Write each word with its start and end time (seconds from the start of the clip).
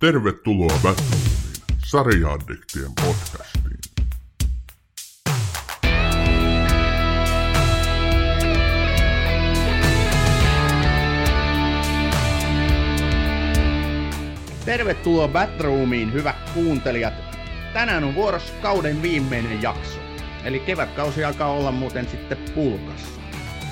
Tervetuloa 0.00 0.78
Batroomiin, 0.82 1.56
sarjaaddiktien 1.86 2.92
podcastiin. 3.04 3.78
Tervetuloa 14.64 15.28
Batroomiin, 15.28 16.12
hyvät 16.12 16.50
kuuntelijat. 16.54 17.14
Tänään 17.72 18.04
on 18.04 18.14
vuorossa 18.14 18.54
kauden 18.62 19.02
viimeinen 19.02 19.62
jakso. 19.62 20.00
Eli 20.44 20.60
kevätkausi 20.60 21.24
alkaa 21.24 21.52
olla 21.52 21.72
muuten 21.72 22.08
sitten 22.08 22.38
pulkassa. 22.54 23.20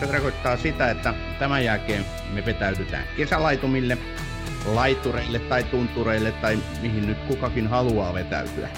Se 0.01 0.07
tarkoittaa 0.07 0.57
sitä, 0.57 0.91
että 0.91 1.15
tämän 1.39 1.65
jälkeen 1.65 2.05
me 2.33 2.47
vetäydytään 2.47 3.05
kesälaitumille, 3.17 3.99
laitureille 4.66 5.38
tai 5.38 5.64
tuntureille 5.64 6.32
tai 6.32 6.58
mihin 6.82 7.07
nyt 7.07 7.18
kukakin 7.18 7.66
haluaa 7.66 8.14
vetäytyä. 8.14 8.68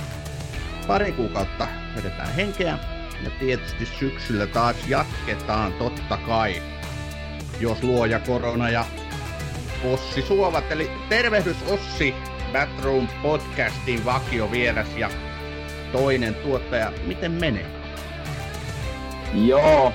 Pari 0.86 1.12
kuukautta 1.12 1.66
vedetään 1.96 2.34
henkeä 2.34 2.78
ja 3.24 3.30
tietysti 3.30 3.86
syksyllä 3.86 4.46
taas 4.46 4.76
jatketaan 4.88 5.72
totta 5.72 6.16
kai. 6.16 6.62
Jos 7.60 7.82
luoja 7.82 8.20
korona 8.20 8.70
ja 8.70 8.84
Ossi 9.84 10.22
suovat, 10.22 10.72
eli 10.72 10.90
tervehdys 11.08 11.56
Ossi 11.68 12.14
Batroom 12.52 13.08
podcastin 13.22 14.04
vakio 14.04 14.50
vieras 14.50 14.96
ja 14.96 15.10
toinen 15.92 16.34
tuottaja. 16.34 16.92
Miten 17.06 17.32
menee? 17.32 17.66
Joo, 19.34 19.92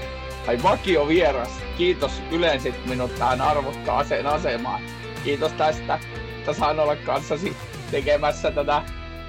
ai 0.48 0.64
vakio 0.64 1.08
vieras. 1.08 1.50
Kiitos 1.78 2.22
ylensit 2.32 2.86
minut 2.86 3.16
tähän 3.16 3.42
arvokkaaseen 3.42 4.28
asemaan. 4.28 4.82
Kiitos 5.26 5.54
tästä, 5.54 6.00
että 6.38 6.54
saan 6.54 6.80
olla 6.80 6.96
kanssasi 6.96 7.58
tekemässä 7.92 8.52
tätä 8.52 8.84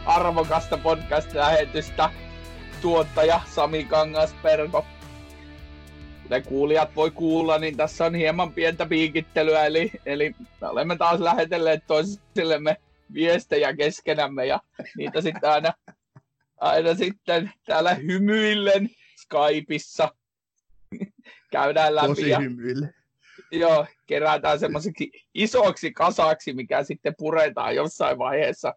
arvokasta 0.06 0.78
podcast-lähetystä. 0.78 2.10
Tuottaja 2.82 3.40
Sami 3.46 3.84
Kangasperko. 3.84 4.86
Kuten 6.22 6.42
kuulijat 6.42 6.96
voi 6.96 7.10
kuulla, 7.10 7.58
niin 7.58 7.76
tässä 7.76 8.04
on 8.04 8.14
hieman 8.14 8.52
pientä 8.52 8.86
piikittelyä, 8.86 9.66
eli, 9.66 9.92
eli 10.06 10.34
me 10.60 10.68
olemme 10.68 10.96
taas 10.96 11.20
lähetelleet 11.20 11.86
toisillemme 11.86 12.76
viestejä 13.14 13.76
keskenämme 13.76 14.46
ja 14.46 14.60
niitä 14.96 15.20
sitten 15.20 15.50
aina, 15.50 15.72
aina 16.56 16.94
sitten 16.94 17.52
täällä 17.66 17.94
hymyillen 17.94 18.90
Skypeissa 19.16 20.14
käydään 21.52 21.94
läpi. 21.94 22.08
Tosi 22.08 22.28
ja, 22.28 22.38
hymyille. 22.38 22.94
joo, 23.52 23.86
kerätään 24.06 24.58
semmoiseksi 24.58 25.10
isoksi 25.34 25.92
kasaksi, 25.92 26.52
mikä 26.52 26.84
sitten 26.84 27.14
puretaan 27.18 27.74
jossain 27.74 28.18
vaiheessa. 28.18 28.74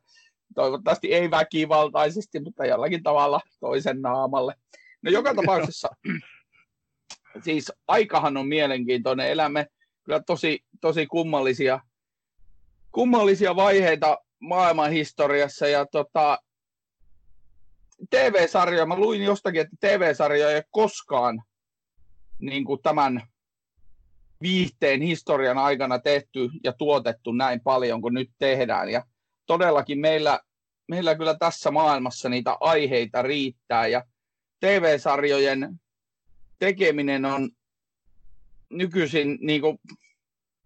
Toivottavasti 0.55 1.13
ei 1.13 1.31
väkivaltaisesti, 1.31 2.39
mutta 2.39 2.65
jollakin 2.65 3.03
tavalla 3.03 3.41
toisen 3.59 4.01
naamalle. 4.01 4.55
No 5.01 5.11
joka 5.11 5.35
tapauksessa, 5.35 5.89
siis 7.43 7.71
aikahan 7.87 8.37
on 8.37 8.47
mielenkiintoinen. 8.47 9.27
Elämme 9.27 9.67
kyllä 10.03 10.21
tosi, 10.25 10.59
tosi 10.81 11.05
kummallisia, 11.05 11.79
kummallisia 12.91 13.55
vaiheita 13.55 14.17
maailman 14.39 14.91
historiassa. 14.91 15.67
Ja 15.67 15.85
tota, 15.85 16.39
TV-sarjoja, 18.09 18.85
mä 18.85 18.95
luin 18.95 19.23
jostakin, 19.23 19.61
että 19.61 19.75
TV-sarjoja 19.79 20.49
ei 20.49 20.55
ole 20.55 20.65
koskaan 20.71 21.43
niin 22.39 22.65
kuin 22.65 22.81
tämän 22.81 23.21
viihteen 24.41 25.01
historian 25.01 25.57
aikana 25.57 25.99
tehty 25.99 26.49
ja 26.63 26.73
tuotettu 26.73 27.31
näin 27.31 27.61
paljon 27.61 28.01
kuin 28.01 28.13
nyt 28.13 28.29
tehdään. 28.37 28.89
Ja 28.89 29.05
todellakin 29.45 29.99
meillä, 29.99 30.39
meillä 30.87 31.15
kyllä 31.15 31.35
tässä 31.35 31.71
maailmassa 31.71 32.29
niitä 32.29 32.57
aiheita 32.59 33.21
riittää 33.21 33.87
ja 33.87 34.05
TV-sarjojen 34.59 35.79
tekeminen 36.59 37.25
on 37.25 37.49
nykyisin 38.69 39.37
niin 39.41 39.61
kuin, 39.61 39.79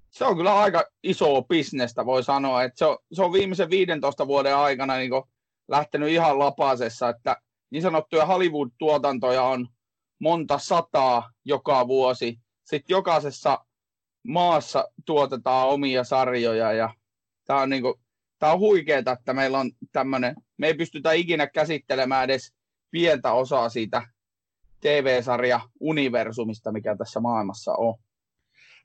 se 0.10 0.26
on 0.26 0.38
kyllä 0.38 0.60
aika 0.60 0.84
iso 1.04 1.42
bisnestä, 1.42 2.06
voi 2.06 2.24
sanoa. 2.24 2.64
Että 2.64 2.78
se, 2.78 2.86
on, 2.86 2.98
se 3.14 3.22
on 3.22 3.34
viimeisen 3.34 3.70
15 3.70 4.28
vuoden 4.28 4.56
aikana 4.56 4.98
niin 4.98 5.10
kuin, 5.10 5.24
lähtenyt 5.68 6.10
ihan 6.10 6.40
lapasessa, 6.40 7.10
että 7.10 7.38
niin 7.70 7.82
sanottuja 7.82 8.26
Hollywood-tuotantoja 8.26 9.44
on 9.44 9.68
monta 10.20 10.60
sataa 10.60 11.32
joka 11.46 11.88
vuosi. 11.88 12.40
Sitten 12.64 12.94
jokaisessa 12.94 13.66
maassa 14.28 14.88
tuotetaan 15.06 15.68
omia 15.68 16.04
sarjoja 16.04 16.74
ja 16.74 16.94
tämä 17.46 17.62
on, 17.62 17.70
niinku, 17.70 18.00
tää 18.40 18.54
on 18.54 18.60
huikeeta, 18.60 19.12
että 19.12 19.34
meillä 19.34 19.60
on 19.60 19.72
tämmöinen, 19.92 20.36
me 20.58 20.68
ei 20.68 20.74
pystytä 20.74 21.12
ikinä 21.12 21.48
käsittelemään 21.48 22.24
edes 22.24 22.54
pientä 22.92 23.32
osaa 23.32 23.70
siitä 23.70 24.08
TV-sarja-universumista, 24.80 26.72
mikä 26.72 26.96
tässä 26.96 27.20
maailmassa 27.20 27.74
on. 27.78 27.96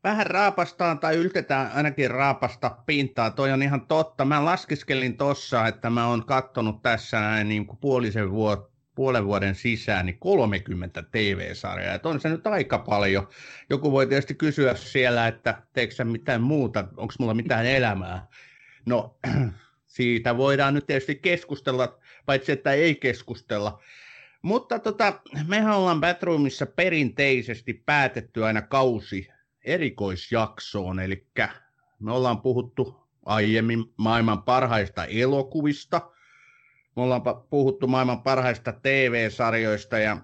Vähän 0.05 0.27
raapastaan 0.27 0.99
tai 0.99 1.17
yltetään 1.17 1.73
ainakin 1.73 2.11
raapasta 2.11 2.77
pintaa. 2.87 3.31
Toi 3.31 3.53
on 3.53 3.63
ihan 3.63 3.87
totta. 3.87 4.25
Mä 4.25 4.45
laskiskelin 4.45 5.17
tossa, 5.17 5.67
että 5.67 5.91
mä 5.91 6.09
oon 6.09 6.27
kattonut 6.27 6.83
tässä 6.83 7.21
näin 7.21 7.49
niin 7.49 7.67
kuin 7.67 7.79
puolisen 7.81 8.31
vuotta 8.31 8.78
puolen 8.99 9.27
vuoden 9.27 9.55
sisään 9.55 10.07
niin 10.07 10.19
30 10.19 11.03
TV-sarjaa. 11.03 11.95
Että 11.95 12.09
on 12.09 12.21
se 12.21 12.29
nyt 12.29 12.47
aika 12.47 12.79
paljon. 12.79 13.29
Joku 13.71 13.93
voi 13.93 14.07
tietysti 14.07 14.35
kysyä 14.35 14.75
siellä, 14.75 15.27
että 15.27 15.63
teekö 15.73 15.95
sä 15.95 16.05
mitään 16.05 16.43
muuta, 16.43 16.85
onko 16.97 17.15
mulla 17.19 17.35
mitään 17.35 17.67
elämää. 17.67 18.27
No, 18.87 19.19
siitä 19.87 20.37
voidaan 20.37 20.75
nyt 20.75 20.87
tietysti 20.87 21.15
keskustella, 21.15 21.99
paitsi 22.27 22.53
että 22.53 22.73
ei 22.73 22.95
keskustella. 22.95 23.83
Mutta 24.43 24.79
tota, 24.79 25.21
mehän 25.47 25.77
ollaan 25.77 26.01
Batroomissa 26.01 26.67
perinteisesti 26.67 27.75
päätetty 27.75 28.45
aina 28.45 28.63
kausi 28.63 29.29
erikoisjaksoon, 29.65 31.01
eli 31.01 31.27
me 32.01 32.13
ollaan 32.13 32.41
puhuttu 32.41 33.09
aiemmin 33.27 33.85
maailman 33.97 34.43
parhaista 34.43 35.05
elokuvista– 35.05 36.01
me 36.99 37.03
ollaan 37.03 37.23
puhuttu 37.51 37.87
maailman 37.87 38.23
parhaista 38.23 38.73
TV-sarjoista 38.73 39.99
ja 39.99 40.17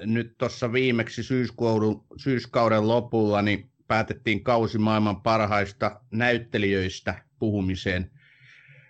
nyt 0.00 0.38
tuossa 0.38 0.72
viimeksi 0.72 1.22
syyskauden, 1.22 1.96
syyskauden 2.16 2.88
lopulla 2.88 3.42
niin 3.42 3.70
päätettiin 3.88 4.44
kausi 4.44 4.78
maailman 4.78 5.22
parhaista 5.22 6.00
näyttelijöistä 6.10 7.22
puhumiseen. 7.38 8.10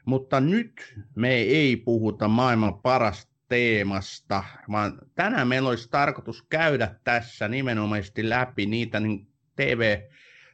Mutta 0.05 0.41
nyt 0.41 0.95
me 1.17 1.35
ei 1.35 1.77
puhuta 1.77 2.29
maailman 2.29 2.79
parasta 2.79 3.33
teemasta, 3.49 4.45
vaan 4.71 4.99
tänään 5.15 5.49
meillä 5.49 5.69
olisi 5.69 5.91
tarkoitus 5.91 6.43
käydä 6.43 6.95
tässä 7.05 7.49
nimenomaisesti 7.49 8.29
läpi 8.29 8.67
niitä 8.67 9.01
niin 9.01 9.27
TV- 9.57 10.03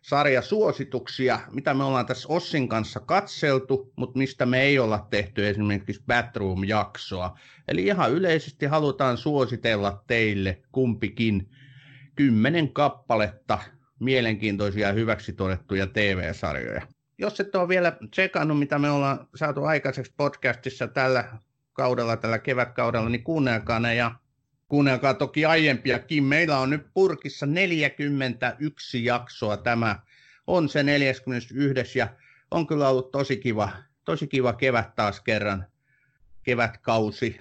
sarjasuosituksia, 0.03 1.41
mitä 1.51 1.75
me 1.75 1.85
ollaan 1.85 2.07
tässä 2.07 2.29
Ossin 2.29 2.69
kanssa 2.69 3.01
katseltu, 3.01 3.93
mutta 3.97 4.19
mistä 4.19 4.47
me 4.47 4.63
ei 4.63 4.79
olla 4.79 5.07
tehty 5.11 5.49
esimerkiksi 5.49 6.05
Batroom-jaksoa. 6.07 7.39
Eli 7.69 7.85
ihan 7.85 8.13
yleisesti 8.13 8.67
halutaan 8.67 9.17
suositella 9.17 10.05
teille 10.07 10.63
kumpikin 10.73 11.51
kymmenen 12.17 12.73
kappaletta 12.73 13.59
mielenkiintoisia 14.01 14.93
hyväksi 14.93 15.33
todettuja 15.33 15.87
TV-sarjoja. 15.87 16.83
Jos 17.19 17.41
et 17.41 17.55
ole 17.55 17.69
vielä 17.69 17.97
tsekannut, 18.11 18.59
mitä 18.59 18.79
me 18.79 18.91
ollaan 18.91 19.29
saatu 19.35 19.65
aikaiseksi 19.65 20.15
podcastissa 20.17 20.89
tällä 20.89 21.25
kaudella, 21.73 22.17
tällä 22.17 22.39
kevätkaudella, 22.39 23.09
niin 23.09 23.25
kuunnelkaa 23.25 23.81
ne 23.81 23.95
ja 23.95 24.15
Kuunnelkaa 24.71 25.15
toki 25.15 25.45
aiempiakin. 25.45 26.25
Meillä 26.25 26.59
on 26.59 26.71
nyt 26.71 26.87
purkissa 26.95 27.47
41 27.47 29.05
jaksoa. 29.05 29.57
Tämä 29.57 30.01
on 30.47 30.69
se 30.69 30.83
41 30.83 31.99
ja 31.99 32.09
on 32.51 32.67
kyllä 32.67 32.89
ollut 32.89 33.11
tosi 33.11 33.37
kiva, 33.37 33.71
tosi 34.05 34.27
kiva 34.27 34.53
kevät 34.53 34.95
taas 34.95 35.21
kerran. 35.21 35.67
Kevätkausi 36.43 37.41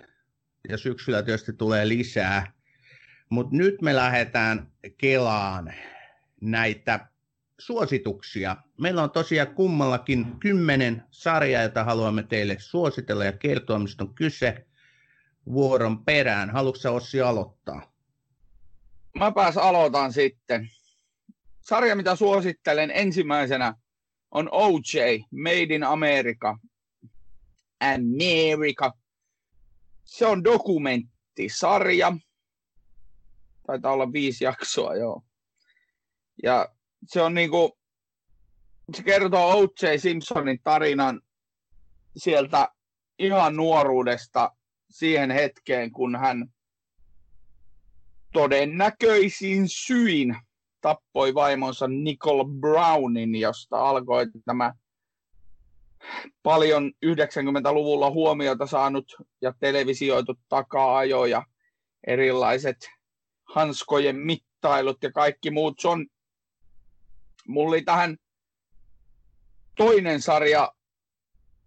ja 0.70 0.78
syksyllä 0.78 1.24
tietysti 1.24 1.54
tulee 1.54 1.88
lisää. 1.88 2.52
Mutta 3.30 3.56
nyt 3.56 3.82
me 3.82 3.96
lähdetään 3.96 4.68
Kelaan 4.98 5.74
näitä 6.42 7.08
suosituksia. 7.60 8.56
Meillä 8.82 9.04
on 9.04 9.12
tosiaan 9.12 9.56
kummallakin 9.56 10.40
kymmenen 10.40 11.04
sarjaa, 11.12 11.64
jota 11.64 11.84
haluamme 11.84 12.24
teille 12.24 12.56
suositella 12.60 13.26
ja 13.26 13.34
kertoa, 13.34 13.80
mistä 13.80 14.04
on 14.04 14.16
kyse 14.16 14.66
vuoron 15.52 16.06
perään. 16.06 16.50
Haluatko 16.50 16.96
Ossi 16.96 17.22
aloittaa? 17.22 17.94
Mä 19.20 19.32
pääs 19.32 19.58
aloitan 19.58 20.14
sitten. 20.14 20.70
Sarja, 21.62 21.96
mitä 21.96 22.16
suosittelen 22.16 22.92
ensimmäisenä, 22.92 23.76
on 24.32 24.50
OJ, 24.52 25.20
Made 25.32 25.76
in 25.76 25.84
America. 25.84 26.58
America. 27.80 28.94
Se 30.04 30.26
on 30.26 30.44
dokumenttisarja. 30.44 32.18
Taitaa 33.68 33.94
olla 33.94 34.14
viisi 34.14 34.44
jaksoa, 34.44 34.96
joo. 34.96 35.24
Ja 36.44 36.70
se 37.08 37.22
on 37.22 37.34
niinku, 37.34 37.78
se 38.98 39.04
kertoo 39.04 39.60
O.J. 39.60 39.98
Simpsonin 39.98 40.60
tarinan 40.64 41.22
sieltä 42.18 42.70
ihan 43.20 43.56
nuoruudesta 43.56 44.56
siihen 44.90 45.32
hetkeen, 45.32 45.92
kun 45.92 46.16
hän 46.16 46.46
todennäköisin 48.34 49.70
syin 49.70 50.38
tappoi 50.82 51.34
vaimonsa 51.34 51.88
Nicole 51.88 52.44
Brownin, 52.60 53.36
josta 53.36 53.90
alkoi 53.90 54.26
tämä 54.46 54.74
paljon 56.44 56.92
90-luvulla 57.06 58.12
huomiota 58.12 58.68
saanut 58.68 59.16
ja 59.42 59.54
televisioitu 59.60 60.40
taka-ajo 60.50 61.26
ja 61.26 61.46
erilaiset 62.08 62.78
hanskojen 63.44 64.16
mittailut 64.16 65.04
ja 65.04 65.12
kaikki 65.12 65.52
muut. 65.52 65.80
Se 65.80 65.88
on, 65.88 66.08
mulla 67.48 67.70
oli 67.70 67.82
tähän 67.82 68.18
toinen 69.76 70.22
sarja 70.22 70.72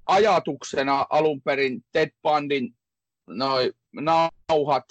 ajatuksena 0.06 1.06
alun 1.10 1.42
perin 1.42 1.84
Ted 1.92 2.10
Bundin 2.22 2.74
noi 3.26 3.72
nauhat, 3.92 4.84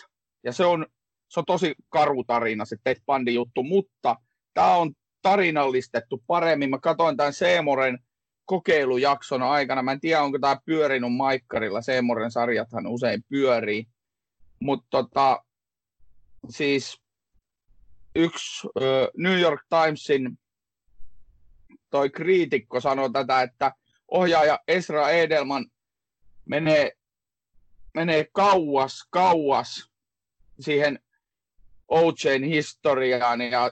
ja 0.44 0.54
se 0.54 0.66
on, 0.66 0.86
se 1.30 1.40
on 1.40 1.46
tosi 1.46 1.76
karu 1.90 2.24
tarina 2.24 2.66
se 2.66 2.76
Ted 2.84 3.02
Bundin 3.06 3.36
juttu, 3.36 3.64
mutta 3.64 4.16
tämä 4.54 4.76
on 4.76 4.94
tarinallistettu 5.22 6.24
paremmin. 6.28 6.70
Mä 6.70 6.80
katsoin 6.80 7.18
tämän 7.18 7.34
Seemoren 7.34 8.00
kokeilujakson 8.46 9.42
aikana. 9.42 9.84
Mä 9.84 9.92
en 9.92 10.00
tiedä, 10.00 10.22
onko 10.22 10.40
tämä 10.40 10.58
pyörinyt 10.66 11.14
maikkarilla. 11.14 11.82
Seemoren 11.82 12.32
sarjathan 12.32 12.88
usein 12.88 13.24
pyörii. 13.30 13.86
Mutta 14.60 14.88
tota, 14.90 15.44
siis 16.50 17.02
yksi 18.16 18.68
New 19.18 19.40
York 19.40 19.62
Timesin 19.70 20.40
toi 21.90 22.10
kriitikko 22.10 22.80
sanoi 22.80 23.12
tätä, 23.12 23.42
että 23.42 23.72
ohjaaja 24.08 24.60
Esra 24.68 25.10
Edelman 25.10 25.66
menee, 26.46 26.92
menee 27.94 28.28
kauas, 28.32 29.08
kauas 29.10 29.92
siihen 30.60 31.00
OJn 31.88 32.44
historiaan 32.44 33.42
ja 33.42 33.72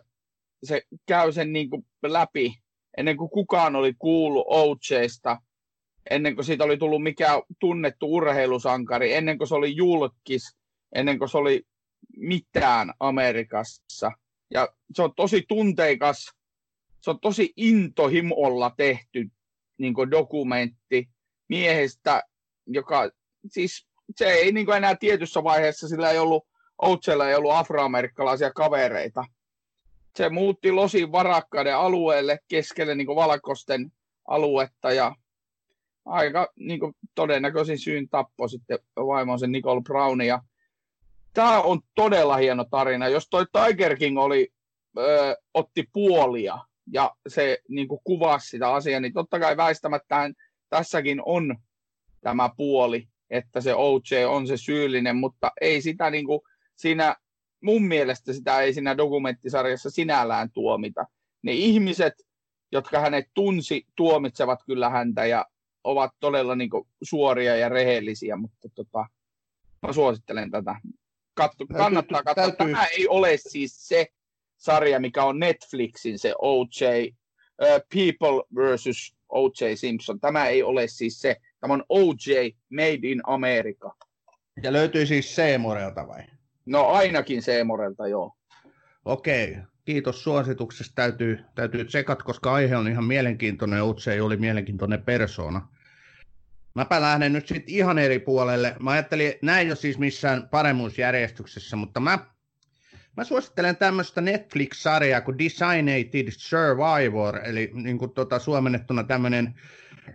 se 0.63 0.81
käy 1.05 1.31
sen 1.31 1.53
niin 1.53 1.69
kuin 1.69 1.85
läpi 2.03 2.61
ennen 2.97 3.17
kuin 3.17 3.29
kukaan 3.29 3.75
oli 3.75 3.93
kuullut 3.99 4.45
OJsta, 4.47 5.41
ennen 6.09 6.35
kuin 6.35 6.45
siitä 6.45 6.63
oli 6.63 6.77
tullut 6.77 7.03
mikään 7.03 7.41
tunnettu 7.59 8.15
urheilusankari, 8.15 9.13
ennen 9.13 9.37
kuin 9.37 9.47
se 9.47 9.55
oli 9.55 9.75
julkis, 9.75 10.57
ennen 10.95 11.19
kuin 11.19 11.29
se 11.29 11.37
oli 11.37 11.63
mitään 12.17 12.93
Amerikassa. 12.99 14.11
Ja 14.51 14.69
se 14.93 15.01
on 15.01 15.15
tosi 15.15 15.45
tunteikas, 15.47 16.31
se 17.01 17.09
on 17.09 17.19
tosi 17.19 17.53
intohimolla 17.57 18.71
tehty 18.77 19.29
niin 19.77 19.93
dokumentti 20.11 21.09
miehestä, 21.49 22.23
joka 22.67 23.09
siis 23.47 23.88
se 24.15 24.25
ei 24.25 24.51
niin 24.51 24.73
enää 24.73 24.95
tietyssä 24.95 25.43
vaiheessa, 25.43 25.87
sillä 25.87 26.11
ei 26.11 26.19
ollut, 26.19 26.47
Outsella 26.81 27.29
ei 27.29 27.35
ollut 27.35 27.51
afroamerikkalaisia 27.51 28.51
kavereita. 28.51 29.23
Se 30.15 30.29
muutti 30.29 30.71
Losin 30.71 31.11
varakkaiden 31.11 31.77
alueelle 31.77 32.39
keskelle 32.47 32.95
niin 32.95 33.07
valkoisten 33.07 33.91
aluetta 34.27 34.91
ja 34.91 35.15
aika 36.05 36.47
niin 36.55 36.79
todennäköisin 37.15 37.79
syyn 37.79 38.09
tappoi 38.09 38.49
sitten 38.49 38.79
vaimonsa 38.95 39.47
Nicole 39.47 39.81
Brownia. 39.81 40.39
Tämä 41.33 41.61
on 41.61 41.81
todella 41.95 42.37
hieno 42.37 42.65
tarina. 42.71 43.07
Jos 43.07 43.27
toi 43.29 43.45
Tiger 43.51 43.97
King 43.97 44.19
oli, 44.19 44.47
ö, 44.97 45.35
otti 45.53 45.89
puolia 45.93 46.57
ja 46.91 47.15
se 47.27 47.57
niin 47.67 47.87
kuin 47.87 48.01
kuvasi 48.03 48.49
sitä 48.49 48.73
asiaa, 48.73 48.99
niin 48.99 49.13
totta 49.13 49.39
kai 49.39 49.57
väistämättä 49.57 50.29
tässäkin 50.69 51.21
on 51.25 51.55
tämä 52.21 52.49
puoli, 52.57 53.08
että 53.29 53.61
se 53.61 53.75
OJ 53.75 54.25
on 54.27 54.47
se 54.47 54.57
syyllinen, 54.57 55.15
mutta 55.15 55.51
ei 55.61 55.81
sitä 55.81 56.09
niin 56.09 56.25
kuin 56.25 56.41
siinä, 56.75 57.15
mun 57.63 57.83
mielestä 57.83 58.33
sitä 58.33 58.61
ei 58.61 58.73
siinä 58.73 58.97
dokumenttisarjassa 58.97 59.89
sinällään 59.89 60.51
tuomita. 60.51 61.05
Ne 61.41 61.51
ihmiset, 61.51 62.13
jotka 62.71 62.99
hänet 62.99 63.25
tunsi, 63.33 63.85
tuomitsevat 63.95 64.59
kyllä 64.65 64.89
häntä 64.89 65.25
ja 65.25 65.45
ovat 65.83 66.11
todella 66.19 66.55
niin 66.55 66.69
kuin 66.69 66.87
suoria 67.01 67.55
ja 67.55 67.69
rehellisiä, 67.69 68.35
mutta 68.35 68.69
tota, 68.75 69.05
mä 69.87 69.93
suosittelen 69.93 70.51
tätä. 70.51 70.75
Katso, 71.33 71.65
kannattaa 71.77 72.23
katsoa. 72.23 72.43
Täytyy... 72.43 72.57
Tämä 72.57 72.85
ei 72.85 73.07
ole 73.07 73.37
siis 73.37 73.87
se 73.87 74.07
sarja, 74.57 74.99
mikä 74.99 75.23
on 75.23 75.39
Netflixin 75.39 76.19
se 76.19 76.33
OJ, 76.41 77.07
uh, 77.61 77.67
People 77.93 78.43
versus 78.55 79.18
O.J. 79.29 79.75
Simpson. 79.75 80.19
Tämä 80.19 80.47
ei 80.47 80.63
ole 80.63 80.87
siis 80.87 81.21
se. 81.21 81.35
Tämä 81.59 81.73
on 81.73 81.83
O.J. 81.89 82.31
Made 82.69 83.07
in 83.07 83.21
America. 83.27 83.95
Ja 84.63 84.73
löytyy 84.73 85.05
siis 85.05 85.35
Seemorelta 85.35 86.07
vai? 86.07 86.23
No 86.65 86.87
ainakin 86.87 87.41
Seemorelta, 87.41 88.07
joo. 88.07 88.33
Okei, 89.05 89.57
kiitos 89.85 90.23
suosituksesta. 90.23 90.95
Täytyy, 90.95 91.39
täytyy 91.55 91.85
tsekat, 91.85 92.23
koska 92.23 92.53
aihe 92.53 92.75
on 92.75 92.87
ihan 92.87 93.03
mielenkiintoinen. 93.03 93.83
O.J. 93.83 94.21
oli 94.21 94.37
mielenkiintoinen 94.37 95.03
persona. 95.03 95.67
Mäpä 96.75 97.01
lähden 97.01 97.33
nyt 97.33 97.47
sitten 97.47 97.75
ihan 97.75 97.99
eri 97.99 98.19
puolelle. 98.19 98.75
Mä 98.79 98.91
ajattelin, 98.91 99.33
näin 99.41 99.67
jo 99.67 99.75
siis 99.75 99.97
missään 99.97 100.49
paremmuusjärjestyksessä, 100.49 101.75
mutta 101.75 101.99
mä 101.99 102.19
Mä 103.19 103.23
suosittelen 103.23 103.77
tämmöistä 103.77 104.21
Netflix-sarjaa 104.21 105.21
kuin 105.21 105.37
Designated 105.37 106.31
Survivor, 106.31 107.39
eli 107.43 107.71
niin 107.73 107.97
kuin 107.97 108.11
tota, 108.11 108.39
suomennettuna 108.39 109.03
tämmöinen 109.03 109.55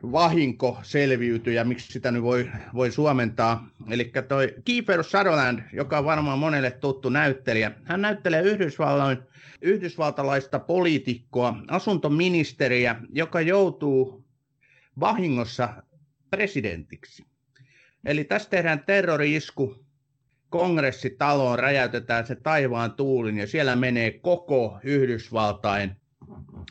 vahinko 0.02 0.78
selviytyjä, 0.82 1.64
miksi 1.64 1.92
sitä 1.92 2.10
nyt 2.10 2.22
voi, 2.22 2.50
voi 2.74 2.90
suomentaa. 2.90 3.68
Eli 3.90 4.12
toi 4.28 4.54
Kiefer 4.64 5.04
Sutherland, 5.04 5.60
joka 5.72 5.98
on 5.98 6.04
varmaan 6.04 6.38
monelle 6.38 6.70
tuttu 6.70 7.08
näyttelijä, 7.08 7.72
hän 7.84 8.02
näyttelee 8.02 8.42
Yhdysvalloin, 8.42 9.18
yhdysvaltalaista 9.62 10.58
poliitikkoa, 10.58 11.56
asuntoministeriä, 11.68 12.96
joka 13.12 13.40
joutuu 13.40 14.24
vahingossa 15.00 15.82
presidentiksi. 16.30 17.24
Eli 18.04 18.24
tässä 18.24 18.50
tehdään 18.50 18.84
terrori-isku 18.86 19.83
kongressitaloon 20.54 21.58
räjäytetään 21.58 22.26
se 22.26 22.34
taivaan 22.34 22.92
tuulin 22.92 23.38
ja 23.38 23.46
siellä 23.46 23.76
menee 23.76 24.10
koko 24.10 24.78
Yhdysvaltain 24.84 25.96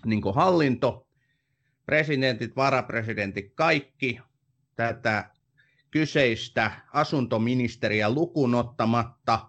niin 0.05 0.21
hallinto, 0.35 1.07
presidentit, 1.85 2.55
varapresidentit, 2.55 3.51
kaikki 3.55 4.19
tätä 4.75 5.29
kyseistä 5.91 6.71
asuntoministeriä 6.93 8.09
lukunottamatta 8.09 9.39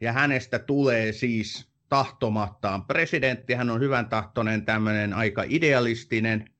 ja 0.00 0.12
hänestä 0.12 0.58
tulee 0.58 1.12
siis 1.12 1.68
tahtomattaan 1.88 2.84
presidentti. 2.84 3.54
Hän 3.54 3.70
on 3.70 3.80
hyvän 3.80 4.08
tahtoinen, 4.08 4.64
tämmöinen 4.64 5.12
aika 5.12 5.44
idealistinen. 5.48 6.50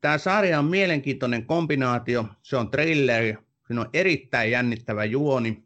Tämä 0.00 0.18
sarja 0.18 0.58
on 0.58 0.64
mielenkiintoinen 0.64 1.46
kombinaatio. 1.46 2.28
Se 2.42 2.56
on 2.56 2.70
trilleri, 2.70 3.38
siinä 3.66 3.80
on 3.80 3.90
erittäin 3.92 4.50
jännittävä 4.50 5.04
juoni 5.04 5.65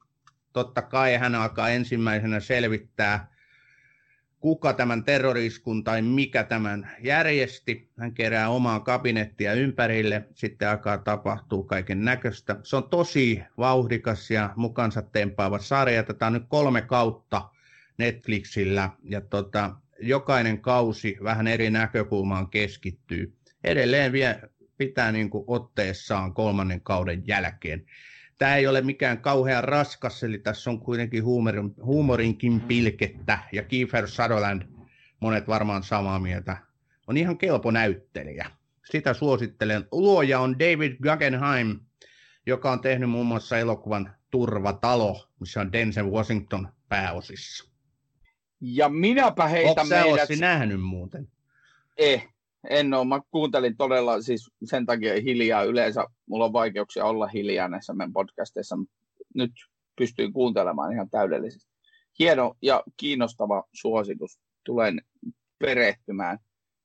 totta 0.53 0.83
kai 0.83 1.17
hän 1.17 1.35
alkaa 1.35 1.69
ensimmäisenä 1.69 2.41
selvittää, 2.41 3.31
kuka 4.41 4.73
tämän 4.73 5.05
terroriskun 5.05 5.85
tai 5.85 6.03
mikä 6.03 6.45
tämän 6.45 6.91
järjesti. 7.01 7.91
Hän 7.99 8.15
kerää 8.15 8.49
omaa 8.49 8.81
kabinettia 8.81 9.53
ympärille, 9.53 10.29
sitten 10.35 10.69
alkaa 10.69 10.99
tapahtua 10.99 11.65
kaiken 11.65 12.05
näköistä. 12.05 12.57
Se 12.63 12.77
on 12.77 12.89
tosi 12.89 13.43
vauhdikas 13.59 14.31
ja 14.31 14.53
mukansa 14.57 15.03
tempaava 15.03 15.59
sarja. 15.59 16.03
Tätä 16.03 16.27
on 16.27 16.33
nyt 16.33 16.45
kolme 16.49 16.83
kautta 16.83 17.51
Netflixillä 17.99 18.91
ja 19.03 19.21
tota, 19.21 19.75
jokainen 20.01 20.61
kausi 20.61 21.17
vähän 21.23 21.47
eri 21.47 21.71
näkökulmaan 21.71 22.51
keskittyy. 22.51 23.37
Edelleen 23.65 24.13
vielä 24.13 24.41
pitää 24.79 25.13
niin 25.13 25.31
kuin 25.31 25.45
otteessaan 25.47 26.35
kolmannen 26.35 26.81
kauden 26.81 27.23
jälkeen 27.27 27.87
tämä 28.41 28.57
ei 28.57 28.67
ole 28.67 28.81
mikään 28.81 29.19
kauhean 29.19 29.65
raskas, 29.65 30.23
eli 30.23 30.39
tässä 30.39 30.71
on 30.71 30.81
kuitenkin 30.81 31.25
huumorin, 31.25 31.75
huumorinkin 31.85 32.61
pilkettä, 32.61 33.39
ja 33.53 33.63
Kiefer 33.63 34.09
Sutherland, 34.09 34.63
monet 35.21 35.49
varmaan 35.49 35.83
samaa 35.83 36.19
mieltä, 36.19 36.57
on 37.07 37.17
ihan 37.17 37.39
kelpo 37.39 37.71
näyttelijä. 37.71 38.51
Sitä 38.91 39.15
suosittelen. 39.15 39.89
Luoja 39.93 40.41
on 40.41 40.59
David 40.59 40.97
Guggenheim, 41.03 41.81
joka 42.47 42.73
on 42.73 42.81
tehnyt 42.81 43.11
muun 43.11 43.27
muassa 43.27 43.59
elokuvan 43.59 44.15
Turvatalo, 44.31 45.29
missä 45.41 45.61
on 45.61 45.73
Denzel 45.73 46.11
Washington 46.11 46.69
pääosissa. 46.89 47.71
Ja 48.61 48.89
minäpä 48.89 49.49
heitän 49.49 49.89
meidät... 49.89 50.29
nähnyt 50.41 50.81
muuten? 50.81 51.29
Eh, 51.97 52.29
en 52.69 52.95
ole. 52.95 53.05
Mä 53.05 53.21
kuuntelin 53.31 53.77
todella 53.77 54.23
siis 54.23 54.51
sen 54.65 54.87
takia 54.87 55.15
hiljaa. 55.15 55.63
Yleensä 55.63 56.05
mulla 56.27 56.45
on 56.45 56.53
vaikeuksia 56.53 57.05
olla 57.05 57.27
hiljaa 57.27 57.69
näissä 57.69 57.93
meidän 57.93 58.13
podcasteissa. 58.13 58.77
Nyt 59.35 59.53
pystyin 59.97 60.33
kuuntelemaan 60.33 60.93
ihan 60.93 61.11
täydellisesti. 61.11 61.71
Hieno 62.19 62.55
ja 62.63 62.83
kiinnostava 62.97 63.65
suositus. 63.73 64.41
Tulen 64.65 65.03
perehtymään, 65.59 66.39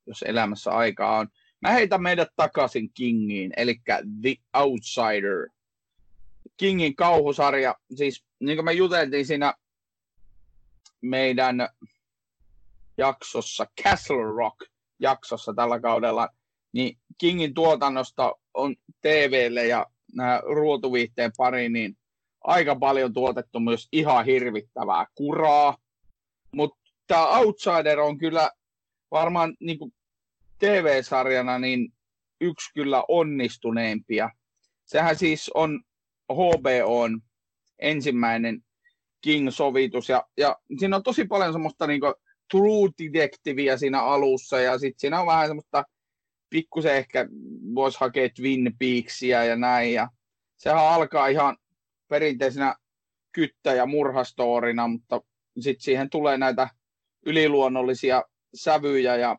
jos 0.07 0.23
elämässä 0.27 0.71
aikaa 0.71 1.19
on. 1.19 1.27
mä 1.61 1.71
heitän 1.71 2.01
meidät 2.01 2.29
takaisin 2.35 2.89
Kingiin, 2.93 3.53
eli 3.57 3.75
The 4.21 4.35
Outsider. 4.57 5.49
Kingin 6.57 6.95
kauhusarja, 6.95 7.75
siis 7.95 8.25
niin 8.39 8.57
kuin 8.57 8.65
me 8.65 8.73
juteltiin 8.73 9.25
siinä 9.25 9.53
meidän 11.01 11.69
jaksossa, 12.97 13.67
Castle 13.83 14.23
Rock 14.37 14.74
jaksossa 14.99 15.53
tällä 15.53 15.79
kaudella, 15.79 16.29
niin 16.73 16.97
Kingin 17.17 17.53
tuotannosta 17.53 18.33
on 18.53 18.75
TVlle 19.01 19.67
ja 19.67 19.85
nämä 20.13 20.41
ruotuviihteen 20.43 21.31
pari, 21.37 21.69
niin 21.69 21.97
aika 22.43 22.75
paljon 22.75 23.13
tuotettu 23.13 23.59
myös 23.59 23.87
ihan 23.91 24.25
hirvittävää 24.25 25.05
kuraa. 25.15 25.77
Mutta 26.51 26.79
tämä 27.07 27.27
Outsider 27.27 27.99
on 27.99 28.17
kyllä 28.17 28.51
varmaan 29.11 29.55
niin 29.59 29.79
kuin 29.79 29.93
TV-sarjana 30.59 31.59
niin 31.59 31.93
yksi 32.41 32.73
kyllä 32.73 33.03
onnistuneimpia. 33.07 34.29
Sehän 34.85 35.15
siis 35.15 35.51
on 35.53 35.83
HBOn 36.33 37.21
ensimmäinen 37.79 38.61
King-sovitus, 39.21 40.09
ja, 40.09 40.23
ja 40.37 40.55
siinä 40.79 40.95
on 40.95 41.03
tosi 41.03 41.25
paljon 41.25 41.53
semmoista 41.53 41.87
niin 41.87 42.01
true 42.51 42.89
detectivea 43.13 43.77
siinä 43.77 44.01
alussa, 44.01 44.59
ja 44.59 44.77
sitten 44.77 44.99
siinä 44.99 45.21
on 45.21 45.27
vähän 45.27 45.47
semmoista 45.47 45.83
pikkusen 46.49 46.95
ehkä 46.95 47.27
voisi 47.75 47.97
hakea 47.99 48.29
Twin 48.29 48.75
Peaksia 48.79 49.43
ja 49.43 49.55
näin, 49.55 49.93
ja 49.93 50.09
sehän 50.57 50.87
alkaa 50.87 51.27
ihan 51.27 51.57
perinteisenä 52.07 52.75
kyttä- 53.31 53.73
ja 53.73 53.85
murhastoorina, 53.85 54.87
mutta 54.87 55.21
sitten 55.59 55.83
siihen 55.83 56.09
tulee 56.09 56.37
näitä 56.37 56.69
yliluonnollisia 57.25 58.23
sävyjä 58.55 59.15
ja 59.15 59.37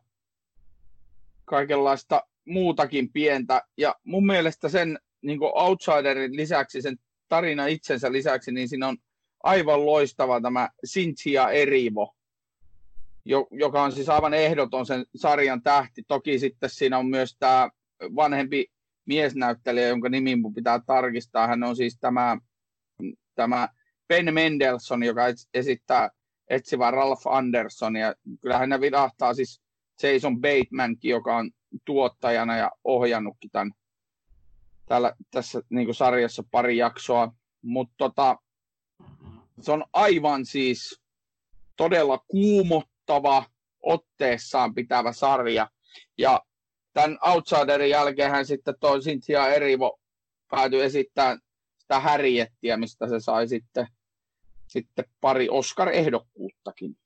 kaikenlaista 1.45 2.23
muutakin 2.45 3.11
pientä. 3.13 3.61
Ja 3.77 3.95
mun 4.03 4.25
mielestä 4.25 4.69
sen 4.69 4.99
niin 5.21 5.39
Outsiderin 5.41 6.35
lisäksi, 6.35 6.81
sen 6.81 6.97
tarina 7.27 7.67
itsensä 7.67 8.11
lisäksi, 8.11 8.51
niin 8.51 8.69
siinä 8.69 8.87
on 8.87 8.97
aivan 9.43 9.85
loistava 9.85 10.41
tämä 10.41 10.69
Cynthia 10.87 11.49
Erivo, 11.49 12.15
joka 13.51 13.83
on 13.83 13.91
siis 13.91 14.09
aivan 14.09 14.33
ehdoton 14.33 14.85
sen 14.85 15.05
sarjan 15.15 15.63
tähti. 15.63 16.03
Toki 16.07 16.39
sitten 16.39 16.69
siinä 16.69 16.97
on 16.97 17.07
myös 17.07 17.35
tämä 17.39 17.69
vanhempi 18.15 18.65
miesnäyttelijä, 19.05 19.87
jonka 19.87 20.09
nimi 20.09 20.35
mun 20.35 20.53
pitää 20.53 20.79
tarkistaa. 20.85 21.47
Hän 21.47 21.63
on 21.63 21.75
siis 21.75 21.97
tämä, 21.99 22.37
tämä 23.35 23.69
Ben 24.07 24.33
Mendelssohn, 24.33 25.03
joka 25.03 25.21
esittää 25.53 26.09
etsivää 26.49 26.91
Ralph 26.91 27.27
Anderson. 27.27 27.95
Ja 27.95 28.15
kyllähän 28.41 28.69
ne 28.69 28.81
vidahtaa 28.81 29.33
siis 29.33 29.61
Jason 30.03 30.41
Batemankin, 30.41 31.11
joka 31.11 31.37
on 31.37 31.51
tuottajana 31.85 32.57
ja 32.57 32.71
ohjannutkin 32.83 33.51
tämän, 33.51 33.71
täällä, 34.85 35.13
tässä 35.31 35.61
niin 35.69 35.95
sarjassa 35.95 36.43
pari 36.51 36.77
jaksoa. 36.77 37.33
Mutta 37.61 37.93
tota, 37.97 38.37
se 39.61 39.71
on 39.71 39.85
aivan 39.93 40.45
siis 40.45 41.01
todella 41.75 42.25
kuumottava, 43.07 43.45
otteessaan 43.83 44.73
pitävä 44.73 45.11
sarja. 45.13 45.69
Ja 46.17 46.41
tämän 46.93 47.17
Outsiderin 47.21 47.89
jälkeen 47.89 48.31
hän 48.31 48.45
sitten 48.45 48.75
toi 48.79 48.99
Cynthia 48.99 49.47
Erivo 49.47 49.99
päätyi 50.51 50.81
esittämään 50.81 51.39
sitä 51.77 51.99
Harriettia, 51.99 52.77
mistä 52.77 53.07
se 53.09 53.19
sai 53.19 53.47
sitten, 53.47 53.87
sitten 54.67 55.05
pari 55.21 55.49
Oscar-ehdokkuuttakin. 55.49 56.97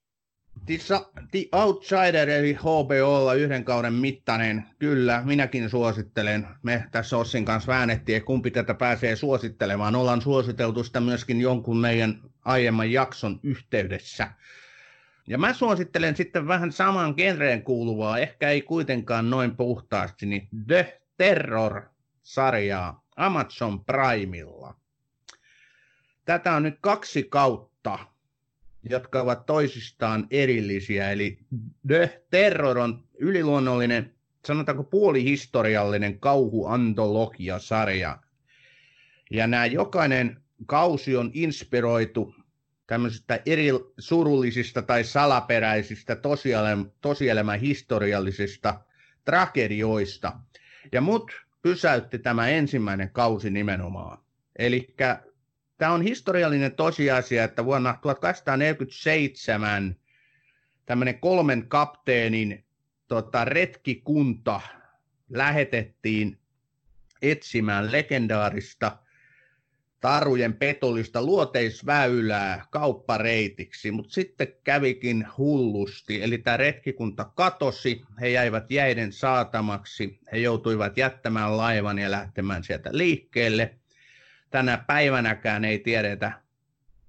The 1.30 1.48
Outsider 1.52 2.30
eli 2.30 2.54
HBOlla 2.54 3.34
yhden 3.34 3.64
kauden 3.64 3.92
mittainen, 3.92 4.64
kyllä, 4.78 5.22
minäkin 5.24 5.70
suosittelen. 5.70 6.48
Me 6.62 6.84
tässä 6.92 7.16
Ossin 7.16 7.44
kanssa 7.44 7.72
väännettiin, 7.72 8.24
kumpi 8.24 8.50
tätä 8.50 8.74
pääsee 8.74 9.16
suosittelemaan. 9.16 9.96
Ollaan 9.96 10.22
suositeltu 10.22 10.84
sitä 10.84 11.00
myöskin 11.00 11.40
jonkun 11.40 11.78
meidän 11.78 12.20
aiemman 12.44 12.92
jakson 12.92 13.40
yhteydessä. 13.42 14.28
Ja 15.28 15.38
mä 15.38 15.52
suosittelen 15.52 16.16
sitten 16.16 16.48
vähän 16.48 16.72
saman 16.72 17.14
genreen 17.16 17.62
kuuluvaa, 17.62 18.18
ehkä 18.18 18.50
ei 18.50 18.62
kuitenkaan 18.62 19.30
noin 19.30 19.56
puhtaasti, 19.56 20.26
niin 20.26 20.48
The 20.66 21.00
Terror-sarjaa 21.16 23.04
Amazon 23.16 23.84
Primella. 23.84 24.74
Tätä 26.24 26.52
on 26.52 26.62
nyt 26.62 26.78
kaksi 26.80 27.22
kautta 27.22 27.98
jotka 28.90 29.20
ovat 29.20 29.46
toisistaan 29.46 30.26
erillisiä. 30.30 31.10
Eli 31.10 31.38
The 31.86 32.22
Terror 32.30 32.78
on 32.78 33.04
yliluonnollinen, 33.18 34.14
sanotaanko 34.46 34.84
puolihistoriallinen 34.84 36.20
kauhuantologia-sarja. 36.20 38.18
Ja 39.30 39.46
nämä 39.46 39.66
jokainen 39.66 40.42
kausi 40.66 41.16
on 41.16 41.30
inspiroitu 41.34 42.34
tämmöisistä 42.86 43.40
eri 43.46 43.68
surullisista 43.98 44.82
tai 44.82 45.04
salaperäisistä 45.04 46.16
tosielämän 47.00 47.60
historiallisista 47.60 48.80
tragedioista. 49.24 50.32
Ja 50.92 51.00
mut 51.00 51.30
pysäytti 51.62 52.18
tämä 52.18 52.48
ensimmäinen 52.48 53.10
kausi 53.10 53.50
nimenomaan. 53.50 54.18
Eli 54.58 54.94
Tämä 55.82 55.92
on 55.94 56.02
historiallinen 56.02 56.72
tosiasia, 56.72 57.44
että 57.44 57.64
vuonna 57.64 57.98
1847 58.02 59.96
tämmöinen 60.86 61.18
kolmen 61.20 61.68
kapteenin 61.68 62.64
tota, 63.08 63.44
retkikunta 63.44 64.60
lähetettiin 65.30 66.38
etsimään 67.22 67.92
legendaarista 67.92 68.98
tarujen 70.02 70.54
petollista 70.54 71.22
luoteisväylää 71.22 72.66
kauppareitiksi, 72.70 73.90
mutta 73.90 74.12
sitten 74.12 74.48
kävikin 74.64 75.26
hullusti, 75.38 76.22
eli 76.22 76.38
tämä 76.38 76.56
retkikunta 76.56 77.24
katosi, 77.24 78.02
he 78.20 78.28
jäivät 78.28 78.70
jäiden 78.70 79.12
saatamaksi, 79.12 80.18
he 80.32 80.38
joutuivat 80.38 80.96
jättämään 80.96 81.56
laivan 81.56 81.98
ja 81.98 82.10
lähtemään 82.10 82.64
sieltä 82.64 82.90
liikkeelle– 82.92 83.74
tänä 84.52 84.84
päivänäkään 84.86 85.64
ei 85.64 85.78
tiedetä 85.78 86.32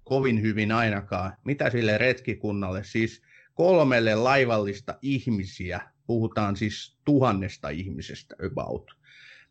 kovin 0.04 0.42
hyvin 0.42 0.72
ainakaan, 0.72 1.38
mitä 1.44 1.70
sille 1.70 1.98
retkikunnalle, 1.98 2.84
siis 2.84 3.22
kolmelle 3.54 4.16
laivallista 4.16 4.98
ihmisiä, 5.02 5.82
puhutaan 6.08 6.56
siis 6.56 6.98
tuhannesta 7.06 7.70
ihmisestä 7.70 8.36
about, 8.46 8.98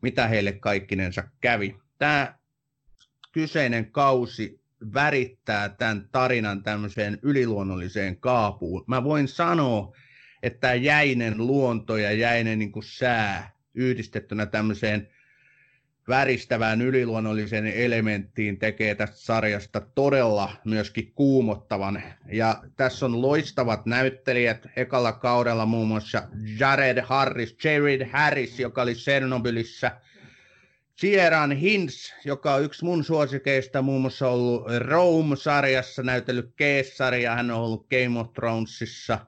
mitä 0.03 0.29
heille 0.29 0.53
kaikkinensa 0.53 1.25
kävi. 1.41 1.77
Tämä 1.99 2.39
kyseinen 3.33 3.93
kausi 3.93 4.61
värittää 4.95 5.69
tämän 5.69 6.09
tarinan 6.13 6.63
tämmöiseen 6.63 7.19
yliluonnolliseen 7.23 8.17
kaapuun. 8.17 8.85
Mä 8.87 9.05
voin 9.05 9.29
sanoa, 9.29 9.97
että 10.43 10.75
jäinen 10.75 11.47
luonto 11.47 11.97
ja 11.97 12.13
jäinen 12.13 12.59
niin 12.59 12.73
kuin 12.73 12.85
sää 12.85 13.53
yhdistettynä 13.75 14.47
tämmöiseen 14.47 15.09
väristävään 16.09 16.83
yliluonnolliseen 16.83 17.67
elementtiin 17.67 18.59
tekee 18.59 18.95
tästä 18.95 19.17
sarjasta 19.17 19.81
todella 19.81 20.53
myöskin 20.65 21.13
kuumottavan. 21.15 22.03
Ja 22.33 22.63
tässä 22.77 23.07
on 23.07 23.23
loistavat 23.23 23.87
näyttelijät 23.87 24.67
ekalla 24.77 25.13
kaudella 25.13 25.67
muun 25.67 25.89
muassa 25.89 26.23
Jared 26.59 27.01
Harris, 27.01 27.57
Jared 27.65 28.09
Harris, 28.13 28.61
joka 28.61 28.83
oli 28.83 28.95
Chernobylissa, 28.95 29.91
Sieran 31.03 31.53
Hins, 31.53 32.15
joka 32.25 32.55
on 32.55 32.65
yksi 32.65 32.85
mun 32.85 33.05
suosikeista, 33.05 33.83
muun 33.83 34.01
muassa 34.01 34.29
ollut 34.29 34.65
Rome-sarjassa, 34.79 36.03
näytellyt 36.03 36.53
Keessaria, 36.57 37.35
hän 37.35 37.51
on 37.51 37.61
ollut 37.61 37.87
Game 37.89 38.21
of 38.21 38.33
Thronesissa. 38.33 39.19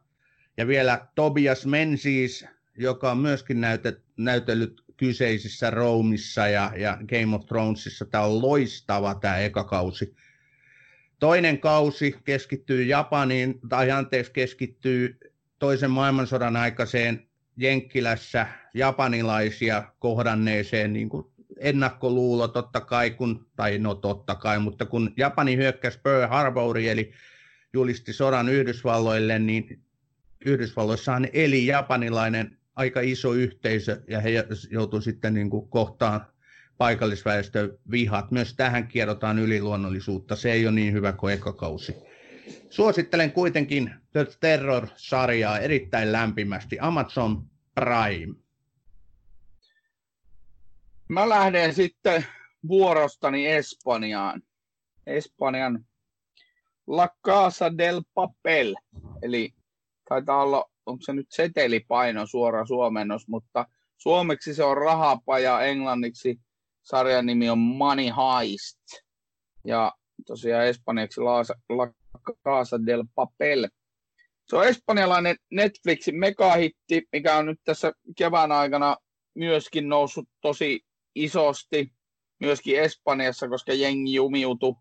Ja 0.56 0.66
vielä 0.66 1.06
Tobias 1.14 1.66
Menzies, 1.66 2.46
joka 2.76 3.10
on 3.10 3.18
myöskin 3.18 3.60
näytet, 3.60 4.02
näytellyt 4.16 4.80
kyseisissä 4.96 5.70
Roomissa 5.70 6.48
ja, 6.48 6.72
ja 6.76 6.98
Game 7.08 7.36
of 7.36 7.46
Thronesissa. 7.46 8.04
Tämä 8.04 8.24
on 8.24 8.42
loistava 8.42 9.14
tämä 9.14 9.38
eka 9.38 9.64
kausi. 9.64 10.14
Toinen 11.18 11.58
kausi 11.58 12.16
keskittyy 12.24 12.84
Japaniin, 12.84 13.60
tai 13.68 13.90
anteeksi, 13.90 14.32
keskittyy 14.32 15.18
toisen 15.58 15.90
maailmansodan 15.90 16.56
aikaiseen 16.56 17.28
Jenkkilässä 17.56 18.46
japanilaisia 18.74 19.92
kohdanneeseen 19.98 20.92
niin 20.92 21.08
kuin 21.08 21.33
ennakkoluulo 21.58 22.49
totta 22.49 22.80
kai, 22.80 23.11
kun, 23.11 23.46
tai 23.56 23.78
no 23.78 23.94
totta 23.94 24.34
kai, 24.34 24.58
mutta 24.58 24.87
kun 24.87 25.12
Japani 25.16 25.56
hyökkäsi 25.56 25.99
Pearl 26.02 26.28
Harboriin, 26.28 26.90
eli 26.90 27.12
julisti 27.73 28.12
sodan 28.12 28.49
Yhdysvalloille, 28.49 29.38
niin 29.38 29.84
Yhdysvalloissahan 30.46 31.28
eli 31.32 31.66
japanilainen 31.66 32.58
aika 32.76 33.00
iso 33.00 33.32
yhteisö 33.32 34.02
ja 34.08 34.20
he 34.20 34.30
joutuu 34.70 35.00
sitten 35.00 35.34
niin 35.34 35.50
kuin 35.50 35.68
kohtaan 35.68 36.26
paikallisväestön 36.78 37.78
vihat. 37.90 38.30
Myös 38.30 38.54
tähän 38.54 38.88
kierrotaan 38.88 39.38
yliluonnollisuutta. 39.38 40.37
Se 40.37 40.52
ei 40.52 40.66
ole 40.66 40.75
niin 40.75 40.92
hyvä 40.92 41.12
kuin 41.12 41.34
ekakausi. 41.34 41.94
Suosittelen 42.70 43.32
kuitenkin 43.32 43.94
The 44.12 44.26
Terror-sarjaa 44.40 45.58
erittäin 45.58 46.12
lämpimästi. 46.12 46.78
Amazon 46.80 47.46
Prime. 47.75 48.43
Mä 51.08 51.28
lähden 51.28 51.75
sitten 51.75 52.26
vuorostani 52.68 53.46
Espanjaan. 53.46 54.42
Espanjan 55.06 55.87
La 56.87 57.08
Casa 57.26 57.78
del 57.78 58.02
Papel, 58.14 58.75
eli 59.23 59.54
taitaa 60.08 60.42
olla, 60.42 60.70
onko 60.87 61.02
se 61.02 61.12
nyt 61.12 61.26
setelipaino 61.30 62.26
suora 62.26 62.66
suomennos, 62.66 63.28
mutta 63.28 63.66
suomeksi 63.96 64.54
se 64.54 64.64
on 64.64 64.76
rahapaja, 64.76 65.61
englanniksi 65.61 66.40
sarjan 66.82 67.26
nimi 67.26 67.50
on 67.50 67.58
Money 67.58 68.06
Heist. 68.06 68.78
Ja 69.64 69.92
tosiaan 70.26 70.66
espanjaksi 70.66 71.20
La, 71.20 71.92
Casa 72.44 72.87
del 72.87 73.04
Papel. 73.14 73.68
Se 74.49 74.56
on 74.56 74.66
espanjalainen 74.66 75.37
Netflixin 75.50 76.16
megahitti, 76.16 77.02
mikä 77.12 77.37
on 77.37 77.46
nyt 77.46 77.61
tässä 77.64 77.92
kevään 78.16 78.52
aikana 78.52 78.96
myöskin 79.34 79.88
noussut 79.88 80.28
tosi 80.40 80.80
isosti, 81.14 81.92
myöskin 82.40 82.80
Espanjassa, 82.80 83.49
koska 83.49 83.73
jengi 83.73 84.14
jumiutui 84.14 84.75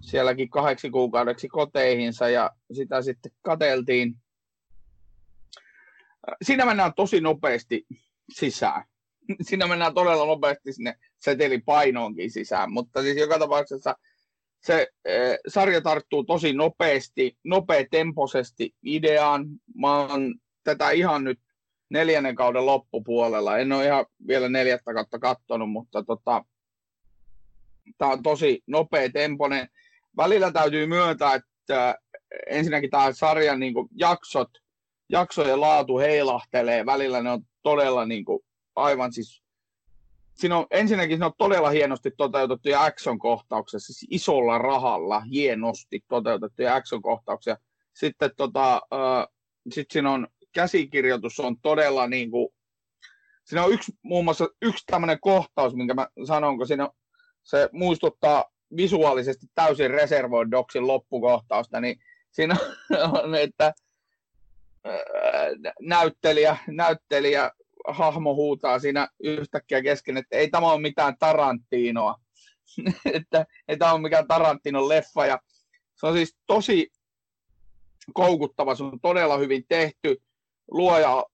sielläkin 0.00 0.50
kahdeksi 0.50 0.90
kuukaudeksi 0.90 1.48
koteihinsa 1.48 2.28
ja 2.28 2.50
sitä 2.72 3.02
sitten 3.02 3.32
kateltiin. 3.42 4.16
Siinä 6.42 6.66
mennään 6.66 6.94
tosi 6.94 7.20
nopeasti 7.20 7.86
sisään. 8.32 8.84
Siinä 9.42 9.66
mennään 9.66 9.94
todella 9.94 10.26
nopeasti 10.26 10.72
sinne 10.72 10.94
setelipainoonkin 11.18 12.30
sisään, 12.30 12.72
mutta 12.72 13.02
siis 13.02 13.16
joka 13.16 13.38
tapauksessa 13.38 13.96
se 14.62 14.88
eh, 15.04 15.38
sarja 15.48 15.80
tarttuu 15.80 16.24
tosi 16.24 16.52
nopeasti, 16.52 17.38
nopeatempoisesti 17.44 18.74
ideaan. 18.82 19.46
Mä 19.74 19.96
oon 19.96 20.34
tätä 20.64 20.90
ihan 20.90 21.24
nyt 21.24 21.40
neljännen 21.88 22.34
kauden 22.34 22.66
loppupuolella. 22.66 23.58
En 23.58 23.72
ole 23.72 23.84
ihan 23.84 24.06
vielä 24.28 24.48
neljättä 24.48 24.94
kautta 24.94 25.18
kattonut, 25.18 25.70
mutta 25.70 26.02
tota, 26.02 26.44
tämä 27.98 28.12
on 28.12 28.22
tosi 28.22 28.62
nopea 28.66 29.10
temponen. 29.10 29.68
Välillä 30.16 30.52
täytyy 30.52 30.86
myöntää, 30.86 31.34
että 31.34 31.98
ensinnäkin 32.46 32.90
tämä 32.90 33.12
sarjan 33.12 33.60
niin 33.60 33.74
kuin, 33.74 33.88
jaksot, 33.94 34.50
jaksojen 35.08 35.60
laatu 35.60 35.98
heilahtelee. 35.98 36.86
Välillä 36.86 37.22
ne 37.22 37.30
on 37.30 37.42
todella 37.62 38.06
niin 38.06 38.24
kuin, 38.24 38.40
aivan 38.76 39.12
siis 39.12 39.42
siinä 40.36 40.58
on, 40.58 40.66
ensinnäkin 40.70 41.16
siinä 41.16 41.26
on 41.26 41.32
todella 41.38 41.70
hienosti 41.70 42.10
toteutettuja 42.16 42.84
action-kohtauksia, 42.84 43.80
siis 43.80 44.06
isolla 44.10 44.58
rahalla 44.58 45.20
hienosti 45.20 46.04
toteutettuja 46.08 46.74
action-kohtauksia. 46.74 47.56
Sitten 47.94 48.30
tota, 48.36 48.74
äh, 48.74 49.26
sit 49.70 49.90
siinä 49.90 50.12
on 50.12 50.28
käsikirjoitus 50.56 51.40
on 51.40 51.56
todella 51.60 52.06
niin 52.06 52.30
kuin, 52.30 52.48
siinä 53.44 53.64
on 53.64 53.72
yksi, 53.72 53.92
muun 54.02 54.24
muassa 54.24 54.48
yksi 54.62 54.84
tämmöinen 54.86 55.20
kohtaus, 55.20 55.74
minkä 55.74 55.94
mä 55.94 56.08
sanon, 56.26 56.56
kun 56.56 56.66
siinä 56.66 56.88
se 57.42 57.68
muistuttaa 57.72 58.44
visuaalisesti 58.76 59.46
täysin 59.54 59.90
Reservoir 59.90 60.50
Dogsin 60.50 60.86
loppukohtausta, 60.86 61.80
niin 61.80 61.96
siinä 62.30 62.56
on, 63.22 63.34
että 63.34 63.72
näyttelijä, 65.80 66.56
näyttelijä 66.66 67.50
hahmo 67.88 68.34
huutaa 68.34 68.78
siinä 68.78 69.08
yhtäkkiä 69.20 69.82
kesken, 69.82 70.16
että 70.16 70.36
ei 70.36 70.50
tämä 70.50 70.72
ole 70.72 70.80
mitään 70.80 71.16
Tarantinoa. 71.18 72.14
että 73.14 73.46
ei 73.68 73.76
tämä 73.76 73.92
ole 73.92 74.00
mikään 74.00 74.26
Tarantinon 74.26 74.88
leffa. 74.88 75.26
Ja 75.26 75.40
se 75.94 76.06
on 76.06 76.14
siis 76.14 76.36
tosi 76.46 76.92
koukuttava, 78.12 78.74
se 78.74 78.84
on 78.84 79.00
todella 79.00 79.38
hyvin 79.38 79.64
tehty. 79.68 80.22
Luoja 80.70 81.24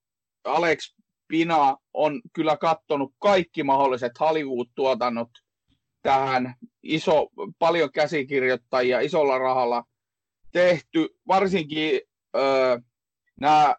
Alex 0.45 0.95
Pina 1.29 1.77
on 1.95 2.21
kyllä 2.33 2.57
kattonut 2.57 3.15
kaikki 3.19 3.63
mahdolliset 3.63 4.13
Hollywood-tuotannot 4.21 5.31
tähän. 6.03 6.55
Iso, 6.83 7.29
paljon 7.59 7.93
käsikirjoittajia 7.93 9.01
isolla 9.01 9.39
rahalla 9.39 9.85
tehty. 10.53 11.09
Varsinkin 11.29 12.01
öö, 12.37 12.79
nämä 13.41 13.77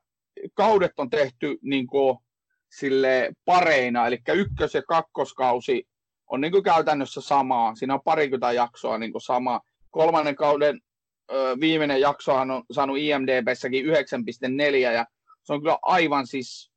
kaudet 0.54 0.92
on 0.98 1.10
tehty 1.10 1.58
niin 1.62 1.88
kuin, 1.88 2.18
sille 2.72 3.32
pareina, 3.46 4.08
eli 4.08 4.18
ykkös- 4.34 4.74
ja 4.74 4.82
kakkoskausi 4.84 5.88
on 6.28 6.42
niin 6.42 6.52
kuin 6.52 6.64
käytännössä 6.64 7.22
samaa. 7.22 7.76
Siinä 7.76 7.94
on 7.94 8.02
parikymmentä 8.06 8.52
jaksoa 8.52 8.98
niin 8.98 9.12
kuin 9.12 9.22
sama. 9.22 9.62
Kolmannen 9.90 10.36
kauden 10.36 10.80
ö, 11.32 11.58
viimeinen 11.60 12.02
jaksohan 12.02 12.52
on 12.52 12.64
saanut 12.72 12.98
IMDBssäkin 12.98 13.86
9,4 13.86 13.92
ja 14.76 15.06
se 15.44 15.54
on 15.54 15.62
kyllä 15.62 15.78
aivan 15.82 16.28
siis, 16.28 16.72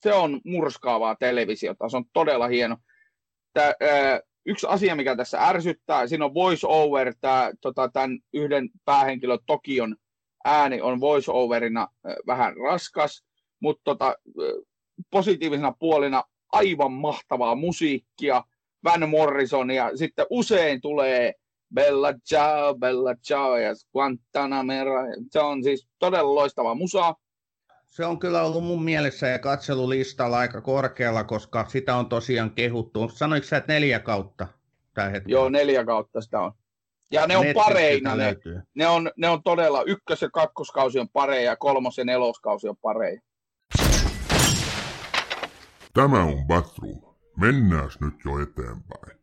se 0.00 0.14
on 0.14 0.40
murskaavaa 0.44 1.16
televisiota, 1.16 1.88
se 1.88 1.96
on 1.96 2.04
todella 2.12 2.48
hieno. 2.48 2.76
Tää, 3.52 3.74
ö, 3.82 4.22
yksi 4.46 4.66
asia, 4.66 4.96
mikä 4.96 5.16
tässä 5.16 5.48
ärsyttää, 5.48 6.06
siinä 6.06 6.24
on 6.24 6.34
voice 6.34 6.66
over, 6.66 7.14
tää, 7.20 7.52
tota, 7.60 7.90
yhden 8.32 8.70
päähenkilön 8.84 9.38
Tokion 9.46 9.96
ääni 10.44 10.80
on 10.80 11.00
voice 11.00 11.32
overina 11.32 11.88
vähän 12.26 12.56
raskas, 12.56 13.24
mutta 13.60 13.82
tota, 13.84 14.16
positiivisena 15.10 15.72
puolina 15.78 16.24
aivan 16.52 16.92
mahtavaa 16.92 17.54
musiikkia, 17.54 18.44
Van 18.84 19.08
Morrison 19.08 19.70
ja 19.70 19.96
sitten 19.96 20.26
usein 20.30 20.80
tulee 20.80 21.34
Bella 21.74 22.12
Ciao, 22.28 22.74
Bella 22.74 23.14
Ciao 23.14 23.56
ja 23.56 23.72
Guantanamera. 23.92 25.02
Se 25.30 25.40
on 25.40 25.64
siis 25.64 25.88
todella 25.98 26.34
loistava 26.34 26.74
musa. 26.74 27.14
Se 27.92 28.04
on 28.04 28.18
kyllä 28.18 28.42
ollut 28.42 28.64
mun 28.64 28.84
mielessä 28.84 29.28
ja 29.28 29.38
katselulistalla 29.38 30.38
aika 30.38 30.60
korkealla, 30.60 31.24
koska 31.24 31.66
sitä 31.68 31.96
on 31.96 32.08
tosiaan 32.08 32.50
kehuttu. 32.50 33.08
Sanoitko 33.08 33.48
sä, 33.48 33.56
että 33.56 33.72
neljä 33.72 34.00
kautta 34.00 34.46
hetkellä? 34.96 35.22
Joo, 35.26 35.48
neljä 35.48 35.84
kautta 35.84 36.20
sitä 36.20 36.40
on. 36.40 36.52
Ja 37.10 37.26
ne 37.26 37.36
on 37.36 37.44
pareina. 37.54 38.16
Ne, 38.16 38.36
ne, 38.74 38.86
on, 38.86 39.10
ne 39.16 39.28
on 39.28 39.42
todella, 39.42 39.82
ykkös- 39.82 40.22
ja 40.22 40.30
kakkoskausi 40.30 40.98
on 40.98 41.08
pareja 41.08 41.50
ja 41.50 41.56
kolmos- 41.56 41.98
ja 41.98 42.04
neloskausi 42.04 42.68
on 42.68 42.76
pareja. 42.76 43.20
Tämä 45.94 46.24
on 46.24 46.46
Batroom. 46.46 47.16
Mennääs 47.36 48.00
nyt 48.00 48.14
jo 48.24 48.42
eteenpäin. 48.42 49.18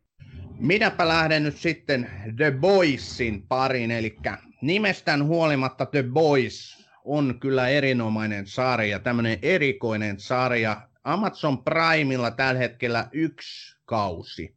Minäpä 0.58 1.08
lähden 1.08 1.42
nyt 1.42 1.56
sitten 1.56 2.10
The 2.36 2.50
Boysin 2.50 3.46
parin, 3.46 3.90
eli 3.90 4.16
nimestään 4.62 5.24
huolimatta 5.24 5.86
The 5.86 6.02
Boys 6.02 6.79
on 7.04 7.40
kyllä 7.40 7.68
erinomainen 7.68 8.46
sarja, 8.46 8.98
tämmöinen 8.98 9.38
erikoinen 9.42 10.20
sarja. 10.20 10.88
Amazon 11.04 11.64
Primella 11.64 12.30
tällä 12.30 12.58
hetkellä 12.58 13.08
yksi 13.12 13.76
kausi. 13.84 14.54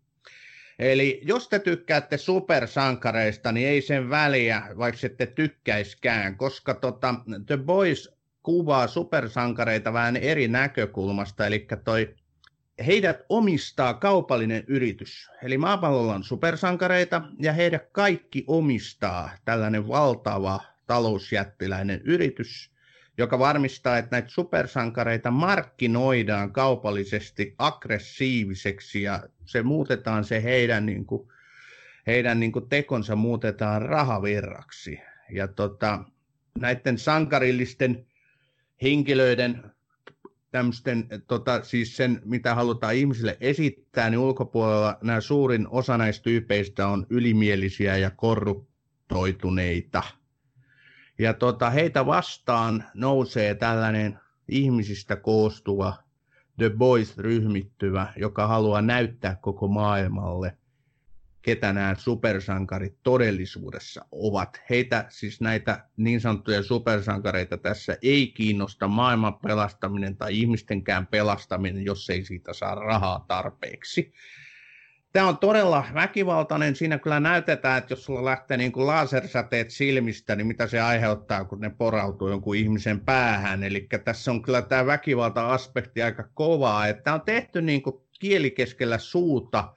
Eli 0.79 1.21
jos 1.23 1.49
te 1.49 1.59
tykkäätte 1.59 2.17
supersankareista, 2.17 3.51
niin 3.51 3.67
ei 3.67 3.81
sen 3.81 4.09
väliä, 4.09 4.63
vaikka 4.77 5.07
ette 5.07 5.25
tykkäiskään, 5.25 6.37
koska 6.37 6.73
tota, 6.73 7.15
The 7.45 7.57
Boys 7.57 8.13
kuvaa 8.43 8.87
supersankareita 8.87 9.93
vähän 9.93 10.17
eri 10.17 10.47
näkökulmasta, 10.47 11.47
eli 11.47 11.67
toi 11.83 12.15
heidät 12.85 13.19
omistaa 13.29 13.93
kaupallinen 13.93 14.63
yritys. 14.67 15.29
Eli 15.43 15.57
maapallolla 15.57 16.15
on 16.15 16.23
supersankareita 16.23 17.21
ja 17.39 17.53
heidät 17.53 17.89
kaikki 17.91 18.43
omistaa 18.47 19.31
tällainen 19.45 19.87
valtava 19.87 20.59
talousjättiläinen 20.85 22.01
yritys, 22.03 22.71
joka 23.17 23.39
varmistaa, 23.39 23.97
että 23.97 24.11
näitä 24.11 24.29
supersankareita 24.29 25.31
markkinoidaan 25.31 26.53
kaupallisesti 26.53 27.55
aggressiiviseksi 27.57 29.01
ja 29.01 29.23
se 29.45 29.63
muutetaan 29.63 30.23
se 30.23 30.43
heidän, 30.43 30.85
niin 30.85 31.05
kuin, 31.05 31.27
heidän 32.07 32.39
niin 32.39 32.51
kuin 32.51 32.69
tekonsa 32.69 33.15
muutetaan 33.15 33.81
rahavirraksi. 33.81 34.99
Ja 35.31 35.47
tota, 35.47 36.03
näiden 36.59 36.97
sankarillisten 36.97 38.05
henkilöiden 38.81 39.63
tämmöisten, 40.51 41.07
tota, 41.27 41.63
siis 41.63 41.97
sen, 41.97 42.21
mitä 42.25 42.55
halutaan 42.55 42.95
ihmisille 42.95 43.37
esittää, 43.41 44.09
niin 44.09 44.19
ulkopuolella 44.19 44.97
nämä 45.03 45.21
suurin 45.21 45.67
osa 45.69 45.97
näistä 45.97 46.23
tyypeistä 46.23 46.87
on 46.87 47.05
ylimielisiä 47.09 47.97
ja 47.97 48.09
korruptoituneita. 48.09 50.03
Ja 51.19 51.33
tota, 51.33 51.69
heitä 51.69 52.05
vastaan 52.05 52.83
nousee 52.93 53.55
tällainen 53.55 54.19
ihmisistä 54.49 55.15
koostuva 55.15 56.03
The 56.57 56.69
Boys-ryhmittyvä, 56.69 58.13
joka 58.15 58.47
haluaa 58.47 58.81
näyttää 58.81 59.37
koko 59.41 59.67
maailmalle, 59.67 60.57
ketä 61.41 61.73
nämä 61.73 61.95
supersankarit 61.97 62.97
todellisuudessa 63.03 64.05
ovat. 64.11 64.61
Heitä, 64.69 65.05
siis 65.09 65.41
näitä 65.41 65.87
niin 65.97 66.21
sanottuja 66.21 66.63
supersankareita 66.63 67.57
tässä 67.57 67.97
ei 68.01 68.27
kiinnosta 68.27 68.87
maailman 68.87 69.39
pelastaminen 69.39 70.17
tai 70.17 70.39
ihmistenkään 70.39 71.07
pelastaminen, 71.07 71.85
jos 71.85 72.09
ei 72.09 72.25
siitä 72.25 72.53
saa 72.53 72.75
rahaa 72.75 73.25
tarpeeksi. 73.27 74.13
Tämä 75.13 75.27
on 75.27 75.37
todella 75.37 75.85
väkivaltainen. 75.93 76.75
Siinä 76.75 76.99
kyllä 76.99 77.19
näytetään, 77.19 77.77
että 77.77 77.91
jos 77.93 78.05
sulla 78.05 78.25
lähtee 78.25 78.57
niin 78.57 78.71
kuin 78.71 78.87
lasersäteet 78.87 79.69
silmistä, 79.69 80.35
niin 80.35 80.47
mitä 80.47 80.67
se 80.67 80.81
aiheuttaa, 80.81 81.45
kun 81.45 81.61
ne 81.61 81.69
porautuu 81.69 82.29
jonkun 82.29 82.55
ihmisen 82.55 82.99
päähän. 82.99 83.63
Eli 83.63 83.87
tässä 84.03 84.31
on 84.31 84.41
kyllä 84.41 84.61
tämä 84.61 84.85
väkivalta-aspekti 84.85 86.01
aika 86.01 86.23
kovaa. 86.33 86.87
Että 86.87 87.03
tämä 87.03 87.13
on 87.13 87.21
tehty 87.21 87.61
niin 87.61 87.81
kuin 87.81 87.95
kieli 88.19 88.51
keskellä 88.51 88.97
suuta 88.97 89.73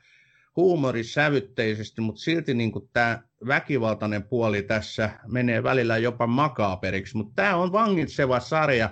huumorisävytteisesti, 0.57 2.01
mutta 2.01 2.20
silti 2.20 2.55
niin 2.55 2.72
tämä 2.92 3.22
väkivaltainen 3.46 4.22
puoli 4.22 4.62
tässä 4.62 5.11
menee 5.27 5.62
välillä 5.62 5.99
jopa 5.99 6.27
makaaperiksi. 6.27 7.16
Mutta 7.16 7.33
tämä 7.37 7.57
on 7.57 7.72
vangitseva 7.72 8.40
sarja. 8.40 8.90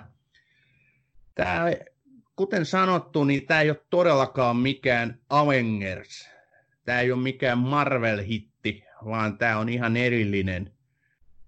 Tämä, 1.35 1.65
kuten 2.35 2.65
sanottu, 2.65 3.23
niin 3.23 3.45
tämä 3.45 3.61
ei 3.61 3.69
ole 3.69 3.85
todellakaan 3.89 4.57
mikään 4.57 5.19
Avengers. 5.29 6.34
Tämä 6.85 6.99
ei 6.99 7.11
ole 7.11 7.21
mikään 7.21 7.57
Marvel-hitti, 7.57 8.83
vaan 9.05 9.37
tämä 9.37 9.57
on 9.57 9.69
ihan 9.69 9.97
erillinen. 9.97 10.71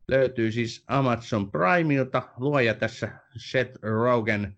Löytyy 0.08 0.52
siis 0.52 0.84
Amazon 0.88 1.52
Primeilta. 1.52 2.21
Luoja 2.38 2.73
tässä 2.73 3.10
Seth 3.38 3.80
Rogen 3.82 4.58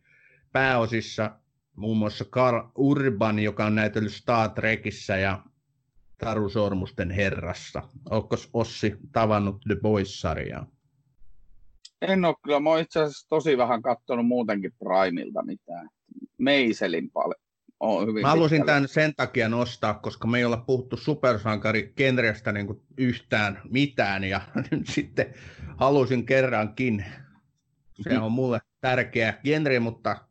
pääosissa 0.51 1.39
muun 1.75 1.97
muassa 1.97 2.25
Carl 2.25 2.61
Urban, 2.75 3.39
joka 3.39 3.65
on 3.65 3.75
näytellyt 3.75 4.13
Star 4.13 4.49
Trekissä 4.49 5.17
ja 5.17 5.43
Taru 6.17 6.49
Sormusten 6.49 7.11
herrassa. 7.11 7.83
Oletko 8.09 8.35
Ossi 8.53 8.95
tavannut 9.11 9.61
The 9.67 9.75
Boys-sarjaa? 9.75 10.65
En 12.01 12.25
ole 12.25 12.35
kyllä. 12.43 12.59
Mä 12.59 12.79
itse 12.79 12.99
asiassa 12.99 13.29
tosi 13.29 13.57
vähän 13.57 13.81
katsonut 13.81 14.27
muutenkin 14.27 14.71
Primeilta 14.79 15.43
mitään. 15.45 15.89
Meiselin 16.37 17.11
paljon. 17.11 17.38
On 17.79 18.07
hyvin 18.07 18.21
Mä 18.21 18.29
halusin 18.29 18.65
tämän 18.65 18.87
sen 18.87 19.15
takia 19.15 19.49
nostaa, 19.49 19.93
koska 19.93 20.27
me 20.27 20.37
ei 20.37 20.45
olla 20.45 20.57
puhuttu 20.57 20.97
supersankari 20.97 21.93
genrestä 21.97 22.51
niin 22.51 22.81
yhtään 22.97 23.61
mitään 23.69 24.23
ja 24.23 24.41
nyt 24.71 24.87
sitten 24.87 25.33
halusin 25.77 26.25
kerrankin. 26.25 27.05
Se 28.01 28.19
on 28.19 28.31
mulle 28.31 28.59
tärkeä 28.81 29.33
genre, 29.43 29.79
mutta 29.79 30.25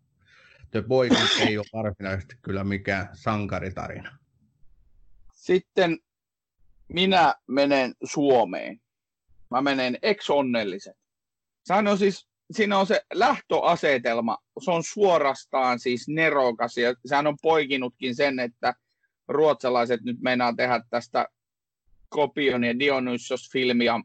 The 0.71 0.83
Boys 0.83 1.41
ei 1.41 1.59
ole 1.59 1.67
varsinaisesti 1.73 2.35
kyllä 2.43 2.65
mikään 2.65 3.09
sankaritarina. 3.13 4.19
Sitten 5.33 5.99
minä 6.89 7.35
menen 7.47 7.95
Suomeen. 8.05 8.81
Mä 9.51 9.63
menen 9.63 9.99
ex-onnelliset. 10.03 10.97
Sehän 11.65 11.89
on 11.89 11.99
siis, 11.99 12.29
siinä 12.51 12.79
on 12.79 12.87
se 12.87 13.03
lähtöasetelma, 13.15 14.39
se 14.65 14.71
on 14.71 14.83
suorastaan 14.85 15.79
siis 15.79 16.09
nerokas 16.09 16.77
ja 16.77 16.95
sehän 17.07 17.27
on 17.27 17.37
poikinutkin 17.43 18.17
sen, 18.17 18.41
että 18.41 18.75
ruotsalaiset 19.29 20.03
nyt 20.03 20.17
meinaa 20.21 20.53
tehdä 20.53 20.81
tästä 20.91 21.27
Kopion 22.09 22.65
ja 22.65 22.79
Dionysos-filmia 22.79 24.01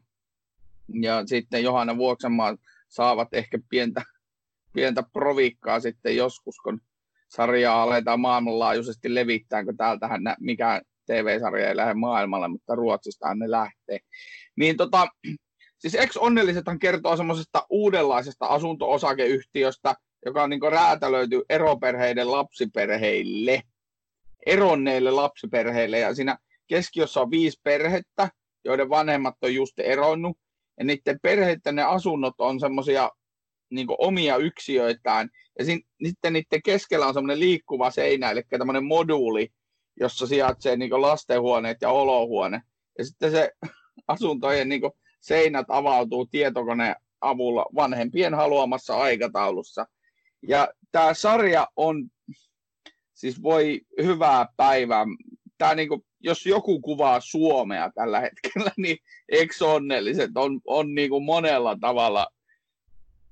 ja 1.02 1.26
sitten 1.26 1.62
Johanna 1.62 1.96
Vuoksenmaa 1.96 2.56
saavat 2.88 3.28
ehkä 3.32 3.58
pientä, 3.68 4.02
pientä 4.72 5.02
provikkaa 5.12 5.80
sitten 5.80 6.16
joskus, 6.16 6.56
kun 6.56 6.80
sarjaa 7.28 7.82
aletaan 7.82 8.20
maailmanlaajuisesti 8.20 9.14
levittää, 9.14 9.64
kun 9.64 9.76
täältähän 9.76 10.20
mikä 10.40 10.80
TV-sarja 11.06 11.68
ei 11.68 11.76
lähde 11.76 11.94
maailmalle, 11.94 12.48
mutta 12.48 12.74
Ruotsistahan 12.74 13.38
ne 13.38 13.50
lähtee. 13.50 13.98
Niin 14.56 14.76
tota, 14.76 15.08
siis 15.78 15.94
ex-onnellisethan 15.94 16.78
kertoo 16.78 17.16
semmoisesta 17.16 17.66
uudenlaisesta 17.70 18.46
asunto-osakeyhtiöstä, 18.46 19.94
joka 20.24 20.42
on 20.42 20.50
niin 20.50 20.72
räätälöity 20.72 21.42
eroperheiden 21.48 22.32
lapsiperheille, 22.32 23.62
eronneille 24.46 25.10
lapsiperheille, 25.10 25.98
ja 25.98 26.14
siinä 26.14 26.38
keskiössä 26.66 27.20
on 27.20 27.30
viisi 27.30 27.60
perhettä, 27.62 28.28
joiden 28.64 28.90
vanhemmat 28.90 29.34
on 29.42 29.54
just 29.54 29.78
eronnut, 29.78 30.38
ja 30.78 30.84
niiden 30.84 31.18
perheiden 31.22 31.74
ne 31.74 31.82
asunnot 31.82 32.34
on 32.38 32.60
semmoisia 32.60 33.10
niin 33.70 33.86
omia 33.98 34.36
yksiöitään, 34.36 35.28
ja 35.58 35.64
sin, 35.64 35.82
sitten 36.06 36.32
niiden 36.32 36.62
keskellä 36.64 37.06
on 37.06 37.14
semmoinen 37.14 37.40
liikkuva 37.40 37.90
seinä, 37.90 38.30
eli 38.30 38.42
tämmöinen 38.58 38.84
moduuli, 38.84 39.48
jossa 40.00 40.26
sijaitsee 40.26 40.76
niin 40.76 41.02
lastenhuoneet 41.02 41.78
ja 41.80 41.90
olohuone. 41.90 42.62
Ja 42.98 43.04
sitten 43.04 43.30
se 43.30 43.50
asuntojen 44.08 44.68
niin 44.68 44.82
seinät 45.20 45.66
avautuu 45.68 46.26
tietokoneen 46.26 46.96
avulla 47.20 47.66
vanhempien 47.74 48.34
haluamassa 48.34 48.96
aikataulussa. 48.96 49.86
Ja 50.48 50.68
tämä 50.92 51.14
sarja 51.14 51.68
on, 51.76 52.08
siis 53.14 53.42
voi 53.42 53.80
hyvää 54.02 54.48
päivää. 54.56 55.04
Tämä 55.58 55.74
niin 55.74 55.88
kuin, 55.88 56.04
jos 56.20 56.46
joku 56.46 56.80
kuvaa 56.80 57.20
Suomea 57.20 57.90
tällä 57.94 58.20
hetkellä, 58.20 58.70
niin 58.82 58.98
eksonnelliset 59.28 60.30
on, 60.34 60.60
on 60.66 60.94
niin 60.94 61.10
kuin 61.10 61.24
monella 61.24 61.76
tavalla 61.80 62.26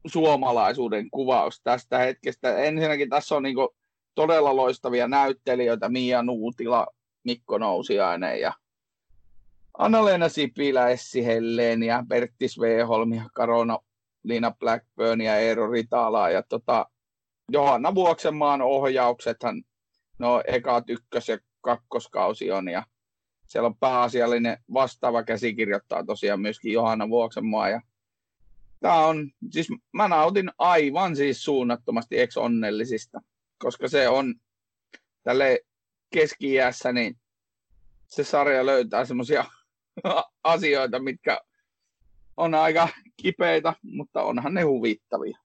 suomalaisuuden 0.06 1.10
kuvaus 1.10 1.60
tästä 1.64 1.98
hetkestä. 1.98 2.56
Ensinnäkin 2.56 3.10
tässä 3.10 3.34
on 3.34 3.42
niin 3.42 3.54
kuin 3.54 3.68
todella 4.14 4.56
loistavia 4.56 5.08
näyttelijöitä, 5.08 5.88
Mia 5.88 6.22
Nuutila, 6.22 6.86
Mikko 7.24 7.58
Nousiainen 7.58 8.40
ja 8.40 8.52
Anna-Leena 9.78 10.28
Sipilä, 10.28 10.88
Essi 10.88 11.24
Helleen 11.26 11.82
ja 11.82 12.04
Bertti 12.08 12.48
Sveholm 12.48 13.12
ja 13.12 13.22
Karona 13.34 13.78
Liina 14.24 14.50
Blackburn 14.50 15.20
ja 15.20 15.36
Eero 15.36 15.70
Ritala 15.70 16.30
ja 16.30 16.42
tota, 16.42 16.86
Johanna 17.52 17.94
Vuoksenmaan 17.94 18.62
ohjauksethan, 18.62 19.62
no 20.18 20.42
eka 20.46 20.82
ykkös- 20.88 21.28
ja 21.28 21.38
kakkoskausi 21.60 22.50
on 22.50 22.68
ja 22.68 22.86
siellä 23.46 23.66
on 23.66 23.76
pääasiallinen 23.76 24.58
vastaava 24.72 25.22
käsikirjoittaa 25.22 26.04
tosiaan 26.04 26.40
myöskin 26.40 26.72
Johanna 26.72 27.08
Vuoksenmaa 27.08 27.68
ja 27.68 27.80
tämä 28.80 29.06
on, 29.06 29.30
siis 29.50 29.68
mä 29.92 30.08
nautin 30.08 30.50
aivan 30.58 31.16
siis 31.16 31.44
suunnattomasti 31.44 32.20
ex-onnellisista 32.20 33.20
koska 33.62 33.88
se 33.88 34.08
on 34.08 34.34
tälle 35.22 35.60
keski 36.10 36.48
niin 36.92 37.20
se 38.06 38.24
sarja 38.24 38.66
löytää 38.66 39.04
semmoisia 39.04 39.44
asioita, 40.44 40.98
mitkä 40.98 41.40
on 42.36 42.54
aika 42.54 42.88
kipeitä, 43.16 43.74
mutta 43.82 44.22
onhan 44.22 44.54
ne 44.54 44.62
huvittavia. 44.62 45.38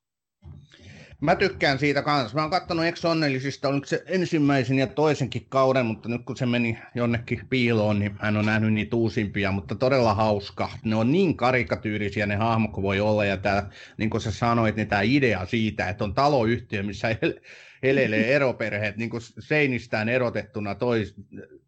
Mä 1.22 1.36
tykkään 1.36 1.80
siitä 1.80 2.02
kanssa. 2.02 2.36
Mä 2.36 2.42
oon 2.42 2.52
katsonut 2.52 2.86
Ex 2.86 3.06
Onnellisista, 3.06 3.68
oliko 3.68 3.86
se 3.86 4.04
ensimmäisen 4.06 4.80
ja 4.80 4.88
toisenkin 4.88 5.46
kauden, 5.50 5.86
mutta 5.86 6.10
nyt 6.10 6.22
kun 6.26 6.38
se 6.38 6.46
meni 6.46 6.78
jonnekin 6.96 7.42
piiloon, 7.50 8.00
niin 8.00 8.16
hän 8.20 8.38
on 8.38 8.46
nähnyt 8.46 8.74
niitä 8.74 8.96
uusimpia, 8.96 9.52
mutta 9.52 9.76
todella 9.76 10.14
hauska. 10.14 10.70
Ne 10.84 10.96
on 10.96 11.12
niin 11.12 11.38
karikatyyrisiä 11.38 12.26
ne 12.26 12.36
hahmot 12.36 12.72
kuin 12.72 12.84
voi 12.84 13.00
olla, 13.00 13.26
ja 13.26 13.38
tää, 13.38 13.70
niin 13.98 14.10
kuin 14.10 14.22
sä 14.22 14.32
sanoit, 14.32 14.76
niin 14.76 14.88
tämä 14.88 15.02
idea 15.02 15.46
siitä, 15.46 15.90
että 15.90 16.04
on 16.04 16.14
taloyhtiö, 16.14 16.84
missä 16.84 17.16
elelee 17.84 18.28
eroperheet 18.36 18.98
niin 18.98 19.10
kuin 19.10 19.22
seinistään 19.40 20.10
erotettuna 20.10 20.76
tois, 20.76 21.16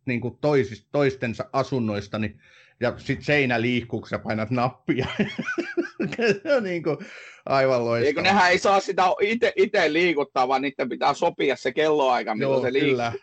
niin 0.05 0.21
kuin 0.21 0.37
tois, 0.41 0.87
toistensa 0.91 1.45
asunnoista, 1.53 2.19
niin, 2.19 2.39
ja 2.79 2.93
sitten 2.97 3.25
seinä 3.25 3.61
liikkuu, 3.61 3.99
kun 3.99 4.09
sä 4.09 4.19
painat 4.19 4.51
nappia. 4.51 5.07
se 6.43 6.55
on 6.55 6.63
niin 6.63 6.83
kuin 6.83 6.97
aivan 7.45 7.85
loistava. 7.85 8.07
Eikö 8.07 8.21
nehän 8.21 8.51
ei 8.51 8.59
saa 8.59 8.79
sitä 8.79 9.03
itse 9.55 9.93
liikuttaa, 9.93 10.47
vaan 10.47 10.61
niiden 10.61 10.89
pitää 10.89 11.13
sopia 11.13 11.55
se 11.55 11.71
kelloaika, 11.71 12.35
milloin 12.35 12.57
Joo, 12.57 12.65
se 12.65 12.73
liikkuu. 12.73 12.89
Kyllä. 12.91 13.13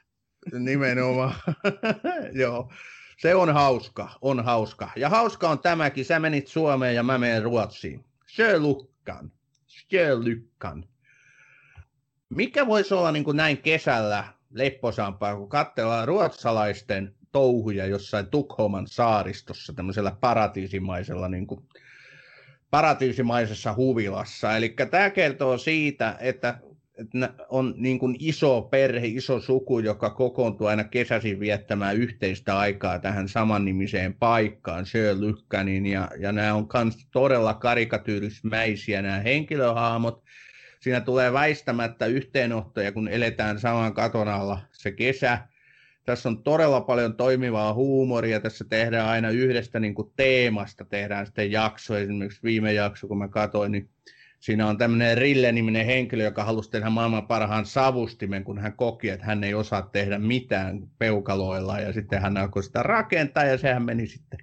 Nimenomaan. 0.52 1.34
Joo. 2.42 2.72
Se 3.18 3.34
on 3.34 3.54
hauska, 3.54 4.10
on 4.20 4.44
hauska. 4.44 4.90
Ja 4.96 5.08
hauska 5.08 5.48
on 5.48 5.58
tämäkin, 5.58 6.04
sä 6.04 6.18
menit 6.18 6.48
Suomeen 6.48 6.94
ja 6.94 7.02
mä 7.02 7.18
menen 7.18 7.42
Ruotsiin. 7.42 8.04
Sjölukkan. 8.26 9.32
Sjölukkan. 9.66 10.84
Mikä 12.28 12.66
voisi 12.66 12.94
olla 12.94 13.12
niin 13.12 13.24
kuin 13.24 13.36
näin 13.36 13.58
kesällä 13.58 14.24
lepposampaa, 14.50 15.36
kun 15.36 15.48
katsellaan 15.48 16.08
ruotsalaisten 16.08 17.14
touhuja 17.32 17.86
jossain 17.86 18.26
Tukholman 18.26 18.86
saaristossa, 18.86 19.72
tämmöisellä 19.72 20.16
paratiisimaisella 20.20 21.28
niin 21.28 21.46
kuin, 21.46 21.68
paratiisimaisessa 22.76 23.74
huvilassa. 23.74 24.56
Eli 24.56 24.74
tämä 24.90 25.10
kertoo 25.10 25.58
siitä, 25.58 26.16
että, 26.20 26.58
on 27.48 27.74
niin 27.76 27.98
kuin 27.98 28.16
iso 28.18 28.62
perhe, 28.62 29.06
iso 29.06 29.40
suku, 29.40 29.78
joka 29.78 30.10
kokoontuu 30.10 30.66
aina 30.66 30.84
kesäisin 30.84 31.40
viettämään 31.40 31.96
yhteistä 31.96 32.58
aikaa 32.58 32.98
tähän 32.98 33.28
samannimiseen 33.28 34.14
paikkaan, 34.14 34.86
Sjölykkänin, 34.86 35.86
ja, 35.86 36.08
ja 36.18 36.32
nämä 36.32 36.54
on 36.54 36.68
myös 36.84 37.06
todella 37.12 37.54
karikatyyrismäisiä 37.54 39.02
nämä 39.02 39.18
henkilöhahmot, 39.18 40.22
siinä 40.80 41.00
tulee 41.00 41.32
väistämättä 41.32 42.06
yhteenottoja, 42.06 42.92
kun 42.92 43.08
eletään 43.08 43.60
saman 43.60 43.94
katon 43.94 44.28
alla 44.28 44.58
se 44.72 44.92
kesä. 44.92 45.38
Tässä 46.06 46.28
on 46.28 46.42
todella 46.42 46.80
paljon 46.80 47.16
toimivaa 47.16 47.74
huumoria. 47.74 48.40
Tässä 48.40 48.64
tehdään 48.68 49.08
aina 49.08 49.30
yhdestä 49.30 49.80
niin 49.80 49.94
kuin 49.94 50.12
teemasta, 50.16 50.84
tehdään 50.84 51.26
sitten 51.26 51.52
jakso. 51.52 51.96
Esimerkiksi 51.96 52.42
viime 52.42 52.72
jakso, 52.72 53.08
kun 53.08 53.18
mä 53.18 53.28
katsoin, 53.28 53.72
niin 53.72 53.88
siinä 54.40 54.66
on 54.66 54.78
tämmöinen 54.78 55.18
Rille-niminen 55.18 55.86
henkilö, 55.86 56.24
joka 56.24 56.44
halusi 56.44 56.70
tehdä 56.70 56.90
maailman 56.90 57.26
parhaan 57.26 57.66
savustimen, 57.66 58.44
kun 58.44 58.58
hän 58.58 58.72
koki, 58.72 59.08
että 59.08 59.26
hän 59.26 59.44
ei 59.44 59.54
osaa 59.54 59.82
tehdä 59.82 60.18
mitään 60.18 60.88
peukaloilla. 60.98 61.80
Ja 61.80 61.92
sitten 61.92 62.22
hän 62.22 62.36
alkoi 62.36 62.62
sitä 62.62 62.82
rakentaa 62.82 63.44
ja 63.44 63.58
sehän 63.58 63.82
meni 63.82 64.06
sitten 64.06 64.38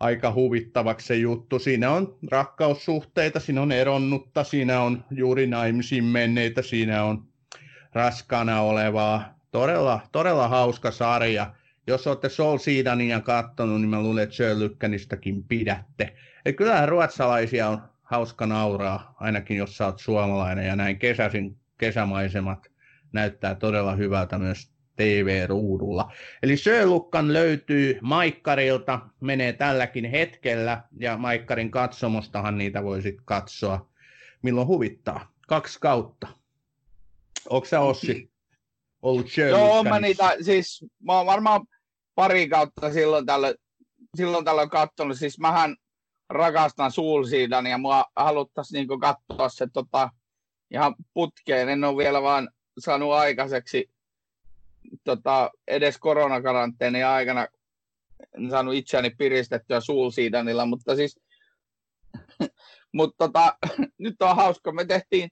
aika 0.00 0.32
huvittavaksi 0.32 1.06
se 1.06 1.16
juttu. 1.16 1.58
Siinä 1.58 1.90
on 1.90 2.18
rakkaussuhteita, 2.30 3.40
siinä 3.40 3.62
on 3.62 3.72
eronnutta, 3.72 4.44
siinä 4.44 4.80
on 4.80 5.04
juuri 5.10 5.46
naimisiin 5.46 6.04
menneitä, 6.04 6.62
siinä 6.62 7.04
on 7.04 7.24
raskaana 7.92 8.60
olevaa 8.60 9.39
Todella, 9.50 10.00
todella 10.12 10.48
hauska 10.48 10.90
sarja. 10.90 11.54
Jos 11.86 12.06
olette 12.06 12.28
Soul 12.28 12.58
Seedania 12.58 13.20
katsonut, 13.20 13.80
niin 13.80 13.90
mä 13.90 14.02
luulen, 14.02 14.24
että 14.24 14.36
Sir 14.36 14.58
Lykkänistäkin 14.58 15.44
pidätte. 15.44 16.16
Et 16.44 16.56
kyllähän 16.56 16.88
ruotsalaisia 16.88 17.68
on 17.68 17.82
hauska 18.02 18.46
nauraa, 18.46 19.14
ainakin 19.20 19.56
jos 19.56 19.76
sä 19.76 19.86
oot 19.86 20.00
suomalainen, 20.00 20.66
ja 20.66 20.76
näin 20.76 20.98
kesäsin 20.98 21.56
kesämaisemat 21.78 22.66
näyttää 23.12 23.54
todella 23.54 23.94
hyvältä 23.94 24.38
myös 24.38 24.70
TV-ruudulla. 24.96 26.12
Eli 26.42 26.56
Sölukkan 26.56 27.32
löytyy 27.32 27.98
Maikkarilta, 28.02 29.00
menee 29.20 29.52
tälläkin 29.52 30.04
hetkellä, 30.04 30.82
ja 30.98 31.16
Maikkarin 31.16 31.70
katsomostahan 31.70 32.58
niitä 32.58 32.84
voisit 32.84 33.16
katsoa 33.24 33.90
milloin 34.42 34.68
huvittaa. 34.68 35.32
Kaksi 35.48 35.80
kautta. 35.80 36.28
Onko 37.50 37.66
sä 37.66 37.80
Ossi 37.80 38.29
ollut 39.02 39.36
Joo, 39.36 39.84
mä 39.84 40.00
niitä, 40.00 40.36
siis 40.40 40.84
mä 41.02 41.16
oon 41.16 41.26
varmaan 41.26 41.66
pari 42.14 42.48
kautta 42.48 42.92
silloin 42.92 43.26
tällöin, 43.26 43.54
silloin 44.16 44.44
tällöin 44.44 44.70
katsonut. 44.70 45.18
Siis 45.18 45.38
mähän 45.38 45.76
rakastan 46.28 46.92
Soulseedan 46.92 47.66
ja 47.66 47.78
mua 47.78 48.04
haluttaisiin 48.16 48.78
niinku 48.78 48.98
katsoa 48.98 49.48
se 49.48 49.66
tota, 49.72 50.10
ihan 50.70 50.94
putkeen. 51.14 51.68
En 51.68 51.84
ole 51.84 51.96
vielä 51.96 52.22
vaan 52.22 52.50
saanut 52.78 53.12
aikaiseksi 53.12 53.90
tota, 55.04 55.50
edes 55.68 55.98
koronakaranteeni 55.98 57.02
aikana 57.02 57.46
en 58.38 58.50
saanut 58.50 58.74
itseäni 58.74 59.10
piristettyä 59.10 59.80
Soulseedanilla, 59.80 60.66
mutta 60.66 60.96
siis 60.96 61.20
mutta 62.94 63.16
tota, 63.18 63.56
nyt 63.98 64.22
on 64.22 64.36
hauska. 64.36 64.72
Me 64.72 64.84
tehtiin 64.84 65.30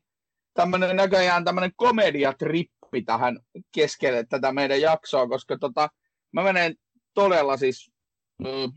tämmöinen 0.54 0.96
näköjään 0.96 1.44
tämmöinen 1.44 1.72
komediatrippi 1.76 2.77
tähän 3.06 3.40
keskelle 3.74 4.24
tätä 4.24 4.52
meidän 4.52 4.80
jaksoa, 4.80 5.28
koska 5.28 5.58
tota, 5.58 5.88
mä 6.32 6.42
menen 6.42 6.76
todella 7.14 7.56
siis, 7.56 7.90
mm, 8.38 8.72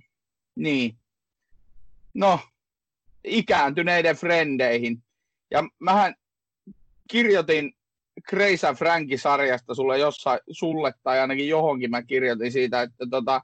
niin, 0.55 0.97
no, 2.13 2.39
ikääntyneiden 3.23 4.15
frendeihin. 4.15 5.03
Ja 5.51 5.63
mähän 5.79 6.15
kirjoitin 7.11 7.73
Kreisa 8.27 8.73
Franki-sarjasta 8.73 9.75
sulle 9.75 9.97
jossain, 9.97 10.39
sulle 10.51 10.93
tai 11.03 11.19
ainakin 11.19 11.47
johonkin 11.47 11.91
mä 11.91 12.03
kirjoitin 12.03 12.51
siitä, 12.51 12.81
että 12.81 13.05
tota, 13.11 13.41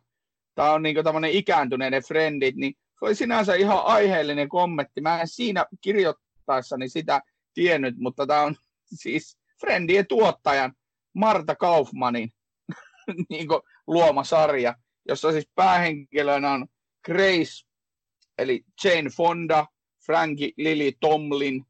tää 0.56 0.74
on 0.74 0.84
niinku 0.84 1.04
tämmönen 1.04 1.32
ikääntyneiden 1.32 2.04
frendit, 2.04 2.56
niin 2.56 2.74
se 3.00 3.06
oli 3.06 3.16
sinänsä 3.16 3.56
ihan 3.56 3.86
aiheellinen 3.86 4.50
kommentti. 4.50 5.02
Mä 5.02 5.22
en 5.22 5.28
siinä 5.28 5.66
kirjoittaessani 5.82 6.90
sitä 6.90 7.22
tiennyt, 7.54 7.96
mutta 7.98 8.28
tämä 8.28 8.42
on 8.42 8.56
siis 9.04 9.38
Friendien 9.60 10.08
tuottajan 10.08 10.74
Marta 11.14 11.56
Kaufmanin 11.56 12.34
niin 13.30 13.48
luoma 13.88 14.24
sarja, 14.24 14.76
jossa 15.08 15.32
siis 15.32 15.50
päähenkilönä 15.56 16.52
on 16.52 16.68
Grace, 17.06 17.68
eli 18.38 18.66
Jane 18.84 19.10
Fonda, 19.10 19.66
Frankie 20.06 20.52
Lily 20.58 20.92
Tomlin, 21.00 21.66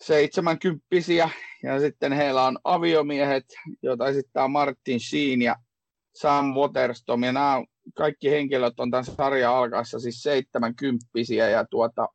seitsemänkymppisiä, 0.00 1.30
ja 1.62 1.80
sitten 1.80 2.12
heillä 2.12 2.44
on 2.44 2.58
aviomiehet, 2.64 3.44
joita 3.82 4.08
esittää 4.08 4.48
Martin 4.48 5.00
Sheen 5.00 5.42
ja 5.42 5.56
Sam 6.14 6.54
Waterston, 6.54 7.24
ja 7.24 7.32
nämä 7.32 7.62
kaikki 7.94 8.30
henkilöt 8.30 8.80
on 8.80 8.90
tämän 8.90 9.04
sarjan 9.04 9.54
alkaessa 9.54 10.00
siis 10.00 10.22
seitsemänkymppisiä, 10.22 11.48
ja 11.48 11.64
tuota, 11.70 12.08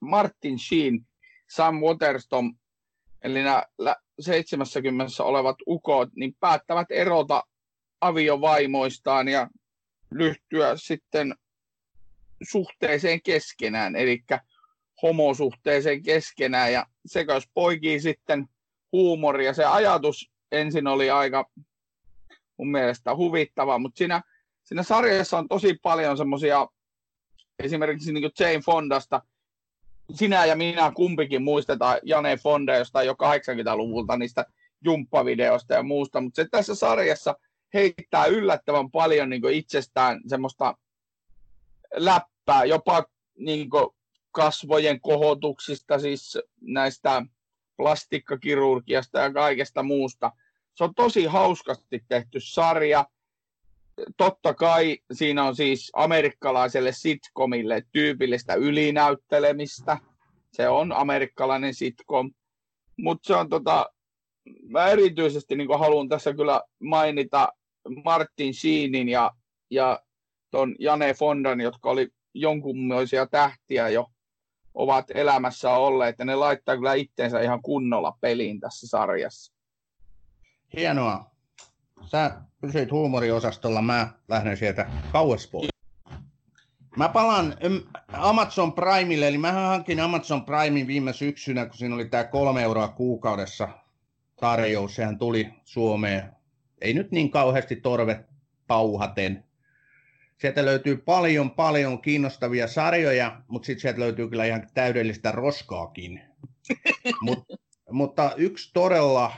Martin 0.00 0.58
Sheen, 0.58 1.06
Sam 1.50 1.74
Waterston, 1.80 2.54
eli 3.22 3.42
nämä 3.42 3.62
70 4.20 5.24
olevat 5.24 5.56
ukot, 5.66 6.08
niin 6.16 6.36
päättävät 6.40 6.90
erota 6.90 7.44
aviovaimoistaan 8.00 9.28
ja 9.28 9.48
lyhtyä 10.10 10.76
sitten 10.76 11.34
suhteeseen 12.42 13.22
keskenään, 13.22 13.96
eli 13.96 14.24
homosuhteeseen 15.02 16.02
keskenään, 16.02 16.72
ja 16.72 16.86
se 17.06 17.24
jos 17.28 17.44
poikii 17.54 18.00
sitten 18.00 18.46
huumoria. 18.92 19.54
Se 19.54 19.64
ajatus 19.64 20.30
ensin 20.52 20.86
oli 20.86 21.10
aika 21.10 21.50
mun 22.56 22.70
mielestä 22.70 23.16
huvittava, 23.16 23.78
mutta 23.78 23.98
siinä, 23.98 24.22
siinä 24.64 24.82
sarjassa 24.82 25.38
on 25.38 25.48
tosi 25.48 25.74
paljon 25.82 26.16
semmoisia, 26.16 26.66
esimerkiksi 27.58 28.12
niin 28.12 28.30
Jane 28.40 28.60
Fondasta, 28.60 29.22
sinä 30.14 30.44
ja 30.44 30.56
minä 30.56 30.92
kumpikin 30.94 31.42
muistetaan 31.42 31.98
Jane 32.02 32.36
Fonda 32.36 32.76
jostain 32.76 33.06
jo 33.06 33.12
80-luvulta 33.12 34.16
niistä 34.16 34.46
jumppavideoista 34.84 35.74
ja 35.74 35.82
muusta, 35.82 36.20
mutta 36.20 36.42
se 36.42 36.48
tässä 36.50 36.74
sarjassa 36.74 37.34
heittää 37.74 38.26
yllättävän 38.26 38.90
paljon 38.90 39.30
niin 39.30 39.50
itsestään 39.52 40.20
semmoista 40.26 40.74
läppää, 41.96 42.64
jopa 42.64 43.04
niin 43.38 43.68
kasvojen 44.32 45.00
kohotuksista, 45.00 45.98
siis 45.98 46.38
näistä 46.60 47.22
plastikkakirurgiasta 47.76 49.18
ja 49.18 49.32
kaikesta 49.32 49.82
muusta. 49.82 50.32
Se 50.74 50.84
on 50.84 50.94
tosi 50.94 51.24
hauskasti 51.24 52.04
tehty 52.08 52.40
sarja. 52.40 53.04
Totta 54.16 54.54
kai 54.54 54.98
siinä 55.12 55.44
on 55.44 55.56
siis 55.56 55.90
amerikkalaiselle 55.94 56.92
sitcomille 56.92 57.82
tyypillistä 57.92 58.54
ylinäyttelemistä. 58.54 59.98
Se 60.52 60.68
on 60.68 60.92
amerikkalainen 60.92 61.74
sitcom. 61.74 62.30
Mutta 62.96 63.26
se 63.26 63.34
on 63.34 63.48
tota, 63.48 63.86
mä 64.68 64.88
erityisesti 64.88 65.56
niin 65.56 65.78
haluan 65.78 66.08
tässä 66.08 66.34
kyllä 66.34 66.62
mainita 66.80 67.52
Martin 68.04 68.54
Sheenin 68.54 69.08
ja, 69.08 69.30
ja 69.70 70.00
ton 70.50 70.74
Jane 70.78 71.14
Fondan, 71.14 71.60
jotka 71.60 71.90
oli 71.90 72.08
jonkunmoisia 72.34 73.26
tähtiä 73.26 73.88
jo 73.88 74.06
ovat 74.74 75.06
elämässä 75.14 75.70
olleet, 75.70 76.18
ja 76.18 76.24
ne 76.24 76.34
laittaa 76.34 76.76
kyllä 76.76 76.94
itteensä 76.94 77.40
ihan 77.40 77.62
kunnolla 77.62 78.16
peliin 78.20 78.60
tässä 78.60 78.86
sarjassa. 78.88 79.52
Hienoa. 80.76 81.30
Sä 82.06 82.40
pysyit 82.60 82.90
huumoriosastolla, 82.90 83.82
mä 83.82 84.08
lähden 84.28 84.56
sieltä 84.56 84.86
kauas 85.12 85.46
pois. 85.46 85.68
Mä 86.96 87.08
palaan 87.08 87.54
Amazon 88.12 88.72
Primeille, 88.72 89.28
eli 89.28 89.38
mä 89.38 89.52
hankin 89.52 90.00
Amazon 90.00 90.44
Primein 90.44 90.86
viime 90.86 91.12
syksynä, 91.12 91.66
kun 91.66 91.74
siinä 91.74 91.94
oli 91.94 92.08
tämä 92.08 92.24
kolme 92.24 92.62
euroa 92.62 92.88
kuukaudessa 92.88 93.68
tarjous. 94.40 94.94
Sehän 94.94 95.18
tuli 95.18 95.48
Suomeen, 95.64 96.32
ei 96.80 96.94
nyt 96.94 97.10
niin 97.10 97.30
kauheasti 97.30 97.76
torve 97.76 98.24
pauhaten, 98.66 99.44
Sieltä 100.38 100.64
löytyy 100.64 100.96
paljon, 100.96 101.50
paljon 101.50 102.02
kiinnostavia 102.02 102.66
sarjoja, 102.66 103.40
mutta 103.48 103.66
sitten 103.66 103.80
sieltä 103.80 104.00
löytyy 104.00 104.28
kyllä 104.28 104.44
ihan 104.44 104.66
täydellistä 104.74 105.32
roskaakin. 105.32 106.20
Mut, 107.22 107.44
mutta 107.90 108.32
yksi 108.36 108.70
todella 108.72 109.32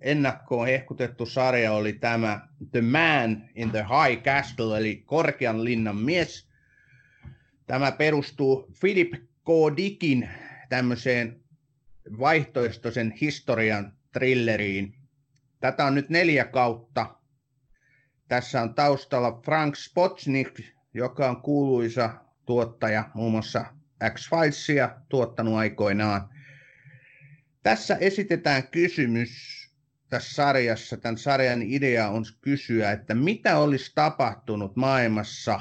ennakkoon 0.00 0.66
hehkutettu 0.66 1.26
sarja 1.26 1.72
oli 1.72 1.92
tämä 1.92 2.48
The 2.70 2.80
Man 2.80 3.48
in 3.54 3.70
the 3.70 3.78
High 3.82 4.22
Castle, 4.22 4.78
eli 4.78 5.02
Korkean 5.06 5.64
linnan 5.64 5.96
mies. 5.96 6.48
Tämä 7.66 7.92
perustuu 7.92 8.72
Philip 8.80 9.12
K. 9.44 9.76
Dickin 9.76 10.28
tämmöiseen 10.68 11.40
vaihtoehtoisen 12.18 13.14
historian 13.20 13.92
thrilleriin. 14.12 14.94
Tätä 15.60 15.84
on 15.84 15.94
nyt 15.94 16.08
neljä 16.08 16.44
kautta 16.44 17.20
tässä 18.30 18.62
on 18.62 18.74
taustalla 18.74 19.40
Frank 19.44 19.76
Spotnik, 19.76 20.60
joka 20.94 21.30
on 21.30 21.42
kuuluisa 21.42 22.14
tuottaja, 22.46 23.10
muun 23.14 23.32
muassa 23.32 23.64
X-Filesia 24.10 24.90
tuottanut 25.08 25.54
aikoinaan. 25.54 26.28
Tässä 27.62 27.96
esitetään 27.96 28.68
kysymys 28.68 29.59
tässä 30.10 30.34
sarjassa, 30.34 30.96
tämän 30.96 31.18
sarjan 31.18 31.62
idea 31.62 32.08
on 32.08 32.24
kysyä, 32.40 32.92
että 32.92 33.14
mitä 33.14 33.58
olisi 33.58 33.92
tapahtunut 33.94 34.76
maailmassa, 34.76 35.60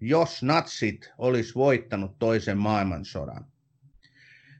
jos 0.00 0.42
natsit 0.42 1.12
olisi 1.18 1.54
voittanut 1.54 2.18
toisen 2.18 2.58
maailmansodan. 2.58 3.46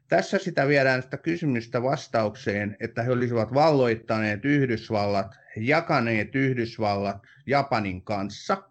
Tässä 0.08 0.38
sitä 0.38 0.68
viedään 0.68 1.02
sitä 1.02 1.16
kysymystä 1.16 1.82
vastaukseen, 1.82 2.76
että 2.80 3.02
he 3.02 3.10
olisivat 3.10 3.54
valloittaneet 3.54 4.44
Yhdysvallat, 4.44 5.38
jakaneet 5.56 6.34
Yhdysvallat 6.34 7.22
Japanin 7.46 8.02
kanssa. 8.02 8.62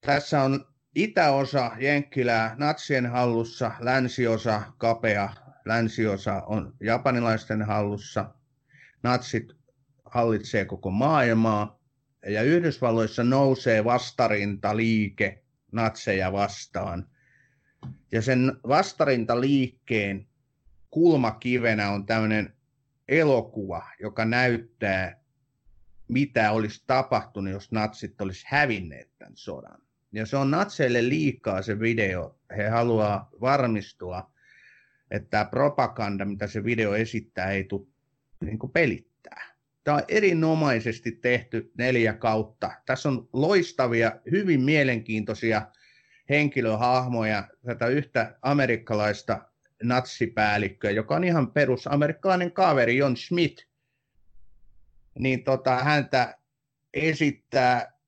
Tässä 0.00 0.42
on 0.42 0.66
itäosa 0.94 1.70
Jenkkilää 1.78 2.54
natsien 2.58 3.06
hallussa, 3.06 3.72
länsiosa 3.80 4.62
kapea, 4.78 5.28
länsiosa 5.64 6.42
on 6.46 6.74
japanilaisten 6.80 7.62
hallussa. 7.62 8.34
Natsit 9.02 9.52
hallitsee 10.04 10.64
koko 10.64 10.90
maailmaa 10.90 11.80
ja 12.26 12.42
Yhdysvalloissa 12.42 13.24
nousee 13.24 13.84
vastarintaliike 13.84 15.44
natseja 15.72 16.32
vastaan– 16.32 17.06
ja 18.12 18.22
sen 18.22 18.52
vastarintaliikkeen 18.68 20.26
kulmakivenä 20.90 21.90
on 21.90 22.06
tämmöinen 22.06 22.54
elokuva, 23.08 23.82
joka 24.00 24.24
näyttää, 24.24 25.20
mitä 26.08 26.52
olisi 26.52 26.84
tapahtunut, 26.86 27.52
jos 27.52 27.72
natsit 27.72 28.20
olisi 28.20 28.44
hävinneet 28.48 29.10
tämän 29.18 29.36
sodan. 29.36 29.82
Ja 30.12 30.26
se 30.26 30.36
on 30.36 30.50
natseille 30.50 31.08
liikaa 31.08 31.62
se 31.62 31.80
video. 31.80 32.38
He 32.56 32.68
haluaa 32.68 33.28
varmistua, 33.40 34.32
että 35.10 35.30
tämä 35.30 35.44
propaganda, 35.44 36.24
mitä 36.24 36.46
se 36.46 36.64
video 36.64 36.94
esittää, 36.94 37.50
ei 37.50 37.64
tule 37.64 37.86
niin 38.44 38.58
pelittää. 38.72 39.42
Tämä 39.84 39.96
on 39.96 40.02
erinomaisesti 40.08 41.12
tehty 41.12 41.72
neljä 41.78 42.12
kautta. 42.12 42.70
Tässä 42.86 43.08
on 43.08 43.28
loistavia, 43.32 44.12
hyvin 44.30 44.60
mielenkiintoisia 44.60 45.62
henkilöhahmoja, 46.28 47.48
tätä 47.66 47.86
yhtä 47.86 48.38
amerikkalaista 48.42 49.44
natsipäällikköä, 49.82 50.90
joka 50.90 51.16
on 51.16 51.24
ihan 51.24 51.52
perus 51.52 51.86
amerikkalainen 51.86 52.52
kaveri, 52.52 52.96
John 52.96 53.16
Smith, 53.16 53.66
niin 55.18 55.44
tota, 55.44 55.76
häntä 55.76 56.38
esittää 56.94 57.99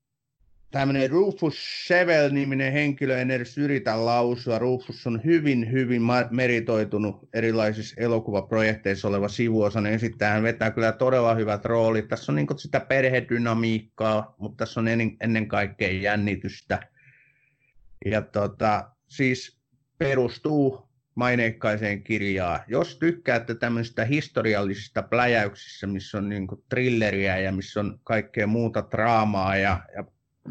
tämmöinen 0.73 1.09
Rufus 1.09 1.87
Sevel-niminen 1.87 2.73
henkilö, 2.73 3.17
en 3.17 3.31
edes 3.31 3.57
yritä 3.57 4.05
lausua. 4.05 4.59
Rufus 4.59 5.07
on 5.07 5.21
hyvin, 5.23 5.71
hyvin 5.71 6.01
meritoitunut 6.29 7.29
erilaisissa 7.33 7.95
elokuvaprojekteissa 7.97 9.07
oleva 9.07 9.27
sivuosainen 9.27 9.93
esittää. 9.93 10.33
Hän 10.33 10.43
vetää 10.43 10.71
kyllä 10.71 10.91
todella 10.91 11.35
hyvät 11.35 11.65
roolit. 11.65 12.07
Tässä 12.07 12.31
on 12.31 12.35
niin 12.35 12.47
sitä 12.57 12.79
perhedynamiikkaa, 12.79 14.35
mutta 14.37 14.65
tässä 14.65 14.79
on 14.79 14.87
ennen, 15.21 15.47
kaikkea 15.47 15.91
jännitystä. 15.91 16.79
Ja 18.05 18.21
tota, 18.21 18.91
siis 19.07 19.59
perustuu 19.97 20.89
maineikkaiseen 21.15 22.03
kirjaan. 22.03 22.59
Jos 22.67 22.97
tykkäätte 22.97 23.55
tämmöistä 23.55 24.05
historiallisista 24.05 25.03
pläjäyksistä, 25.03 25.87
missä 25.87 26.17
on 26.17 26.29
niin 26.29 26.47
trilleriä 26.69 27.37
ja 27.37 27.51
missä 27.51 27.79
on 27.79 27.99
kaikkea 28.03 28.47
muuta 28.47 28.83
draamaa 28.91 29.57
ja, 29.57 29.79
ja 29.95 30.03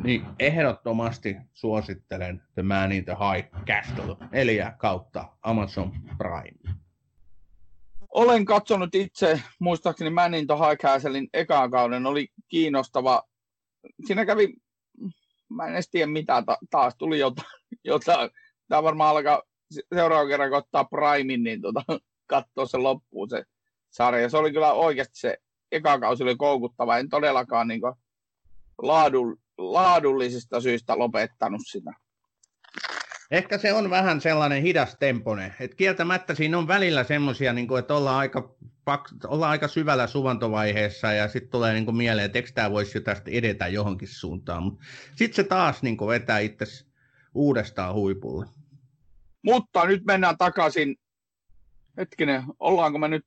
niin 0.04 0.26
ehdottomasti 0.38 1.36
suosittelen 1.52 2.42
The 2.54 2.62
Man 2.62 2.92
in 2.92 3.04
the 3.04 3.12
High 3.12 3.64
Castle 3.66 4.16
neljä 4.30 4.72
kautta 4.78 5.28
Amazon 5.42 5.92
Prime. 6.18 6.76
Olen 8.08 8.44
katsonut 8.44 8.94
itse, 8.94 9.42
muistaakseni 9.58 10.10
Man 10.10 10.34
in 10.34 10.46
the 10.46 10.54
High 10.54 10.82
Castlein 10.82 11.28
ekaan 11.32 11.70
kauden, 11.70 12.06
oli 12.06 12.28
kiinnostava. 12.48 13.22
Siinä 14.06 14.26
kävi, 14.26 14.54
mä 15.48 15.66
en 15.66 15.72
edes 15.72 15.90
tiedä 15.90 16.06
mitä, 16.06 16.42
ta- 16.46 16.58
taas 16.70 16.94
tuli 16.98 17.18
jotain. 17.18 17.48
jotain. 17.84 18.30
Tämä 18.68 18.82
varmaan 18.82 19.10
alkaa 19.10 19.42
seuraavan 19.94 20.28
kerran, 20.28 20.48
kun 20.48 20.58
ottaa 20.58 20.84
Primein, 20.84 21.42
niin 21.42 21.60
tota, 21.62 21.84
katsoa 22.26 22.66
se 22.66 22.78
loppuun 22.78 23.30
se 23.30 23.44
sarja. 23.90 24.28
Se 24.28 24.36
oli 24.36 24.52
kyllä 24.52 24.72
oikeasti 24.72 25.18
se 25.20 25.38
eka 25.72 25.98
kausi 25.98 26.22
oli 26.22 26.36
koukuttava. 26.36 26.98
En 26.98 27.08
todellakaan 27.08 27.68
niin 27.68 27.80
laadun, 28.82 29.41
laadullisista 29.58 30.60
syistä 30.60 30.98
lopettanut 30.98 31.60
sitä. 31.64 31.92
Ehkä 33.30 33.58
se 33.58 33.72
on 33.72 33.90
vähän 33.90 34.20
sellainen 34.20 34.62
hidas 34.62 34.96
tempone. 35.00 35.54
että 35.60 35.76
kieltämättä 35.76 36.34
siinä 36.34 36.58
on 36.58 36.68
välillä 36.68 37.04
semmoisia, 37.04 37.52
niin 37.52 37.78
että 37.78 37.94
ollaan 37.94 38.16
aika, 38.16 38.54
ollaan 39.26 39.50
aika 39.50 39.68
syvällä 39.68 40.06
suvantovaiheessa 40.06 41.12
ja 41.12 41.28
sitten 41.28 41.50
tulee 41.50 41.72
niin 41.72 41.84
kuin 41.84 41.96
mieleen, 41.96 42.26
että 42.26 42.38
eikö 42.38 42.50
tämä 42.54 42.70
voisi 42.70 42.98
jo 42.98 43.02
tästä 43.02 43.30
edetä 43.30 43.68
johonkin 43.68 44.08
suuntaan. 44.08 44.78
Sitten 45.16 45.36
se 45.36 45.44
taas 45.44 45.82
niin 45.82 45.96
kuin 45.96 46.08
vetää 46.08 46.38
itse 46.38 46.64
uudestaan 47.34 47.94
huipulle. 47.94 48.46
Mutta 49.42 49.84
nyt 49.84 50.04
mennään 50.04 50.38
takaisin. 50.38 50.96
Hetkinen, 51.96 52.42
ollaanko 52.60 52.98
me 52.98 53.08
nyt 53.08 53.26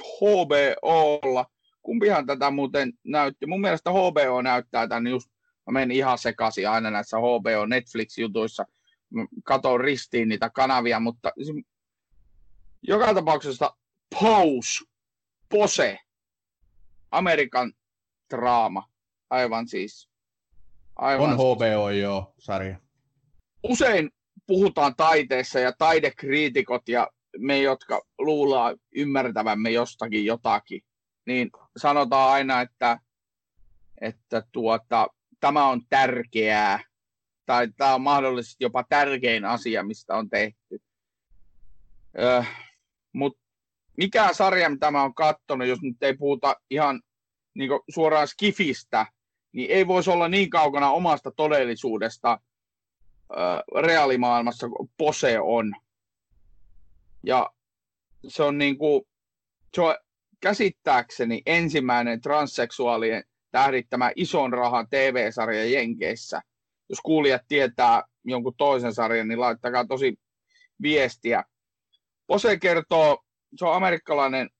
HBOlla? 0.00 1.46
Kumpihan 1.82 2.26
tätä 2.26 2.50
muuten 2.50 2.92
näytti? 3.04 3.46
Mun 3.46 3.60
mielestä 3.60 3.90
HBO 3.90 4.42
näyttää 4.42 4.88
tämän 4.88 5.06
just, 5.06 5.30
mä 5.66 5.72
menen 5.72 5.90
ihan 5.90 6.18
sekaisin 6.18 6.68
aina 6.68 6.90
näissä 6.90 7.16
HBO 7.18 7.66
Netflix-jutuissa. 7.66 8.64
Katon 9.44 9.80
ristiin 9.80 10.28
niitä 10.28 10.50
kanavia, 10.50 11.00
mutta 11.00 11.32
joka 12.82 13.14
tapauksessa 13.14 13.76
Pose, 14.20 14.84
Pose, 15.48 15.98
Amerikan 17.10 17.72
draama, 18.30 18.88
aivan 19.30 19.68
siis. 19.68 20.08
Aivan 20.96 21.30
on 21.30 21.56
HBO 21.56 21.90
joo, 21.90 22.34
sarja. 22.38 22.80
Usein 23.62 24.10
puhutaan 24.46 24.96
taiteessa 24.96 25.60
ja 25.60 25.72
taidekriitikot 25.78 26.88
ja 26.88 27.10
me, 27.38 27.58
jotka 27.58 28.02
luulaa 28.18 28.74
ymmärtävämme 28.94 29.70
jostakin 29.70 30.24
jotakin, 30.24 30.80
niin 31.26 31.50
sanotaan 31.76 32.32
aina, 32.32 32.60
että, 32.60 32.98
että 34.00 34.42
tuota, 34.52 35.08
tämä 35.46 35.68
on 35.68 35.82
tärkeää 35.88 36.80
tai 37.46 37.68
tämä 37.76 37.94
on 37.94 38.00
mahdollisesti 38.00 38.64
jopa 38.64 38.84
tärkein 38.88 39.44
asia, 39.44 39.82
mistä 39.82 40.14
on 40.16 40.30
tehty. 40.30 40.82
Öö, 42.18 42.42
Mutta 43.12 43.42
mikä 43.96 44.28
sarja, 44.32 44.70
mitä 44.70 44.90
mä 44.90 45.02
oon 45.02 45.14
katsonut, 45.14 45.68
jos 45.68 45.82
nyt 45.82 46.02
ei 46.02 46.16
puhuta 46.16 46.56
ihan 46.70 47.02
niin 47.54 47.70
suoraan 47.94 48.28
skifistä, 48.28 49.06
niin 49.52 49.70
ei 49.70 49.86
voisi 49.86 50.10
olla 50.10 50.28
niin 50.28 50.50
kaukana 50.50 50.90
omasta 50.90 51.30
todellisuudesta 51.30 52.40
reaalimaailmassa 53.82 54.66
Pose 54.96 55.40
on. 55.40 55.72
Ja 57.22 57.50
se 58.28 58.42
on 58.42 58.58
niin 58.58 58.78
kuin, 58.78 59.02
se 59.74 59.80
on 59.80 59.96
käsittääkseni 60.40 61.42
ensimmäinen 61.46 62.20
transseksuaalien 62.20 63.24
tähdittämä 63.56 64.12
ison 64.16 64.52
rahan 64.52 64.86
TV-sarja 64.90 65.64
Jenkeissä. 65.64 66.42
Jos 66.88 67.00
kuulijat 67.00 67.42
tietää 67.48 68.02
jonkun 68.24 68.54
toisen 68.56 68.94
sarjan, 68.94 69.28
niin 69.28 69.40
laittakaa 69.40 69.86
tosi 69.86 70.20
viestiä. 70.82 71.44
Pose 72.26 72.58
kertoo, 72.58 73.24
se 73.58 73.64
on 73.64 73.74
amerikkalainen 73.74 74.50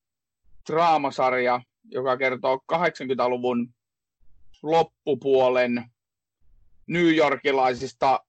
draamasarja, 0.71 1.61
joka 1.85 2.17
kertoo 2.17 2.57
80-luvun 2.73 3.75
loppupuolen 4.63 5.85
New 6.87 7.17
Yorkilaisista 7.17 8.21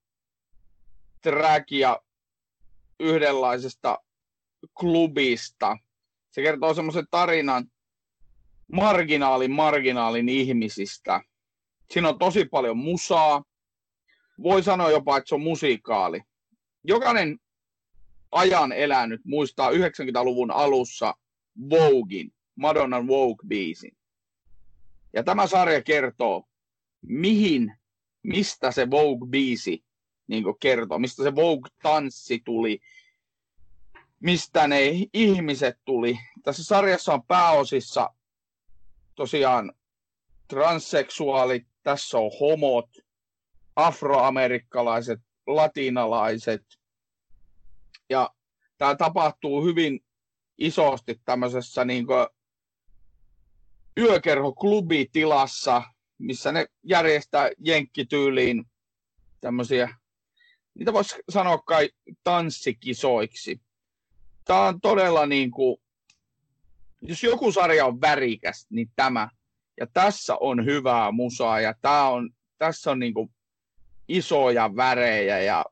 trackia 1.22 2.00
yhdenlaisesta 3.00 3.98
klubista. 4.80 5.76
Se 6.30 6.42
kertoo 6.42 6.74
semmoisen 6.74 7.06
tarinan 7.10 7.64
marginaalin 8.72 9.50
marginaalin 9.50 10.28
ihmisistä. 10.28 11.20
Siinä 11.90 12.08
on 12.08 12.18
tosi 12.18 12.44
paljon 12.44 12.76
musaa. 12.76 13.42
Voi 14.42 14.62
sanoa 14.62 14.90
jopa, 14.90 15.16
että 15.16 15.28
se 15.28 15.34
on 15.34 15.40
musiikaali. 15.40 16.20
Jokainen 16.84 17.38
ajan 18.32 18.72
elänyt 18.72 19.20
muistaa 19.24 19.70
90-luvun 19.70 20.50
alussa 20.50 21.14
Voguein, 21.70 22.32
Madonnan 22.54 23.06
Vogue-biisin. 23.06 23.96
Ja 25.12 25.22
tämä 25.24 25.46
sarja 25.46 25.82
kertoo, 25.82 26.44
mihin, 27.02 27.72
mistä 28.22 28.72
se 28.72 28.84
Vogue-biisi 28.90 29.84
niin 30.28 30.44
kertoo, 30.60 30.98
mistä 30.98 31.22
se 31.22 31.34
Vogue-tanssi 31.34 32.40
tuli, 32.44 32.80
mistä 34.20 34.68
ne 34.68 34.80
ihmiset 35.12 35.76
tuli. 35.84 36.18
Tässä 36.42 36.64
sarjassa 36.64 37.14
on 37.14 37.22
pääosissa 37.22 38.10
tosiaan 39.18 39.72
transseksuaalit, 40.48 41.66
tässä 41.82 42.18
on 42.18 42.30
homot, 42.40 42.90
afroamerikkalaiset, 43.76 45.20
latinalaiset. 45.46 46.64
Ja 48.10 48.30
tämä 48.78 48.94
tapahtuu 48.94 49.64
hyvin 49.64 50.00
isosti 50.58 51.20
tämmöisessä 51.24 51.84
niin 51.84 52.06
yökerhoklubitilassa, 53.98 55.82
missä 56.18 56.52
ne 56.52 56.66
järjestää 56.82 57.50
jenkkityyliin 57.58 58.64
tämmöisiä 59.40 59.98
niitä 60.74 60.92
voisi 60.92 61.16
sanoa 61.28 61.58
kai 61.58 61.90
tanssikisoiksi. 62.24 63.60
Tämä 64.44 64.60
on 64.60 64.80
todella 64.80 65.26
niin 65.26 65.50
kuin, 65.50 65.76
jos 67.02 67.22
joku 67.22 67.52
sarja 67.52 67.86
on 67.86 68.00
värikäs, 68.00 68.66
niin 68.70 68.90
tämä. 68.96 69.28
Ja 69.80 69.86
tässä 69.92 70.36
on 70.40 70.64
hyvää 70.64 71.12
musaa 71.12 71.60
ja 71.60 71.74
tämä 71.80 72.08
on, 72.08 72.30
tässä 72.58 72.90
on 72.90 72.98
niin 72.98 73.14
kuin 73.14 73.30
isoja 74.08 74.76
värejä 74.76 75.40
ja 75.40 75.64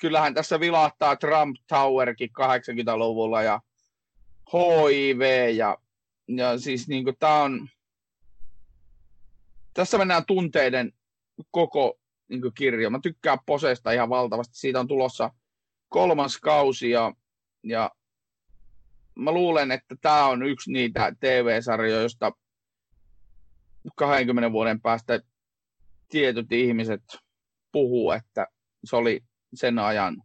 kyllähän 0.00 0.34
tässä 0.34 0.60
vilahtaa 0.60 1.16
Trump 1.16 1.56
Towerkin 1.68 2.30
80-luvulla 2.30 3.42
ja 3.42 3.60
HIV 4.52 5.50
ja, 5.54 5.78
ja 6.28 6.58
siis 6.58 6.88
niin 6.88 7.04
kuin 7.04 7.16
tämä 7.18 7.42
on, 7.42 7.68
tässä 9.74 9.98
mennään 9.98 10.26
tunteiden 10.26 10.92
koko 11.50 11.98
niin 12.28 12.54
kirjo. 12.54 12.90
Mä 12.90 12.98
tykkään 13.02 13.38
Posesta 13.46 13.92
ihan 13.92 14.08
valtavasti. 14.08 14.58
Siitä 14.58 14.80
on 14.80 14.88
tulossa 14.88 15.30
kolmas 15.88 16.38
kausi 16.38 16.90
ja, 16.90 17.12
ja 17.62 17.90
mä 19.16 19.32
luulen, 19.32 19.72
että 19.72 19.96
tämä 20.00 20.26
on 20.26 20.42
yksi 20.42 20.72
niitä 20.72 21.12
TV-sarjoja, 21.20 22.00
joista 22.00 22.32
20 23.96 24.52
vuoden 24.52 24.80
päästä 24.80 25.20
tietyt 26.08 26.52
ihmiset 26.52 27.02
puhuu, 27.72 28.12
että 28.12 28.46
se 28.84 28.96
oli 28.96 29.20
sen 29.54 29.78
ajan 29.78 30.22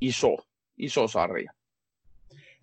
iso, 0.00 0.36
iso 0.78 1.08
sarja. 1.08 1.52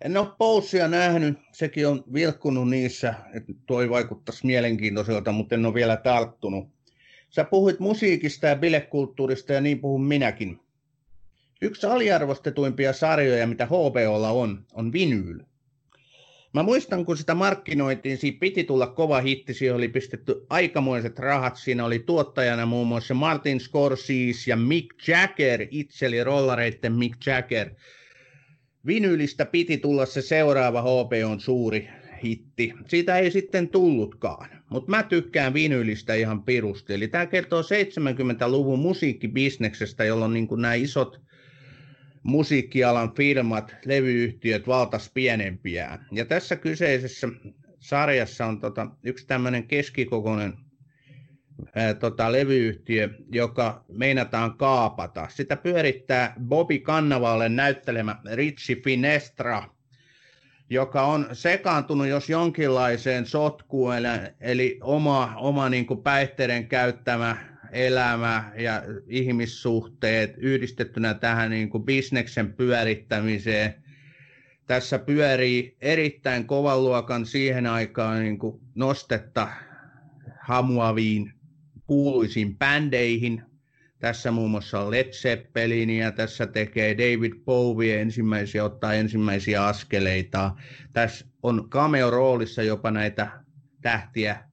En 0.04 0.16
ole 0.16 0.28
Poussia 0.38 0.88
nähnyt, 0.88 1.38
sekin 1.52 1.88
on 1.88 2.04
vilkkunut 2.12 2.70
niissä, 2.70 3.14
että 3.34 3.52
toi 3.66 3.90
vaikuttaisi 3.90 4.46
mielenkiintoiselta, 4.46 5.32
mutta 5.32 5.54
en 5.54 5.66
ole 5.66 5.74
vielä 5.74 5.96
tarttunut. 5.96 6.68
Sä 7.30 7.44
puhuit 7.44 7.80
musiikista 7.80 8.46
ja 8.46 8.56
bilekulttuurista 8.56 9.52
ja 9.52 9.60
niin 9.60 9.80
puhun 9.80 10.04
minäkin. 10.04 10.60
Yksi 11.62 11.86
aliarvostetuimpia 11.86 12.92
sarjoja, 12.92 13.46
mitä 13.46 13.66
HBOlla 13.66 14.30
on, 14.30 14.64
on 14.74 14.92
vinyl. 14.92 15.38
Mä 16.54 16.62
muistan, 16.62 17.04
kun 17.04 17.16
sitä 17.16 17.34
markkinoitiin, 17.34 18.18
siinä 18.18 18.38
piti 18.40 18.64
tulla 18.64 18.86
kova 18.86 19.20
hitti, 19.20 19.54
siihen 19.54 19.76
oli 19.76 19.88
pistetty 19.88 20.46
aikamoiset 20.50 21.18
rahat, 21.18 21.56
siinä 21.56 21.84
oli 21.84 21.98
tuottajana 21.98 22.66
muun 22.66 22.86
muassa 22.86 23.14
Martin 23.14 23.60
Scorsese 23.60 24.50
ja 24.50 24.56
Mick 24.56 25.08
Jagger, 25.08 25.66
itse 25.70 26.06
eli 26.06 26.24
rollareitten 26.24 26.92
Mick 26.92 27.26
Jagger. 27.26 27.70
Vinylistä 28.86 29.46
piti 29.46 29.78
tulla 29.78 30.06
se 30.06 30.22
seuraava 30.22 30.82
HBOn 30.82 31.40
suuri 31.40 31.88
hitti. 32.24 32.74
Siitä 32.88 33.18
ei 33.18 33.30
sitten 33.30 33.68
tullutkaan, 33.68 34.48
mutta 34.70 34.90
mä 34.90 35.02
tykkään 35.02 35.54
vinylistä 35.54 36.14
ihan 36.14 36.42
pirusti. 36.42 36.94
Eli 36.94 37.08
tämä 37.08 37.26
kertoo 37.26 37.62
70-luvun 37.62 38.78
musiikkibisneksestä, 38.78 40.04
jolloin 40.04 40.32
niin 40.32 40.48
nämä 40.56 40.74
isot 40.74 41.25
musiikkialan 42.26 43.14
firmat, 43.14 43.76
levyyhtiöt 43.84 44.66
valtas 44.66 45.10
pienempiä. 45.14 45.98
Ja 46.12 46.24
tässä 46.24 46.56
kyseisessä 46.56 47.28
sarjassa 47.78 48.46
on 48.46 48.60
tota, 48.60 48.86
yksi 49.02 49.26
tämmöinen 49.26 49.66
keskikokoinen 49.66 50.54
ää, 51.74 51.94
tota, 51.94 52.32
levyyhtiö, 52.32 53.08
joka 53.32 53.84
meinataan 53.92 54.56
kaapata. 54.56 55.28
Sitä 55.30 55.56
pyörittää 55.56 56.34
Bobby 56.48 56.78
Kannavalle 56.78 57.48
näyttelemä 57.48 58.16
Ritsi 58.32 58.80
Finestra, 58.84 59.62
joka 60.70 61.02
on 61.02 61.28
sekaantunut 61.32 62.06
jos 62.06 62.30
jonkinlaiseen 62.30 63.26
sotkuun, 63.26 63.94
eli 64.40 64.78
oma, 64.82 65.32
oma 65.36 65.68
niin 65.68 65.86
kuin 65.86 66.02
päihteiden 66.02 66.68
käyttämä 66.68 67.55
elämä 67.72 68.52
ja 68.58 68.82
ihmissuhteet 69.06 70.34
yhdistettynä 70.36 71.14
tähän 71.14 71.50
niin 71.50 71.70
kuin 71.70 71.84
bisneksen 71.84 72.52
pyörittämiseen. 72.52 73.74
Tässä 74.66 74.98
pyörii 74.98 75.76
erittäin 75.80 76.46
kovan 76.46 76.84
luokan 76.84 77.26
siihen 77.26 77.66
aikaan 77.66 78.22
niin 78.22 78.38
kuin 78.38 78.60
nostetta 78.74 79.48
hamuaviin 80.40 81.32
kuuluisiin 81.86 82.58
bändeihin. 82.58 83.42
Tässä 83.98 84.30
muun 84.30 84.50
muassa 84.50 84.90
Led 84.90 85.12
Zeppelin 85.12 85.90
ja 85.90 86.12
tässä 86.12 86.46
tekee 86.46 86.98
David 86.98 87.32
Bowie 87.44 88.00
ensimmäisiä, 88.00 88.64
ottaa 88.64 88.94
ensimmäisiä 88.94 89.64
askeleita. 89.64 90.50
Tässä 90.92 91.26
on 91.42 91.68
cameo-roolissa 91.70 92.62
jopa 92.62 92.90
näitä 92.90 93.28
tähtiä 93.82 94.44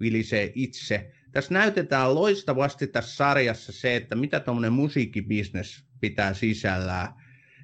vilisee 0.00 0.52
itse 0.54 1.12
tässä 1.32 1.54
näytetään 1.54 2.14
loistavasti 2.14 2.86
tässä 2.86 3.16
sarjassa 3.16 3.72
se, 3.72 3.96
että 3.96 4.14
mitä 4.14 4.40
tuommoinen 4.40 4.72
musiikkibisnes 4.72 5.84
pitää 6.00 6.34
sisällään. 6.34 7.08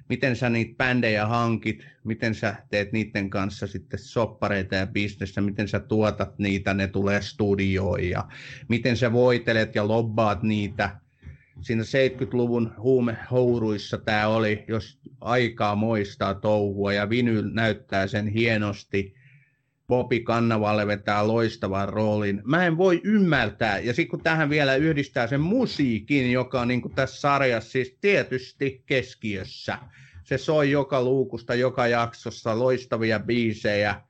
Miten 0.09 0.35
sä 0.35 0.49
niitä 0.49 0.75
bändejä 0.77 1.25
hankit, 1.25 1.87
miten 2.03 2.35
sä 2.35 2.55
teet 2.69 2.91
niiden 2.91 3.29
kanssa 3.29 3.67
sitten 3.67 3.99
soppareita 3.99 4.75
ja 4.75 4.87
bisnestä, 4.87 5.41
miten 5.41 5.67
sä 5.67 5.79
tuotat 5.79 6.39
niitä, 6.39 6.73
ne 6.73 6.87
tulee 6.87 7.21
studioon 7.21 8.03
ja 8.03 8.27
miten 8.67 8.97
sä 8.97 9.11
voitelet 9.11 9.75
ja 9.75 9.87
lobbaat 9.87 10.43
niitä. 10.43 10.99
Siinä 11.61 11.83
70-luvun 11.83 12.73
huumehouruissa 12.77 13.97
tämä 13.97 14.27
oli, 14.27 14.65
jos 14.67 14.99
aikaa 15.21 15.75
moistaa 15.75 16.33
touhua 16.33 16.93
ja 16.93 17.09
vinyl 17.09 17.49
näyttää 17.53 18.07
sen 18.07 18.27
hienosti 18.27 19.18
Bobi 19.89 20.19
Kannavalle 20.19 20.87
vetää 20.87 21.27
loistavan 21.27 21.89
roolin. 21.89 22.41
Mä 22.45 22.65
en 22.65 22.77
voi 22.77 23.01
ymmärtää, 23.03 23.79
ja 23.79 23.93
sitten 23.93 24.09
kun 24.09 24.23
tähän 24.23 24.49
vielä 24.49 24.75
yhdistää 24.75 25.27
sen 25.27 25.41
musiikin, 25.41 26.31
joka 26.31 26.61
on 26.61 26.67
niin 26.67 26.95
tässä 26.95 27.21
sarjassa 27.21 27.71
siis 27.71 27.97
tietysti 28.01 28.83
keskiössä. 28.85 29.77
Se 30.23 30.37
soi 30.37 30.71
joka 30.71 31.03
luukusta, 31.03 31.55
joka 31.55 31.87
jaksossa 31.87 32.59
loistavia 32.59 33.19
biisejä. 33.19 34.01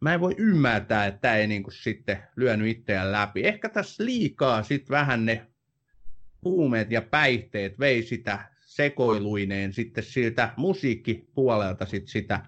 Mä 0.00 0.14
en 0.14 0.20
voi 0.20 0.34
ymmärtää, 0.38 1.06
että 1.06 1.20
tämä 1.20 1.36
ei 1.36 1.46
niin 1.46 1.62
kuin 1.62 1.74
sitten 1.74 2.18
lyönyt 2.36 2.68
itseään 2.68 3.12
läpi. 3.12 3.46
Ehkä 3.46 3.68
tässä 3.68 4.04
liikaa 4.04 4.62
sitten 4.62 4.94
vähän 4.94 5.26
ne 5.26 5.46
huumeet 6.44 6.90
ja 6.90 7.02
päihteet 7.02 7.78
vei 7.78 8.02
sitä 8.02 8.38
sekoiluineen 8.60 9.72
sitten 9.72 10.04
siltä 10.04 10.52
musiikkipuolelta 10.56 11.86
sit 11.86 12.08
sitä 12.08 12.40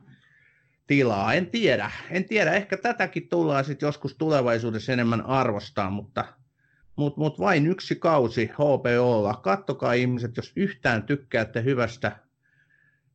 tilaa. 0.93 1.34
En 1.34 1.47
tiedä. 1.47 1.90
En 2.11 2.24
tiedä. 2.24 2.53
Ehkä 2.53 2.76
tätäkin 2.76 3.28
tullaan 3.28 3.64
sitten 3.64 3.86
joskus 3.86 4.16
tulevaisuudessa 4.16 4.93
enemmän 4.93 5.26
arvostaa, 5.26 5.90
mutta 5.90 6.24
mut, 6.97 7.16
mut 7.16 7.38
vain 7.38 7.66
yksi 7.66 7.97
kausi 7.97 8.47
HBOlla. 8.47 9.34
Kattokaa 9.34 9.93
ihmiset, 9.93 10.36
jos 10.36 10.53
yhtään 10.57 11.03
tykkäätte 11.03 11.64
hyvästä 11.64 12.16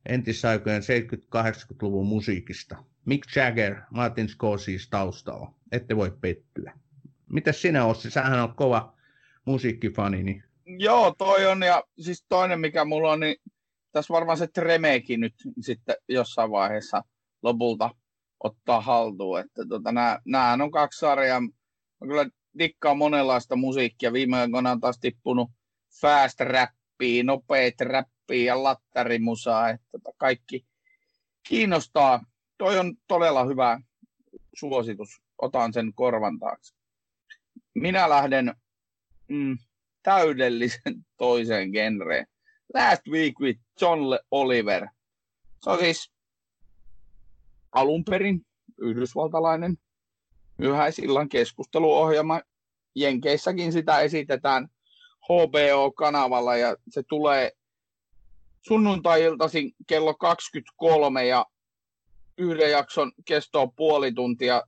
entisaikojen 0.05 0.82
70-80-luvun 0.82 2.07
musiikista. 2.07 2.84
Mick 3.05 3.36
Jagger, 3.36 3.75
Martin 3.91 4.30
Scorsese 4.30 4.89
taustalla. 4.89 5.53
Ette 5.71 5.95
voi 5.95 6.11
pettyä. 6.21 6.73
Miten 7.30 7.53
sinä 7.53 7.86
Ossi? 7.86 8.09
Sähän 8.09 8.43
on 8.43 8.55
kova 8.55 8.93
musiikkifani. 9.45 10.23
Niin... 10.23 10.43
Joo, 10.65 11.15
toi 11.17 11.45
on. 11.45 11.63
Ja 11.63 11.84
siis 11.99 12.25
toinen, 12.30 12.59
mikä 12.59 12.86
mulla 12.86 13.11
on, 13.11 13.19
niin 13.19 13.36
tässä 13.91 14.13
varmaan 14.13 14.38
se 14.38 14.47
Tremekin 14.47 15.19
nyt 15.19 15.36
sitten 15.61 15.95
jossain 16.07 16.51
vaiheessa– 16.51 17.03
lopulta 17.43 17.89
ottaa 18.43 18.81
haltuun. 18.81 19.39
Että 19.39 19.65
tota, 19.69 19.91
nämä, 20.25 20.57
on 20.63 20.71
kaksi 20.71 20.99
sarjaa. 20.99 21.41
Mä 21.41 22.07
kyllä 22.07 22.29
dikkaan 22.59 22.97
monenlaista 22.97 23.55
musiikkia. 23.55 24.13
Viime 24.13 24.38
aikoina 24.38 24.71
on 24.71 24.79
taas 24.79 24.99
tippunut 24.99 25.49
fast 26.01 26.39
rappia, 26.39 27.23
nopeet 27.23 27.81
rappia 27.81 28.45
ja 28.45 28.63
lattarimusaa. 28.63 29.69
Että 29.69 29.88
tota, 29.91 30.11
kaikki 30.17 30.65
kiinnostaa. 31.47 32.25
Toi 32.57 32.79
on 32.79 32.95
todella 33.07 33.45
hyvä 33.45 33.81
suositus. 34.55 35.21
Otan 35.41 35.73
sen 35.73 35.93
korvan 35.93 36.39
taakse. 36.39 36.75
Minä 37.73 38.09
lähden 38.09 38.55
mm, 39.27 39.57
täydellisen 40.03 41.05
toiseen 41.17 41.69
genreen. 41.69 42.27
Last 42.73 43.07
Week 43.07 43.39
with 43.39 43.59
John 43.81 43.99
Oliver. 44.31 44.88
Se 45.63 45.69
on 45.69 45.79
siis 45.79 46.11
alun 47.78 48.03
perin 48.03 48.45
yhdysvaltalainen 48.78 49.78
myöhäisillan 50.57 51.30
keskusteluohjelma. 51.30 52.41
Jenkeissäkin 52.95 53.71
sitä 53.71 53.99
esitetään 53.99 54.67
HBO-kanavalla 55.23 56.57
ja 56.57 56.75
se 56.89 57.03
tulee 57.03 57.51
sunnuntai-iltaisin 58.61 59.71
kello 59.88 60.13
23 60.13 61.25
ja 61.25 61.45
yhden 62.38 62.71
jakson 62.71 63.11
kesto 63.25 63.67
puoli 63.67 64.11
tuntia. 64.11 64.63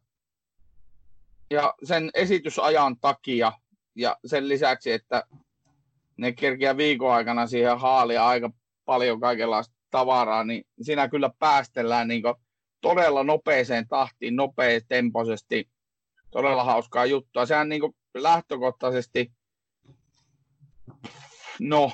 Ja 1.52 1.74
sen 1.84 2.10
esitysajan 2.14 2.98
takia 3.02 3.52
ja 3.96 4.18
sen 4.26 4.50
lisäksi, 4.50 4.92
että 4.92 5.24
ne 6.18 6.32
kerkiä 6.32 6.78
viikon 6.78 7.14
aikana 7.14 7.48
siihen 7.48 7.80
haalia 7.80 8.28
aika 8.28 8.52
paljon 8.86 9.20
kaikenlaista 9.20 9.76
tavaraa, 9.92 10.44
niin 10.44 10.66
siinä 10.82 11.08
kyllä 11.08 11.30
päästellään 11.40 12.08
niin 12.08 12.24
todella 12.82 13.24
nopeeseen 13.24 13.88
tahtiin, 13.88 14.36
nopeatempoisesti. 14.36 15.70
Todella 16.32 16.64
hauskaa 16.64 17.06
juttua. 17.06 17.46
Sehän 17.46 17.70
niin 17.70 17.82
kuin 17.82 17.96
lähtökohtaisesti, 18.14 19.32
no, 21.60 21.92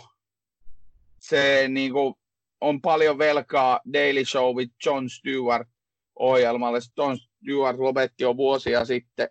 se 1.19 1.65
niin 1.67 1.93
kuin 1.93 2.15
on 2.61 2.81
paljon 2.81 3.17
velkaa 3.17 3.79
Daily 3.93 4.25
Show 4.25 4.55
with 4.55 4.73
John 4.85 5.09
Stewart 5.09 5.67
ohjelmalle. 6.19 6.79
John 6.97 7.17
Stewart 7.17 7.77
lopetti 7.77 8.23
jo 8.23 8.37
vuosia 8.37 8.85
sitten. 8.85 9.29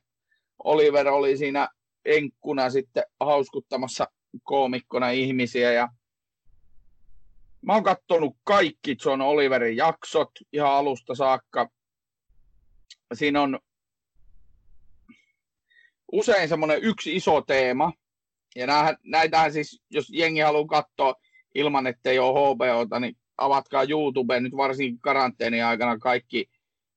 Oliver 0.64 1.08
oli 1.08 1.36
siinä 1.36 1.68
enkkuna 2.04 2.70
sitten 2.70 3.04
hauskuttamassa 3.20 4.06
koomikkona 4.42 5.10
ihmisiä 5.10 5.72
ja 5.72 5.88
Mä 7.66 7.72
oon 7.72 7.82
kattonut 7.82 8.36
kaikki 8.44 8.96
John 9.04 9.20
Oliverin 9.20 9.76
jaksot 9.76 10.30
ihan 10.52 10.72
alusta 10.72 11.14
saakka. 11.14 11.70
Siinä 13.14 13.42
on 13.42 13.58
usein 16.12 16.48
semmoinen 16.48 16.82
yksi 16.82 17.16
iso 17.16 17.40
teema. 17.40 17.92
Ja 18.56 18.66
näitähän 19.04 19.52
siis, 19.52 19.82
jos 19.90 20.10
jengi 20.12 20.40
haluaa 20.40 20.66
katsoa 20.66 21.14
ilman, 21.54 21.86
että 21.86 22.10
ei 22.10 22.18
ole 22.18 22.54
HBOta, 22.54 23.00
niin 23.00 23.16
avatkaa 23.38 23.84
YouTube 23.88 24.40
nyt 24.40 24.56
varsinkin 24.56 25.00
karanteenin 25.00 25.64
aikana 25.64 25.98
kaikki 25.98 26.50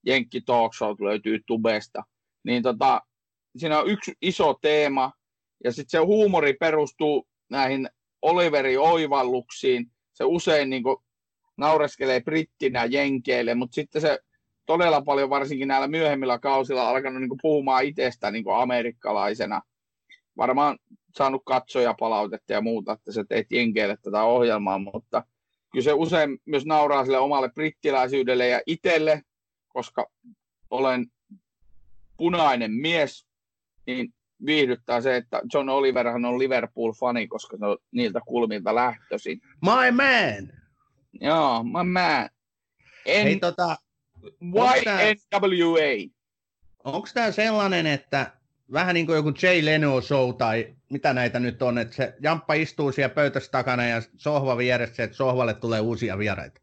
Jenkki 0.05 0.41
Talk 0.41 0.74
Show 0.74 0.95
löytyy 0.99 1.39
Tubesta. 1.45 2.03
Niin 2.43 2.63
tota, 2.63 3.01
siinä 3.57 3.80
on 3.80 3.89
yksi 3.89 4.13
iso 4.22 4.53
teema, 4.61 5.11
ja 5.63 5.72
sitten 5.72 5.89
se 5.89 5.97
huumori 5.97 6.53
perustuu 6.53 7.28
näihin 7.49 7.89
Oliverin 8.22 8.80
oivalluksiin. 8.80 9.91
Se 10.18 10.24
usein 10.24 10.70
niin 10.70 10.84
kuin, 10.84 10.97
naureskelee 11.57 12.22
brittinä 12.22 12.86
jenkeille, 12.86 13.55
mutta 13.55 13.76
sitten 13.76 14.01
se 14.01 14.20
todella 14.65 15.01
paljon 15.01 15.30
varsinkin 15.30 15.68
näillä 15.68 15.88
myöhemmillä 15.88 16.39
kausilla 16.39 16.89
alkanut 16.89 17.22
niin 17.22 17.30
kuin, 17.30 17.39
puhumaan 17.41 17.86
itsestä 17.86 18.32
niin 18.32 18.43
kuin 18.43 18.55
amerikkalaisena. 18.55 19.61
Varmaan 20.38 20.78
saanut 21.18 21.41
katsoja 21.45 21.95
palautetta 21.99 22.53
ja 22.53 22.61
muuta, 22.61 22.91
että 22.91 23.11
sä 23.11 23.24
teet 23.30 23.51
jenkeille 23.51 23.97
tätä 24.01 24.24
ohjelmaa, 24.24 24.80
mutta 24.80 25.24
kyllä 25.72 25.84
se 25.84 25.93
usein 25.93 26.39
myös 26.45 26.65
nauraa 26.65 27.05
sille 27.05 27.18
omalle 27.20 27.49
brittiläisyydelle 27.49 28.47
ja 28.47 28.61
itselle, 28.65 29.22
koska 29.68 30.09
olen 30.70 31.07
punainen 32.18 32.72
mies, 32.72 33.28
niin 33.88 34.13
viihdyttää 34.45 35.01
se, 35.01 35.15
että 35.15 35.41
John 35.53 35.69
Oliverhan 35.69 36.25
on 36.25 36.39
Liverpool-fani, 36.39 37.27
koska 37.27 37.57
se 37.57 37.65
on 37.65 37.77
niiltä 37.91 38.19
kulmilta 38.25 38.75
lähtöisin. 38.75 39.41
My 39.61 39.91
man! 39.91 40.57
Joo, 41.21 41.63
my 41.63 41.91
man. 41.91 42.29
En... 43.05 43.23
Hei, 43.23 43.39
tota, 43.39 43.75
YNWA. 44.41 46.11
Onko 46.83 47.07
tämä 47.13 47.31
sellainen, 47.31 47.88
että 47.88 48.31
vähän 48.73 48.93
niin 48.93 49.05
kuin 49.05 49.15
joku 49.15 49.33
Jay 49.41 49.65
Leno 49.65 50.01
show 50.01 50.35
tai 50.35 50.75
mitä 50.89 51.13
näitä 51.13 51.39
nyt 51.39 51.61
on, 51.61 51.77
että 51.77 51.95
se 51.95 52.13
jamppa 52.21 52.53
istuu 52.53 52.91
siellä 52.91 53.15
pöytässä 53.15 53.51
takana 53.51 53.85
ja 53.85 54.01
sohva 54.17 54.57
vieressä, 54.57 55.03
että 55.03 55.17
sohvalle 55.17 55.53
tulee 55.53 55.79
uusia 55.79 56.17
vieraita? 56.17 56.61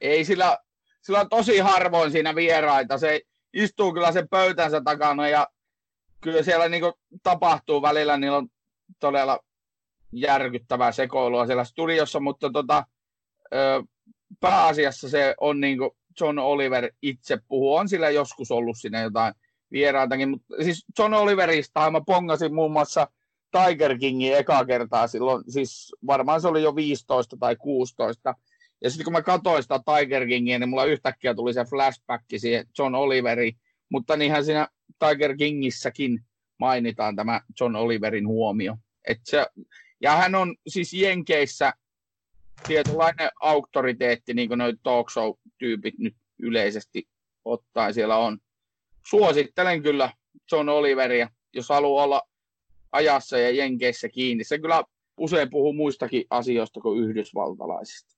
Ei, 0.00 0.24
sillä, 0.24 0.58
sillä 1.00 1.20
on 1.20 1.28
tosi 1.28 1.58
harvoin 1.58 2.12
siinä 2.12 2.34
vieraita. 2.34 2.98
Se 2.98 3.20
istuu 3.52 3.92
kyllä 3.92 4.12
sen 4.12 4.28
pöytänsä 4.28 4.80
takana 4.84 5.28
ja 5.28 5.48
kyllä 6.20 6.42
siellä 6.42 6.68
niin 6.68 6.82
tapahtuu 7.22 7.82
välillä, 7.82 8.16
niillä 8.16 8.36
on 8.36 8.48
todella 9.00 9.38
järkyttävää 10.12 10.92
sekoilua 10.92 11.46
siellä 11.46 11.64
studiossa, 11.64 12.20
mutta 12.20 12.50
tota, 12.50 12.84
pääasiassa 14.40 15.08
se 15.08 15.34
on 15.40 15.60
niin 15.60 15.78
John 16.20 16.38
Oliver 16.38 16.90
itse 17.02 17.38
puhuu. 17.48 17.74
On 17.74 17.88
sillä 17.88 18.10
joskus 18.10 18.50
ollut 18.50 18.76
sinne 18.78 19.02
jotain 19.02 19.34
vieraitakin, 19.72 20.30
mutta 20.30 20.54
siis 20.62 20.84
John 20.98 21.14
Oliverista 21.14 21.90
mä 21.90 22.00
pongasin 22.06 22.54
muun 22.54 22.72
muassa 22.72 23.08
Tiger 23.50 23.98
Kingin 23.98 24.36
eka 24.36 24.64
kertaa 24.64 25.06
silloin, 25.06 25.44
siis 25.48 25.94
varmaan 26.06 26.40
se 26.40 26.48
oli 26.48 26.62
jo 26.62 26.76
15 26.76 27.36
tai 27.40 27.56
16. 27.56 28.34
Ja 28.82 28.90
sitten 28.90 29.04
kun 29.04 29.12
mä 29.12 29.22
katsoin 29.22 29.62
sitä 29.62 29.80
Tiger 29.96 30.26
Kingia, 30.26 30.58
niin 30.58 30.68
mulla 30.68 30.84
yhtäkkiä 30.84 31.34
tuli 31.34 31.54
se 31.54 31.64
flashback 31.64 32.24
siihen 32.36 32.66
John 32.78 32.94
Oliveri, 32.94 33.52
mutta 33.88 34.16
niinhän 34.16 34.44
siinä 34.44 34.68
Tiger 34.98 35.36
Kingissäkin 35.36 36.24
mainitaan 36.58 37.16
tämä 37.16 37.40
John 37.60 37.76
Oliverin 37.76 38.28
huomio. 38.28 38.76
Et 39.04 39.20
se, 39.24 39.46
ja 40.00 40.16
hän 40.16 40.34
on 40.34 40.56
siis 40.68 40.92
Jenkeissä 40.92 41.72
tietynlainen 42.66 43.30
auktoriteetti, 43.40 44.34
niin 44.34 44.48
kuin 44.48 44.58
noin 44.58 44.78
talk 44.82 45.10
show-tyypit 45.10 45.94
nyt 45.98 46.16
yleisesti 46.38 47.08
ottaen 47.44 47.94
siellä 47.94 48.16
on. 48.16 48.38
Suosittelen 49.06 49.82
kyllä 49.82 50.12
John 50.52 50.68
Oliveria, 50.68 51.30
jos 51.52 51.68
haluaa 51.68 52.04
olla 52.04 52.22
ajassa 52.92 53.38
ja 53.38 53.50
Jenkeissä 53.50 54.08
kiinni. 54.08 54.44
Se 54.44 54.58
kyllä 54.58 54.84
usein 55.18 55.50
puhuu 55.50 55.72
muistakin 55.72 56.24
asioista 56.30 56.80
kuin 56.80 57.04
yhdysvaltalaisista. 57.04 58.16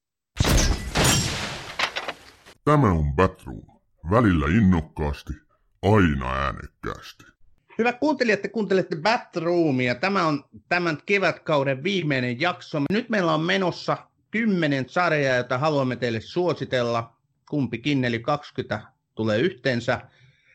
Tämä 2.64 2.92
on 2.92 3.12
Batroom. 3.16 3.62
Välillä 4.10 4.46
innokkaasti, 4.46 5.32
aina 5.82 6.34
äänekkäästi. 6.34 7.24
Hyvä 7.78 7.92
kuuntelijat, 7.92 8.42
te 8.42 8.48
kuuntelette 8.48 8.96
Batroomia. 8.96 9.94
Tämä 9.94 10.26
on 10.26 10.44
tämän 10.68 10.98
kevätkauden 11.06 11.82
viimeinen 11.82 12.40
jakso. 12.40 12.80
Nyt 12.92 13.08
meillä 13.08 13.34
on 13.34 13.40
menossa 13.40 13.96
kymmenen 14.30 14.88
sarjaa, 14.88 15.34
joita 15.34 15.58
haluamme 15.58 15.96
teille 15.96 16.20
suositella. 16.20 17.12
Kumpikin, 17.50 18.04
eli 18.04 18.18
20 18.18 18.82
tulee 19.14 19.38
yhteensä. 19.38 20.00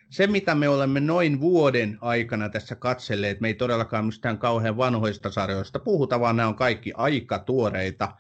Se, 0.10 0.28
mitä 0.28 0.56
me 0.56 0.70
olemme 0.70 1.00
noin 1.00 1.40
vuoden 1.40 1.98
aikana 2.02 2.50
tässä 2.50 2.76
katselleet, 2.76 3.42
me 3.42 3.48
ei 3.48 3.54
todellakaan 3.54 4.06
mistään 4.06 4.38
kauhean 4.38 4.78
vanhoista 4.78 5.32
sarjoista 5.32 5.80
puhuta, 5.80 6.20
vaan 6.20 6.36
nämä 6.36 6.50
on 6.50 6.56
kaikki 6.56 6.92
aika 6.96 7.40
tuoreita, 7.40 8.16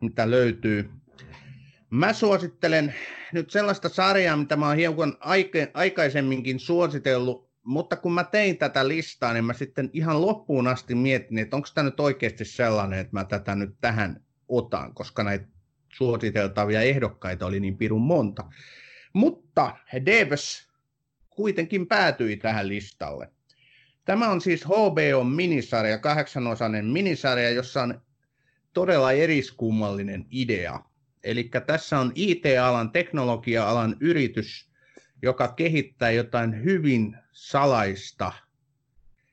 mitä 0.00 0.30
löytyy. 0.30 0.90
Mä 1.90 2.12
suosittelen 2.12 2.94
nyt 3.32 3.50
sellaista 3.50 3.88
sarjaa, 3.88 4.36
mitä 4.36 4.56
mä 4.56 4.66
oon 4.68 4.76
hiukan 4.76 5.12
aike- 5.20 5.70
aikaisemminkin 5.74 6.60
suositellut, 6.60 7.50
mutta 7.64 7.96
kun 7.96 8.12
mä 8.12 8.24
tein 8.24 8.58
tätä 8.58 8.88
listaa, 8.88 9.32
niin 9.32 9.44
mä 9.44 9.52
sitten 9.52 9.90
ihan 9.92 10.22
loppuun 10.22 10.66
asti 10.66 10.94
mietin, 10.94 11.38
että 11.38 11.56
onko 11.56 11.68
tämä 11.74 11.84
nyt 11.84 12.00
oikeasti 12.00 12.44
sellainen, 12.44 12.98
että 12.98 13.16
mä 13.16 13.24
tätä 13.24 13.54
nyt 13.54 13.74
tähän 13.80 14.24
otan, 14.48 14.94
koska 14.94 15.24
näitä 15.24 15.46
suositeltavia 15.92 16.82
ehdokkaita 16.82 17.46
oli 17.46 17.60
niin 17.60 17.76
pirun 17.76 18.00
monta. 18.00 18.44
Mutta 19.12 19.76
Devs 20.06 20.68
kuitenkin 21.30 21.86
päätyi 21.86 22.36
tähän 22.36 22.68
listalle. 22.68 23.32
Tämä 24.04 24.28
on 24.28 24.40
siis 24.40 24.64
HBO-minisarja, 24.64 25.98
kahdeksanosainen 25.98 26.84
minisarja, 26.84 27.50
jossa 27.50 27.82
on 27.82 28.00
todella 28.72 29.12
eriskummallinen 29.12 30.26
idea. 30.30 30.87
Eli 31.28 31.50
tässä 31.66 31.98
on 31.98 32.12
IT-alan, 32.14 32.90
teknologia-alan 32.90 33.96
yritys, 34.00 34.70
joka 35.22 35.48
kehittää 35.48 36.10
jotain 36.10 36.64
hyvin 36.64 37.16
salaista 37.32 38.32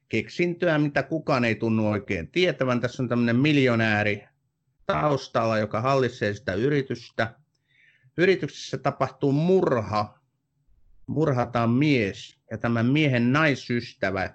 keksintöä, 0.09 0.77
mitä 0.77 1.03
kukaan 1.03 1.45
ei 1.45 1.55
tunnu 1.55 1.87
oikein 1.89 2.27
tietävän. 2.27 2.81
Tässä 2.81 3.03
on 3.03 3.09
tämmöinen 3.09 3.35
miljonääri 3.35 4.23
taustalla, 4.85 5.57
joka 5.57 5.81
hallitsee 5.81 6.33
sitä 6.33 6.53
yritystä. 6.53 7.35
Yrityksessä 8.17 8.77
tapahtuu 8.77 9.31
murha, 9.31 10.19
murhataan 11.07 11.69
mies 11.69 12.37
ja 12.51 12.57
tämän 12.57 12.85
miehen 12.85 13.31
naisystävä, 13.31 14.29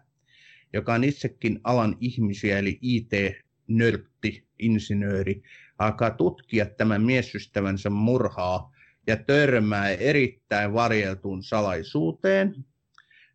joka 0.73 0.95
on 0.95 1.05
itsekin 1.05 1.61
alan 1.65 1.97
ihmisiä, 2.01 2.59
eli 2.59 2.79
IT-nörtti, 2.83 4.47
insinööri, 4.59 5.43
alkaa 5.81 6.11
tutkia 6.11 6.67
tämän 6.67 7.03
miesystävänsä 7.03 7.91
murhaa 7.91 8.73
ja 9.07 9.17
törmää 9.17 9.91
erittäin 9.91 10.73
varjeltuun 10.73 11.43
salaisuuteen. 11.43 12.55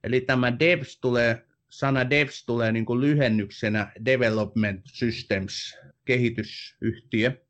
Eli 0.04 0.22
tämä 0.22 0.60
DEVS 0.60 1.00
tulee, 1.00 1.46
sana 1.70 2.10
DEVS 2.10 2.46
tulee 2.46 2.72
niin 2.72 2.86
kuin 2.86 3.02
lyhennyksenä 3.02 3.92
Development 4.06 4.82
Systems, 4.86 5.78
kehitysyhtiö. 6.06 7.42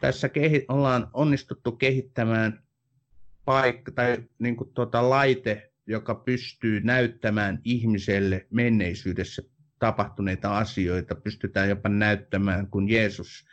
Tässä 0.00 0.28
kehi- 0.28 0.64
ollaan 0.68 1.10
onnistuttu 1.12 1.72
kehittämään 1.72 2.62
paikka 3.44 3.92
tai 3.92 4.18
niin 4.38 4.56
kuin 4.56 4.70
tuota 4.74 5.10
laite, 5.10 5.72
joka 5.86 6.14
pystyy 6.14 6.80
näyttämään 6.80 7.60
ihmiselle 7.64 8.46
menneisyydessä 8.50 9.42
tapahtuneita 9.78 10.58
asioita. 10.58 11.14
Pystytään 11.14 11.68
jopa 11.68 11.88
näyttämään, 11.88 12.66
kun 12.66 12.88
Jeesus 12.88 13.46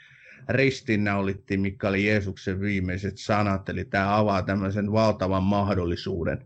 ristinnaulitti, 0.50 1.58
mikä 1.58 1.88
oli 1.88 2.06
Jeesuksen 2.06 2.62
viimeiset 2.62 3.18
sanat, 3.18 3.70
eli 3.70 3.86
tämä 3.86 4.18
avaa 4.18 4.42
tämmöisen 4.42 4.92
valtavan 4.92 5.44
mahdollisuuden. 5.44 6.46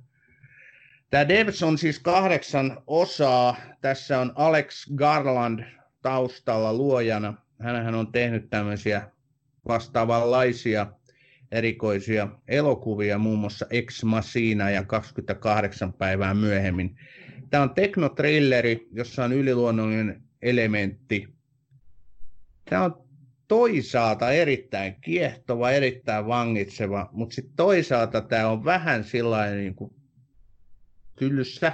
Tämä 1.10 1.28
Devs 1.28 1.64
on 1.64 1.78
siis 1.78 2.00
kahdeksan 2.00 2.78
osaa. 2.88 3.56
Tässä 3.82 4.20
on 4.20 4.32
Alex 4.36 4.88
Garland 4.96 5.64
taustalla 6.02 6.74
luojana. 6.74 7.34
Hänhän 7.60 7.96
on 7.96 8.12
tehnyt 8.12 8.50
tämmöisiä 8.50 9.12
vastaavanlaisia 9.68 10.88
erikoisia 11.52 12.28
elokuvia, 12.48 13.18
muun 13.18 13.40
muassa 13.40 13.66
Ex 13.70 14.04
Machina 14.04 14.70
ja 14.70 14.84
28 14.84 15.94
päivää 15.94 16.34
myöhemmin. 16.34 16.96
Tämä 17.50 17.64
on 17.64 17.74
teknotrilleri, 17.74 18.88
jossa 18.92 19.24
on 19.24 19.34
yliluonnollinen 19.34 20.24
elementti. 20.42 21.28
Tämä 22.70 22.84
on 22.84 23.03
toisaalta 23.54 24.32
erittäin 24.32 24.96
kiehtova, 25.02 25.72
erittäin 25.72 26.28
vangitseva, 26.28 27.10
mutta 27.12 27.36
sitten 27.36 27.56
toisaalta 27.56 28.22
tämä 28.22 28.48
on 28.48 28.66
vähän 28.66 29.04
sellainen 29.04 29.58
niin 29.58 29.76
kuin 29.76 29.94
tylsä, 31.16 31.72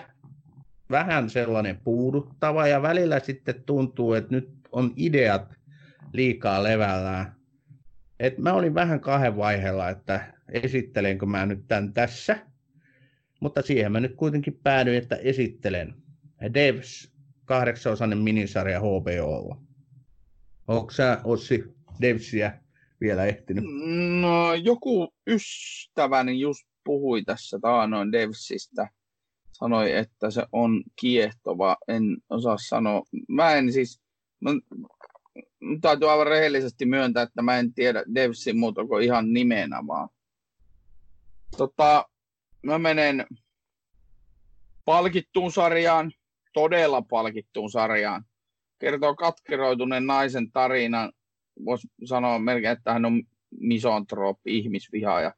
vähän 0.90 1.30
sellainen 1.30 1.78
puuduttava 1.84 2.68
ja 2.68 2.82
välillä 2.82 3.20
sitten 3.20 3.64
tuntuu, 3.66 4.14
että 4.14 4.36
nyt 4.36 4.50
on 4.72 4.94
ideat 4.96 5.54
liikaa 6.14 6.64
levällään. 6.64 7.36
Et 8.20 8.38
mä 8.38 8.54
olin 8.54 8.74
vähän 8.74 9.00
kahden 9.00 9.38
vaiheella, 9.38 9.90
että 9.90 10.34
esittelenkö 10.52 11.26
mä 11.26 11.46
nyt 11.46 11.68
tämän 11.68 11.94
tässä, 11.94 12.38
mutta 13.40 13.62
siihen 13.62 13.92
mä 13.92 14.00
nyt 14.00 14.16
kuitenkin 14.16 14.60
päädyin, 14.64 14.98
että 14.98 15.16
esittelen 15.16 15.96
Devs, 16.54 17.12
kahdeksanosainen 17.46 18.18
minisarja 18.18 18.80
HBOlla. 18.80 19.69
Onko 20.70 20.92
sä 20.92 21.22
Ossi 21.24 21.64
Devsiä 22.02 22.60
vielä 23.02 23.26
ehtinyt? 23.26 23.64
No 24.22 24.54
joku 24.54 25.14
ystäväni 25.28 26.40
just 26.40 26.68
puhui 26.84 27.24
tässä 27.24 27.60
taanoin 27.62 28.12
Devsistä. 28.12 28.90
Sanoi, 29.52 29.92
että 29.92 30.32
se 30.32 30.46
on 30.52 30.84
kiehtova. 31.02 31.78
En 31.88 32.18
osaa 32.30 32.58
sanoa. 32.58 33.04
Mä 33.28 33.54
en 33.54 33.74
siis, 33.74 34.02
mä, 34.42 34.52
täytyy 35.82 36.12
aivan 36.12 36.28
rehellisesti 36.28 36.86
myöntää, 36.86 37.24
että 37.24 37.42
mä 37.42 37.60
en 37.60 37.74
tiedä 37.74 38.04
Devsin 38.16 38.58
muuta 38.58 38.86
kuin 38.86 39.04
ihan 39.04 39.34
nimenä 39.34 39.84
vaan. 39.88 40.10
Tota, 41.58 42.10
mä 42.64 42.80
menen 42.80 43.28
palkittuun 44.86 45.52
sarjaan, 45.52 46.12
todella 46.54 47.02
palkittuun 47.02 47.72
sarjaan. 47.72 48.26
Kertoo 48.80 49.16
katkeroituneen 49.16 50.08
naisen 50.08 50.52
tarinan. 50.52 51.12
Voisi 51.66 51.88
sanoa 52.06 52.40
melkein, 52.40 52.78
että 52.78 52.94
hän 52.94 53.06
on 53.06 53.24
misantrooppi, 53.60 54.58
ihmisvihaaja. 54.58 55.34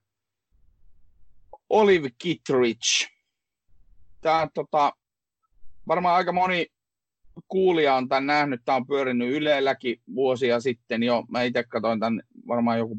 Olive 1.69 2.09
Kittridge. 2.17 3.07
Tämä 4.21 4.47
tota, 4.53 4.93
varmaan 5.87 6.15
aika 6.15 6.31
moni 6.31 6.67
kuulija 7.47 7.95
on 7.95 8.09
tämän 8.09 8.25
nähnyt. 8.25 8.61
Tämä 8.65 8.75
on 8.75 8.87
pyörinyt 8.87 9.31
Ylelläkin 9.31 10.01
vuosia 10.15 10.59
sitten 10.59 11.03
jo. 11.03 11.23
Mä 11.29 11.43
itse 11.43 11.63
katsoin 11.63 11.99
tämän 11.99 12.21
varmaan 12.47 12.77
joku 12.77 12.97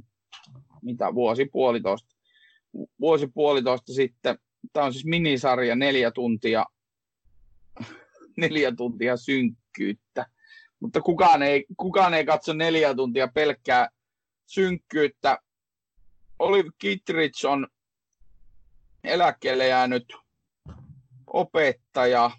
mitä, 0.82 1.14
vuosi 1.14 1.44
puolitoista. 1.44 2.16
Vuosi 3.00 3.26
puolitoista 3.26 3.92
sitten. 3.92 4.38
Tämä 4.72 4.86
on 4.86 4.92
siis 4.92 5.04
minisarja, 5.04 5.76
neljä 5.76 6.10
tuntia, 6.10 6.66
neljä 8.36 8.72
tuntia 8.76 9.16
synkkyyttä. 9.76 10.26
Mutta 10.80 11.00
kukaan 11.00 11.42
ei, 11.42 11.66
kukaan 11.76 12.14
ei 12.14 12.26
katso 12.26 12.52
neljä 12.52 12.94
tuntia 12.94 13.28
pelkkää 13.28 13.88
synkkyyttä. 14.46 15.38
Olive 16.38 16.70
Kittridge 16.78 17.48
on 17.48 17.68
eläkkeelle 19.04 19.66
jäänyt 19.66 20.14
opettaja 21.26 22.30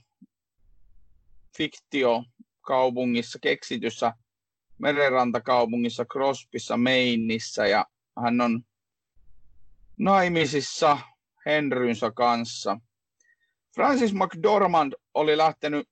fiktio 1.58 2.24
kaupungissa, 2.62 3.40
keksityssä 3.42 4.14
merenrantakaupungissa 4.78 6.06
Crospissa, 6.06 6.78
Mainissä 6.78 7.68
ja 7.68 7.86
hän 8.24 8.42
on 8.42 8.64
naimisissa 9.98 10.98
Henrynsä 11.46 12.12
kanssa. 12.12 12.80
Francis 13.76 14.14
McDormand 14.14 14.94
oli 15.14 15.38
lähtenyt, 15.38 15.90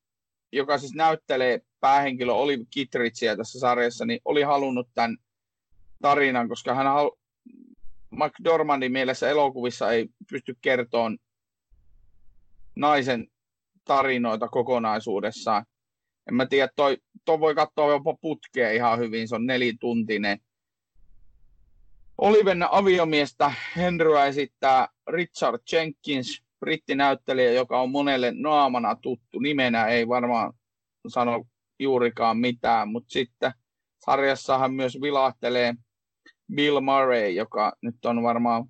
joka 0.52 0.78
siis 0.78 0.94
näyttelee 0.94 1.62
päähenkilö 1.80 2.34
Olive 2.34 2.64
Kittridgeä 2.70 3.38
tässä 3.38 3.60
sarjassa, 3.60 4.06
niin 4.06 4.20
oli 4.26 4.42
halunnut 4.42 4.90
tämän 4.94 5.18
tarinan, 6.02 6.50
koska 6.50 6.76
hän 6.76 6.88
halu... 6.88 7.18
McDormandin 8.12 8.92
mielessä 8.92 9.30
elokuvissa 9.30 9.92
ei 9.92 10.10
pysty 10.32 10.58
kertomaan 10.62 11.18
naisen 12.76 13.28
tarinoita 13.84 14.48
kokonaisuudessaan. 14.48 15.66
En 16.28 16.36
mä 16.36 16.46
tiedä, 16.46 16.70
toi, 16.76 16.98
toi 17.26 17.40
voi 17.40 17.56
katsoa 17.56 17.92
jopa 17.92 18.16
putkea 18.22 18.72
ihan 18.72 19.00
hyvin, 19.00 19.28
se 19.28 19.36
on 19.36 19.46
nelituntinen. 19.46 20.40
Oliven 22.18 22.74
aviomiestä 22.74 23.54
Henryä 23.76 24.26
esittää 24.26 24.88
Richard 25.08 25.62
Jenkins, 25.72 26.44
brittinäyttelijä, 26.62 27.52
joka 27.52 27.82
on 27.82 27.92
monelle 27.92 28.32
naamana 28.36 28.96
tuttu. 28.96 29.40
Nimenä 29.40 29.88
ei 29.88 30.08
varmaan 30.08 30.54
sano 31.08 31.46
juurikaan 31.80 32.38
mitään, 32.38 32.90
mutta 32.90 33.12
sitten 33.12 33.52
sarjassahan 34.06 34.74
myös 34.74 34.98
vilahtelee 35.02 35.74
Bill 36.56 36.80
Murray, 36.80 37.30
joka 37.30 37.74
nyt 37.82 38.06
on 38.06 38.24
varmaan 38.24 38.66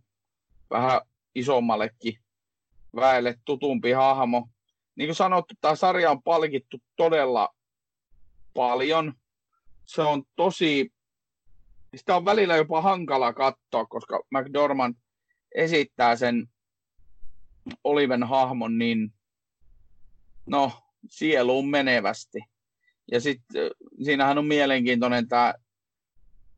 vähän 0.70 1.02
isommallekin 1.36 2.20
väelle 2.96 3.36
tutumpi 3.46 3.92
hahmo. 3.92 4.50
Niin 4.96 5.08
kuin 5.08 5.16
sanottu, 5.16 5.54
tämä 5.62 5.76
sarja 5.76 6.12
on 6.12 6.24
palkittu 6.24 6.78
todella 6.96 7.50
paljon. 8.54 9.14
Se 9.86 10.02
on 10.02 10.24
tosi, 10.36 10.94
sitä 11.96 12.16
on 12.16 12.26
välillä 12.26 12.56
jopa 12.56 12.82
hankala 12.82 13.34
katsoa, 13.34 13.86
koska 13.86 14.20
McDormand 14.32 14.96
esittää 15.56 16.16
sen 16.16 16.48
Oliven 17.84 18.24
hahmon 18.24 18.78
niin, 18.78 19.14
no, 20.46 20.72
sieluun 21.10 21.70
menevästi. 21.70 22.40
Ja 23.12 23.20
sitten 23.20 23.72
siinähän 24.04 24.38
on 24.38 24.46
mielenkiintoinen 24.46 25.28
tämä 25.28 25.54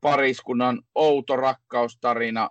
pariskunnan 0.02 0.82
outo 0.96 1.36
rakkaustarina, 1.36 2.50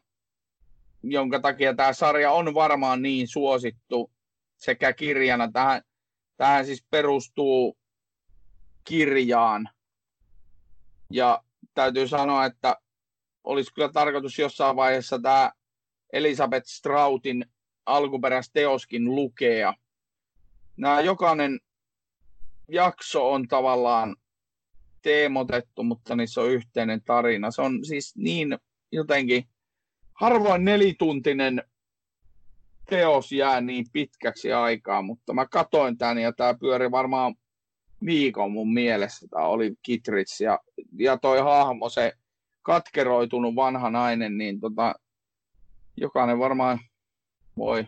jonka 1.03 1.40
takia 1.40 1.74
tämä 1.74 1.92
sarja 1.92 2.32
on 2.32 2.55
varmaan 2.55 3.03
niin 3.03 3.28
suosittu 3.28 4.12
sekä 4.57 4.92
kirjana. 4.92 5.53
Tähän, 5.53 5.82
tähän 6.36 6.66
siis 6.66 6.86
perustuu 6.90 7.78
kirjaan. 8.84 9.68
Ja 11.11 11.44
täytyy 11.74 12.09
sanoa, 12.09 12.44
että 12.44 12.76
olisi 13.44 13.74
kyllä 13.74 13.88
tarkoitus 13.88 14.38
jossain 14.38 14.76
vaiheessa 14.76 15.18
tämä 15.18 15.53
Elisabeth 16.12 16.66
Strautin 16.66 17.51
alkuperäisteoskin 17.87 19.05
lukea. 19.05 19.74
Nämä 20.76 21.01
jokainen 21.01 21.61
jakso 22.68 23.33
on 23.33 23.49
tavallaan 23.49 24.16
teemotettu, 25.03 25.83
mutta 25.83 26.16
niissä 26.16 26.41
on 26.41 26.51
yhteinen 26.51 27.03
tarina. 27.03 27.51
Se 27.51 27.62
on 27.62 27.85
siis 27.85 28.16
niin 28.16 28.59
jotenkin 28.93 29.49
harvoin 30.14 30.64
nelituntinen 30.64 31.62
teos 32.91 33.33
jää 33.33 33.61
niin 33.61 33.87
pitkäksi 33.93 34.53
aikaa, 34.53 35.03
mutta 35.03 35.33
mä 35.35 35.47
katoin 35.47 35.99
tämän 35.99 36.18
ja 36.18 36.33
tämä 36.33 36.55
pyöri 36.55 36.91
varmaan 36.91 37.35
viikon 38.05 38.53
mun 38.53 38.72
mielessä. 38.72 39.26
Tämä 39.30 39.45
oli 39.45 39.74
Kittridge 39.83 40.45
ja, 40.45 40.59
ja 40.99 41.18
toi 41.18 41.39
hahmo, 41.39 41.89
se 41.89 42.12
katkeroitunut 42.62 43.55
vanha 43.55 43.91
nainen, 43.91 44.39
niin 44.39 44.61
tota, 44.61 44.95
jokainen 45.97 46.39
varmaan 46.39 46.78
voi 47.57 47.86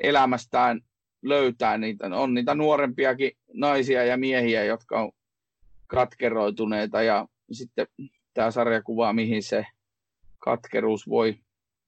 elämästään 0.00 0.80
löytää 1.22 1.78
niitä. 1.78 2.06
On 2.06 2.34
niitä 2.34 2.54
nuorempiakin 2.54 3.32
naisia 3.52 4.04
ja 4.04 4.16
miehiä, 4.16 4.64
jotka 4.64 5.00
on 5.00 5.12
katkeroituneita 5.86 7.02
ja 7.02 7.28
sitten 7.52 7.86
tämä 8.34 8.50
sarja 8.50 8.82
kuvaa, 8.82 9.12
mihin 9.12 9.42
se 9.42 9.66
katkeruus 10.38 11.08
voi 11.08 11.38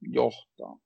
johtaa. 0.01 0.79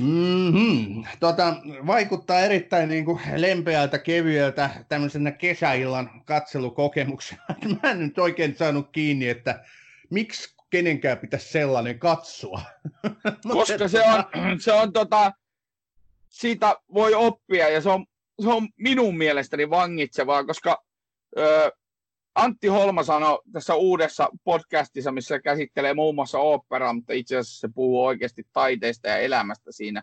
Mm-hmm. 0.00 1.04
Tota, 1.20 1.56
vaikuttaa 1.86 2.40
erittäin 2.40 2.88
niin 2.88 3.04
kuin 3.04 3.20
lempeältä, 3.36 3.98
kevyeltä 3.98 4.70
tämmöisenä 4.88 5.30
kesäillan 5.30 6.22
katselukokemuksena. 6.24 7.42
Mä 7.82 7.90
en 7.90 7.98
nyt 7.98 8.18
oikein 8.18 8.56
saanut 8.56 8.88
kiinni, 8.92 9.28
että 9.28 9.64
miksi 10.10 10.54
kenenkään 10.70 11.18
pitäisi 11.18 11.48
sellainen 11.48 11.98
katsoa. 11.98 12.62
Koska 13.52 13.88
se 13.88 14.02
on, 14.02 14.24
se 14.64 14.72
on 14.72 14.92
tota, 14.92 15.32
siitä 16.28 16.76
voi 16.94 17.14
oppia 17.14 17.68
ja 17.68 17.80
se 17.80 17.88
on, 17.88 18.06
se 18.42 18.48
on 18.48 18.68
minun 18.76 19.18
mielestäni 19.18 19.70
vangitsevaa, 19.70 20.44
koska 20.44 20.84
ö, 21.38 21.72
Antti 22.34 22.66
Holma 22.66 23.02
sanoi 23.02 23.38
tässä 23.52 23.74
uudessa 23.74 24.28
podcastissa, 24.44 25.12
missä 25.12 25.40
käsittelee 25.40 25.94
muun 25.94 26.14
muassa 26.14 26.38
oopperaa, 26.38 26.92
mutta 26.92 27.12
itse 27.12 27.36
asiassa 27.36 27.60
se 27.60 27.68
puhuu 27.74 28.04
oikeasti 28.04 28.46
taiteesta 28.52 29.08
ja 29.08 29.18
elämästä 29.18 29.72
siinä, 29.72 30.02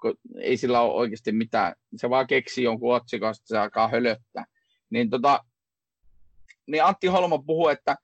kun 0.00 0.14
ei 0.38 0.56
sillä 0.56 0.80
ole 0.80 0.94
oikeasti 0.94 1.32
mitään. 1.32 1.74
Se 1.96 2.10
vaan 2.10 2.26
keksii 2.26 2.64
jonkun 2.64 2.94
otsikon, 2.94 3.34
se 3.44 3.58
alkaa 3.58 3.88
hölöttää. 3.88 4.44
Niin, 4.90 5.10
tota, 5.10 5.44
niin 6.66 6.84
Antti 6.84 7.06
Holma 7.06 7.38
puhuu, 7.38 7.68
että 7.68 7.96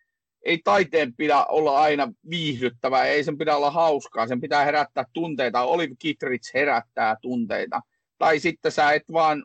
ei 0.49 0.61
taiteen 0.65 1.15
pidä 1.15 1.45
olla 1.45 1.81
aina 1.81 2.13
viihdyttävää, 2.31 3.05
ei 3.05 3.25
sen 3.25 3.39
pidä 3.39 3.57
olla 3.57 3.71
hauskaa, 3.71 4.27
sen 4.27 4.41
pitää 4.41 4.65
herättää 4.65 5.05
tunteita. 5.13 5.63
Olive 5.63 5.95
Kittridge 5.99 6.51
herättää 6.55 7.17
tunteita. 7.23 7.81
Tai 8.19 8.41
sitten 8.41 8.73
sä 8.73 8.93
et 8.93 9.13
vaan 9.13 9.45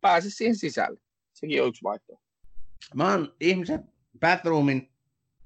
pääse 0.00 0.30
siihen 0.30 0.56
sisälle. 0.56 1.00
Sekin 1.32 1.62
on 1.62 1.68
yksi 1.68 1.82
vaihtoehto. 1.82 2.24
Mä 2.94 3.10
oon 3.10 3.34
ihmisen 3.40 3.84
Bathroomin 4.20 4.90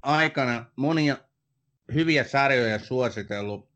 aikana 0.02 0.64
monia 0.76 1.16
hyviä 1.94 2.24
sarjoja 2.24 2.78
suositellut, 2.78 3.68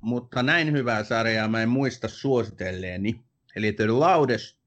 mutta 0.00 0.42
näin 0.42 0.72
hyvää 0.72 1.04
sarjaa 1.04 1.48
mä 1.48 1.62
en 1.62 1.68
muista 1.68 2.08
suositelleeni. 2.08 3.24
Eli 3.56 3.72
The 3.72 3.86
Loudest 3.86 4.58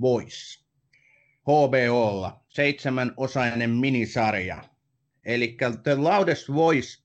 Voice. 0.00 0.60
HBOlla, 1.42 2.44
seitsemän 2.48 3.12
osainen 3.16 3.70
minisarja. 3.70 4.69
Eli 5.34 5.56
The 5.82 5.94
Loudest 5.94 6.48
Voice 6.48 7.02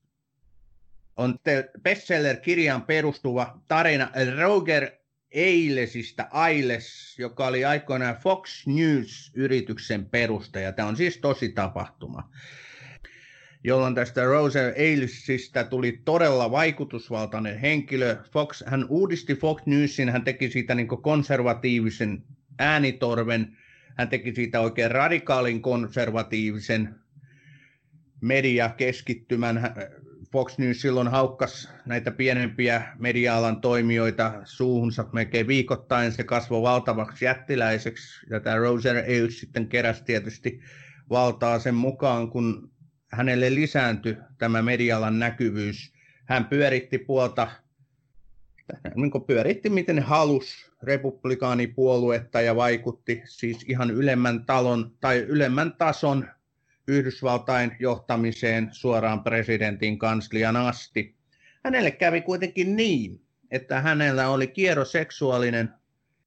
on 1.16 1.38
bestseller-kirjaan 1.82 2.82
perustuva 2.82 3.60
tarina 3.68 4.10
Roger 4.38 4.90
Eilesistä 5.30 6.28
Ailes, 6.30 7.18
joka 7.18 7.46
oli 7.46 7.64
aikoinaan 7.64 8.16
Fox 8.16 8.66
News-yrityksen 8.66 10.06
perustaja. 10.06 10.72
Tämä 10.72 10.88
on 10.88 10.96
siis 10.96 11.18
tosi 11.18 11.48
tapahtuma. 11.48 12.30
jolloin 13.64 13.94
tästä 13.94 14.24
Roser 14.24 14.74
Ailesista 14.78 15.64
tuli 15.64 16.00
todella 16.04 16.50
vaikutusvaltainen 16.50 17.58
henkilö. 17.58 18.16
Fox, 18.32 18.62
hän 18.66 18.86
uudisti 18.88 19.34
Fox 19.34 19.62
Newsin, 19.66 20.10
hän 20.10 20.24
teki 20.24 20.50
siitä 20.50 20.74
niin 20.74 20.88
konservatiivisen 20.88 22.22
äänitorven, 22.58 23.56
hän 23.96 24.08
teki 24.08 24.34
siitä 24.34 24.60
oikein 24.60 24.90
radikaalin 24.90 25.62
konservatiivisen 25.62 27.05
mediakeskittymän. 28.20 29.74
Fox 30.32 30.58
News 30.58 30.80
silloin 30.80 31.08
haukkas 31.08 31.70
näitä 31.86 32.10
pienempiä 32.10 32.82
media-alan 32.98 33.60
toimijoita 33.60 34.32
suuhunsa 34.44 35.04
melkein 35.12 35.46
viikoittain. 35.46 36.12
Se 36.12 36.24
kasvoi 36.24 36.62
valtavaksi 36.62 37.24
jättiläiseksi 37.24 38.26
ja 38.30 38.40
tämä 38.40 38.56
Roser 38.56 38.96
Ailes 38.96 39.38
sitten 39.40 39.68
keräsi 39.68 40.04
tietysti 40.04 40.60
valtaa 41.10 41.58
sen 41.58 41.74
mukaan, 41.74 42.30
kun 42.30 42.70
hänelle 43.12 43.54
lisääntyi 43.54 44.16
tämä 44.38 44.62
medialan 44.62 45.18
näkyvyys. 45.18 45.92
Hän 46.24 46.44
pyöritti 46.44 46.98
puolta, 46.98 47.48
niin 48.94 49.10
pyöritti 49.26 49.70
miten 49.70 49.98
halus 50.02 50.72
republikaanipuoluetta 50.82 52.40
ja 52.40 52.56
vaikutti 52.56 53.22
siis 53.24 53.64
ihan 53.68 53.90
ylemmän 53.90 54.44
talon 54.46 54.96
tai 55.00 55.18
ylemmän 55.18 55.72
tason 55.72 56.28
Yhdysvaltain 56.88 57.76
johtamiseen 57.80 58.68
suoraan 58.72 59.24
presidentin 59.24 59.98
kanslian 59.98 60.56
asti. 60.56 61.16
Hänelle 61.64 61.90
kävi 61.90 62.20
kuitenkin 62.20 62.76
niin, 62.76 63.20
että 63.50 63.80
hänellä 63.80 64.28
oli 64.28 64.46
kierroseksuaalinen 64.46 65.68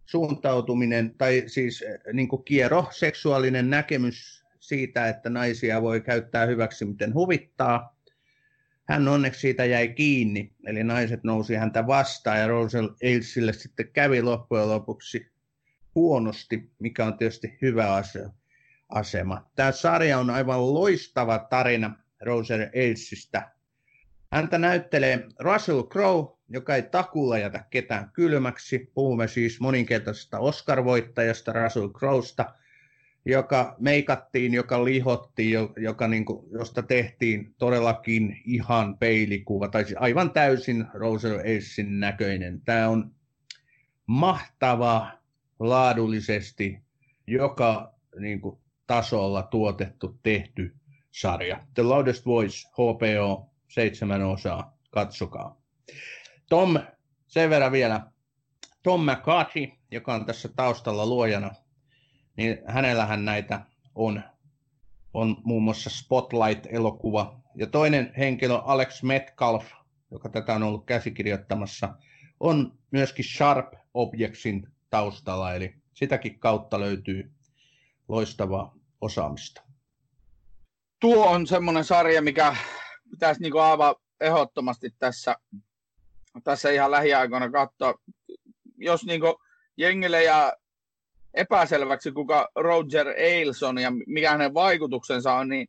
suuntautuminen, 0.05 1.16
tai 1.18 1.43
siis 1.47 1.82
eh, 1.82 1.99
niin 2.14 2.28
kuin 2.28 2.43
kierroseksuaalinen 2.43 3.70
näkemys 3.70 4.45
siitä, 4.60 5.07
että 5.07 5.30
naisia 5.30 5.82
voi 5.82 6.01
käyttää 6.01 6.45
hyväksi 6.45 6.86
miten 6.86 7.14
huvittaa. 7.14 7.99
Hän 8.89 9.07
onneksi 9.07 9.39
siitä 9.39 9.66
jäi 9.66 9.88
kiinni, 9.88 10.53
eli 10.66 10.84
naiset 10.84 11.24
nousi 11.24 11.55
häntä 11.55 11.88
vastaan 11.88 12.39
ja 12.39 12.47
Rosal 12.47 12.89
Ailesille 13.03 13.53
sitten 13.53 13.91
kävi 13.93 14.22
loppujen 14.22 14.70
lopuksi 14.70 15.28
huonosti, 15.95 16.72
mikä 16.80 17.05
on 17.05 17.18
tietysti 17.18 17.57
hyvä 17.62 17.93
asia 17.93 18.30
asema. 18.89 19.49
Tämä 19.55 19.71
sarja 19.71 20.19
on 20.19 20.29
aivan 20.29 20.73
loistava 20.73 21.39
tarina 21.39 21.95
Roser 22.21 22.61
Ailesista. 22.75 23.41
Häntä 24.31 24.57
näyttelee 24.57 25.27
Russell 25.39 25.83
Crowe, 25.83 26.37
joka 26.49 26.75
ei 26.75 26.81
takulla 26.81 27.37
jätä 27.37 27.65
ketään 27.69 28.09
kylmäksi. 28.13 28.91
Puhumme 28.93 29.27
siis 29.27 29.59
moninkertaisesta 29.59 30.39
Oscar-voittajasta 30.39 31.53
Russell 31.53 31.89
Crowesta, 31.89 32.53
joka 33.25 33.75
meikattiin, 33.79 34.53
joka 34.53 34.85
lihottiin, 34.85 35.59
joka 35.77 36.07
niin 36.07 36.25
kuin, 36.25 36.45
josta 36.51 36.83
tehtiin 36.83 37.55
todellakin 37.57 38.41
ihan 38.45 38.97
peilikuva, 38.97 39.67
tai 39.67 39.85
siis 39.85 39.97
aivan 39.99 40.31
täysin 40.31 40.85
Roser 40.93 41.37
Ailesin 41.37 41.99
näköinen. 41.99 42.61
Tämä 42.61 42.89
on 42.89 43.11
mahtava 44.05 45.11
laadullisesti 45.59 46.81
joka 47.27 47.93
niin 48.19 48.41
kuin, 48.41 48.59
tasolla 48.89 49.43
tuotettu, 49.43 50.19
tehty 50.23 50.75
sarja. 51.11 51.63
The 51.73 51.83
Loudest 51.83 52.25
Voice, 52.25 52.67
HBO, 52.73 53.49
seitsemän 53.67 54.21
osaa, 54.21 54.77
katsokaa. 54.91 55.61
Tom, 56.49 56.79
sen 57.27 57.49
verran 57.49 57.71
vielä, 57.71 58.01
Tom 58.83 59.01
McCarthy, 59.01 59.71
joka 59.91 60.13
on 60.13 60.25
tässä 60.25 60.49
taustalla 60.55 61.05
luojana, 61.05 61.51
niin 62.37 62.57
hänellähän 62.65 63.25
näitä 63.25 63.61
on, 63.95 64.23
on 65.13 65.37
muun 65.43 65.63
muassa 65.63 65.89
Spotlight-elokuva. 65.89 67.39
Ja 67.55 67.67
toinen 67.67 68.13
henkilö, 68.17 68.55
Alex 68.55 69.03
Metcalf, 69.03 69.65
joka 70.11 70.29
tätä 70.29 70.55
on 70.55 70.63
ollut 70.63 70.85
käsikirjoittamassa, 70.85 71.95
on 72.39 72.77
myöskin 72.91 73.25
Sharp 73.25 73.73
Objectsin 73.93 74.67
taustalla, 74.89 75.53
eli 75.53 75.75
sitäkin 75.93 76.39
kautta 76.39 76.79
löytyy 76.79 77.31
loistavaa 78.07 78.78
osaamista. 79.01 79.61
Tuo 80.99 81.25
on 81.25 81.47
semmoinen 81.47 81.83
sarja, 81.83 82.21
mikä 82.21 82.55
pitäisi 83.11 83.41
niin 83.41 83.59
aivan 83.61 83.95
ehdottomasti 84.21 84.89
tässä, 84.99 85.35
tässä 86.43 86.69
ihan 86.69 86.91
lähiaikoina 86.91 87.51
katsoa. 87.51 87.93
Jos 88.77 89.05
niin 89.05 89.21
jengille 89.77 90.23
ja 90.23 90.53
epäselväksi, 91.33 92.11
kuka 92.11 92.49
Roger 92.55 93.07
Ailes 93.07 93.63
on 93.63 93.77
ja 93.77 93.91
mikä 94.07 94.31
hänen 94.31 94.53
vaikutuksensa 94.53 95.33
on, 95.33 95.49
niin 95.49 95.67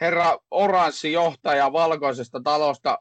herra 0.00 0.38
Oranssi 0.50 1.12
johtaja 1.12 1.72
valkoisesta 1.72 2.40
talosta 2.44 2.98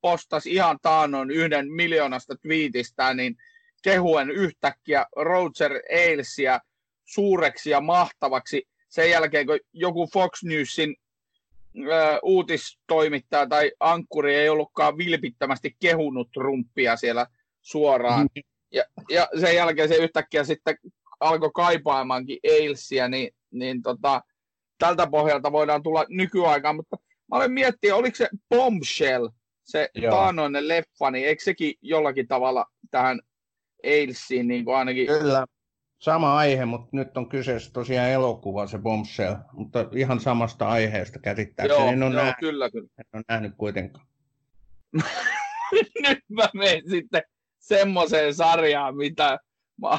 postasi 0.00 0.52
ihan 0.52 0.78
taannoin 0.82 1.30
yhden 1.30 1.72
miljoonasta 1.72 2.36
twiitistä, 2.36 3.14
niin 3.14 3.36
kehuen 3.82 4.30
yhtäkkiä 4.30 5.06
Roger 5.16 5.72
Ailesia 5.92 6.60
suureksi 7.04 7.70
ja 7.70 7.80
mahtavaksi 7.80 8.68
sen 8.90 9.10
jälkeen, 9.10 9.46
kun 9.46 9.58
joku 9.72 10.06
Fox 10.12 10.42
Newsin 10.42 10.96
ö, 11.78 12.18
uutistoimittaja 12.22 13.46
tai 13.46 13.72
ankkuri 13.80 14.34
ei 14.34 14.48
ollutkaan 14.48 14.98
vilpittömästi 14.98 15.76
kehunut 15.80 16.30
Trumpia 16.32 16.96
siellä 16.96 17.26
suoraan. 17.62 18.28
Mm. 18.36 18.42
Ja, 18.72 18.84
ja 19.10 19.28
sen 19.40 19.54
jälkeen 19.54 19.88
se 19.88 19.96
yhtäkkiä 19.96 20.44
sitten 20.44 20.76
alkoi 21.20 21.50
kaipaamaankin 21.54 22.38
Ailsia, 22.52 23.08
niin, 23.08 23.30
niin 23.50 23.82
tota, 23.82 24.22
tältä 24.78 25.06
pohjalta 25.06 25.52
voidaan 25.52 25.82
tulla 25.82 26.04
nykyaikaan, 26.08 26.76
mutta 26.76 26.96
mä 27.30 27.36
olen 27.36 27.52
miettinyt, 27.52 27.96
oliko 27.96 28.16
se 28.16 28.28
Bombshell, 28.48 29.28
se 29.64 29.88
Joo. 29.94 30.10
taanoinen 30.10 30.68
leffa, 30.68 31.10
niin 31.10 31.26
eikö 31.26 31.44
sekin 31.44 31.74
jollakin 31.82 32.28
tavalla 32.28 32.66
tähän 32.90 33.20
Ailsiin 33.84 34.48
niin 34.48 34.64
kuin 34.64 34.76
ainakin 34.76 35.06
Kyllä, 35.06 35.46
sama 36.00 36.36
aihe, 36.36 36.64
mutta 36.64 36.88
nyt 36.92 37.16
on 37.16 37.28
kyseessä 37.28 37.72
tosiaan 37.72 38.08
elokuva, 38.08 38.66
se 38.66 38.78
Bombshell, 38.78 39.34
mutta 39.52 39.86
ihan 39.94 40.20
samasta 40.20 40.68
aiheesta 40.68 41.18
käsittääkseni. 41.18 41.82
Joo, 41.82 41.92
en 41.92 42.02
ole 42.02 42.14
joo 42.14 42.22
nähnyt, 42.22 42.36
kyllä, 42.40 42.70
kyllä. 42.70 42.88
En 42.98 43.04
ole 43.12 43.22
nähnyt 43.28 43.52
kuitenkaan. 43.56 44.06
nyt 46.08 46.18
mä 46.28 46.48
menen 46.54 46.82
sitten 46.90 47.22
semmoiseen 47.58 48.34
sarjaan, 48.34 48.96
mitä 48.96 49.38
mä, 49.80 49.98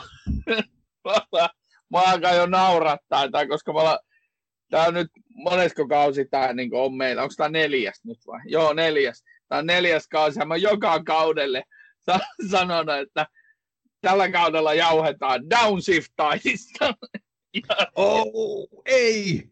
mä, 1.92 2.02
alkan 2.06 2.36
jo 2.36 2.46
naurattaa, 2.46 3.30
tai 3.32 3.48
koska 3.48 3.74
mä 3.74 3.98
Tämä 4.72 4.86
on 4.86 4.94
nyt 4.94 5.08
monesko 5.34 5.88
kausi 5.88 6.26
tämä 6.26 6.54
niin 6.54 6.70
on 6.74 6.94
meillä? 6.94 7.22
Onko 7.22 7.34
tämä 7.38 7.50
neljäs 7.50 8.02
nyt 8.04 8.18
vai? 8.28 8.40
Joo, 8.46 8.74
neljäs. 8.74 9.24
Tämä 9.48 9.60
on 9.60 9.66
neljäs 9.66 10.08
kausi. 10.08 10.46
Mä 10.46 10.56
joka 10.56 11.04
kaudelle 11.04 11.64
sanonut, 12.52 12.96
että 12.96 13.26
tällä 14.02 14.32
kaudella 14.32 14.74
jauhetaan 14.74 15.50
downshiftaista. 15.50 16.94
oh, 17.96 18.70
ei! 18.86 19.50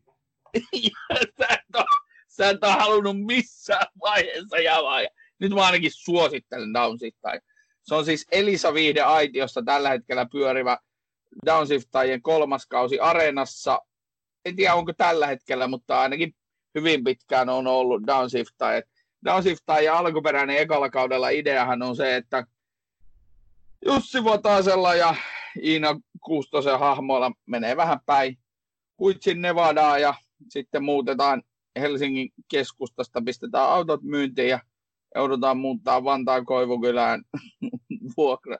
ja 0.73 1.17
sä, 1.39 1.47
et 1.49 1.75
ole, 1.75 1.85
sä 2.27 2.49
et 2.49 2.63
ole 2.63 2.71
halunnut 2.71 3.25
missään 3.25 3.87
vaiheessa 4.01 4.57
javaa. 4.57 4.99
Nyt 5.39 5.51
mä 5.51 5.65
ainakin 5.65 5.91
suosittelen 5.93 6.73
downshiftaajia. 6.73 7.41
Se 7.83 7.95
on 7.95 8.05
siis 8.05 8.27
Elisa 8.31 8.73
Viihde 8.73 9.01
Aitiossa 9.01 9.61
tällä 9.65 9.89
hetkellä 9.89 10.25
pyörivä 10.31 10.77
downshiftaajien 11.45 12.21
kolmas 12.21 12.65
kausi 12.65 12.99
Areenassa. 12.99 13.79
En 14.45 14.55
tiedä 14.55 14.75
onko 14.75 14.93
tällä 14.93 15.27
hetkellä, 15.27 15.67
mutta 15.67 16.01
ainakin 16.01 16.35
hyvin 16.75 17.03
pitkään 17.03 17.49
on 17.49 17.67
ollut 17.67 18.07
downshiftaajat. 18.07 18.85
Downshiftaajien 19.25 19.93
alkuperäinen 19.93 20.57
ekalla 20.57 20.89
kaudella 20.89 21.29
ideahan 21.29 21.81
on 21.81 21.95
se, 21.95 22.15
että 22.15 22.45
Jussi 23.85 24.23
Votasella 24.23 24.95
ja 24.95 25.15
Iina 25.63 25.99
Kuustosen 26.25 26.79
hahmoilla 26.79 27.31
menee 27.45 27.77
vähän 27.77 27.99
päin. 28.05 28.37
Huitsin 28.99 29.41
Nevadaan 29.41 30.01
ja 30.01 30.13
sitten 30.49 30.83
muutetaan 30.83 31.43
Helsingin 31.79 32.29
keskustasta, 32.51 33.21
pistetään 33.25 33.69
autot 33.69 34.03
myyntiin 34.03 34.49
ja 34.49 34.59
joudutaan 35.15 35.57
muuttaa 35.57 36.03
Vantaan 36.03 36.45
Koivukylään 36.45 37.23
vuokra, 38.17 38.57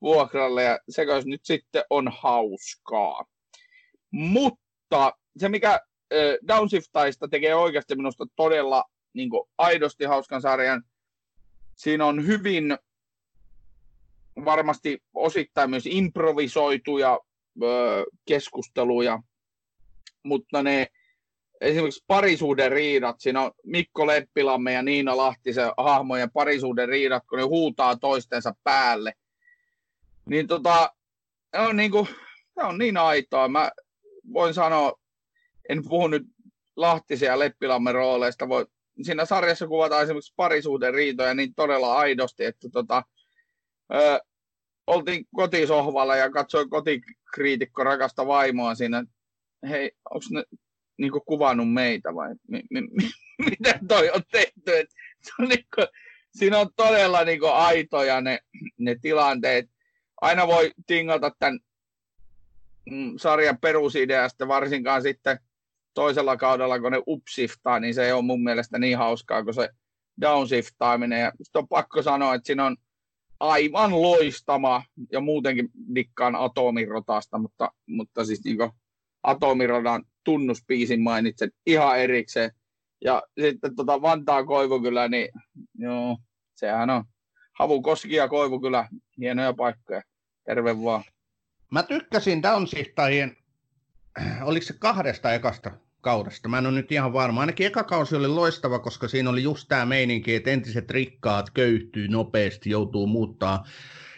vuokralle. 0.00 0.62
Ja 0.62 0.78
se 0.88 1.04
nyt 1.24 1.44
sitten 1.44 1.84
on 1.90 2.08
hauskaa. 2.20 3.24
Mutta 4.10 5.12
se, 5.36 5.48
mikä 5.48 5.80
Downshiftaista 6.48 7.28
tekee 7.28 7.54
oikeasti 7.54 7.96
minusta 7.96 8.26
todella 8.36 8.84
niin 9.12 9.30
aidosti 9.58 10.04
hauskan 10.04 10.40
sarjan, 10.42 10.82
siinä 11.74 12.06
on 12.06 12.26
hyvin 12.26 12.78
varmasti 14.44 15.02
osittain 15.14 15.70
myös 15.70 15.86
improvisoituja 15.86 17.20
ö, 17.62 18.04
keskusteluja, 18.24 19.22
mutta 20.22 20.62
ne 20.62 20.86
esimerkiksi 21.60 22.04
parisuuden 22.06 22.72
riidat, 22.72 23.16
siinä 23.20 23.42
on 23.42 23.50
Mikko 23.64 24.06
Leppilamme 24.06 24.72
ja 24.72 24.82
Niina 24.82 25.16
Lahtisen 25.16 25.70
hahmojen 25.76 26.30
parisuuden 26.30 26.88
riidat, 26.88 27.22
kun 27.28 27.38
ne 27.38 27.44
huutaa 27.44 27.96
toistensa 27.96 28.54
päälle. 28.64 29.12
Niin 30.26 30.46
tota, 30.46 30.92
ne 31.52 31.60
on, 31.60 31.76
niin 31.76 31.90
kuin, 31.90 32.08
ne 32.56 32.64
on 32.64 32.78
niin 32.78 32.96
aitoa. 32.96 33.48
Mä 33.48 33.70
voin 34.32 34.54
sanoa, 34.54 34.92
en 35.68 35.82
puhu 35.88 36.08
nyt 36.08 36.22
Lahtisia 36.76 37.30
ja 37.30 37.38
Leppilammen 37.38 37.94
rooleista. 37.94 38.48
Voi, 38.48 38.66
siinä 39.02 39.24
sarjassa 39.24 39.66
kuvataan 39.66 40.02
esimerkiksi 40.02 40.32
parisuuden 40.36 40.94
riitoja 40.94 41.34
niin 41.34 41.54
todella 41.54 41.96
aidosti, 41.96 42.44
että 42.44 42.68
tota, 42.72 43.02
ö, 43.94 44.20
oltiin 44.88 45.26
kotisohvalla 45.34 46.16
ja 46.16 46.30
katsoin 46.30 46.70
kotikriitikko 46.70 47.84
rakasta 47.84 48.26
vaimoa 48.26 48.74
siinä. 48.74 49.04
Hei, 49.68 49.90
onko 50.10 50.26
ne 50.30 50.44
niin 50.98 51.12
kuvannut 51.26 51.72
meitä 51.72 52.14
vai 52.14 52.34
mi, 52.48 52.62
mi, 52.70 52.80
mi, 52.80 53.10
miten 53.50 53.88
toi 53.88 54.10
on 54.10 54.22
tehty? 54.32 54.78
Et 54.78 54.90
se 55.22 55.32
on 55.38 55.48
niin 55.48 55.66
kuin, 55.74 55.86
siinä 56.36 56.58
on 56.58 56.68
todella 56.76 57.24
niin 57.24 57.40
aitoja 57.52 58.20
ne, 58.20 58.38
ne 58.78 58.96
tilanteet. 59.02 59.70
Aina 60.20 60.46
voi 60.46 60.72
tingata 60.86 61.30
tämän 61.38 61.58
mm, 62.90 63.14
sarjan 63.16 63.58
perusideasta, 63.58 64.48
varsinkaan 64.48 65.02
sitten 65.02 65.38
toisella 65.94 66.36
kaudella, 66.36 66.80
kun 66.80 66.92
ne 66.92 67.02
upsiftaa, 67.06 67.80
niin 67.80 67.94
se 67.94 68.06
ei 68.06 68.12
ole 68.12 68.22
mun 68.22 68.42
mielestä 68.42 68.78
niin 68.78 68.98
hauskaa 68.98 69.44
kuin 69.44 69.54
se 69.54 69.68
downshiftaaminen. 70.20 71.20
Ja 71.20 71.32
on 71.54 71.68
pakko 71.68 72.02
sanoa, 72.02 72.34
että 72.34 72.46
siinä 72.46 72.66
on 72.66 72.76
aivan 73.40 74.02
loistama, 74.02 74.82
ja 75.12 75.20
muutenkin 75.20 75.70
dikkaan 75.94 76.36
atomirotasta, 76.36 77.38
mutta, 77.38 77.70
mutta 77.86 78.24
siis 78.24 78.44
niin 78.44 78.58
atomirodan 79.22 80.04
tunnuspiisin 80.24 81.02
mainitsen 81.02 81.50
ihan 81.66 81.98
erikseen. 81.98 82.50
Ja 83.04 83.22
sitten 83.40 83.76
tota 83.76 84.02
Vantaa 84.02 84.44
Koivukylä, 84.44 85.08
niin 85.08 85.28
joo, 85.74 86.18
sehän 86.54 86.90
on 86.90 87.04
Havukoski 87.58 88.14
ja 88.14 88.28
Koivukylä, 88.28 88.88
hienoja 89.18 89.52
paikkoja. 89.52 90.02
Terve 90.44 90.82
vaan. 90.82 91.04
Mä 91.70 91.82
tykkäsin 91.82 92.42
downshiftajien, 92.42 93.36
oliko 94.42 94.66
se 94.66 94.74
kahdesta 94.78 95.34
ekasta 95.34 95.70
kaudesta. 96.00 96.48
Mä 96.48 96.58
en 96.58 96.66
ole 96.66 96.74
nyt 96.74 96.92
ihan 96.92 97.12
varma. 97.12 97.40
Ainakin 97.40 97.66
eka 97.66 97.84
kausi 97.84 98.16
oli 98.16 98.28
loistava, 98.28 98.78
koska 98.78 99.08
siinä 99.08 99.30
oli 99.30 99.42
just 99.42 99.68
tämä 99.68 99.86
meininki, 99.86 100.34
että 100.34 100.50
entiset 100.50 100.90
rikkaat 100.90 101.50
köyhtyy 101.50 102.08
nopeasti, 102.08 102.70
joutuu 102.70 103.06
muuttaa 103.06 103.64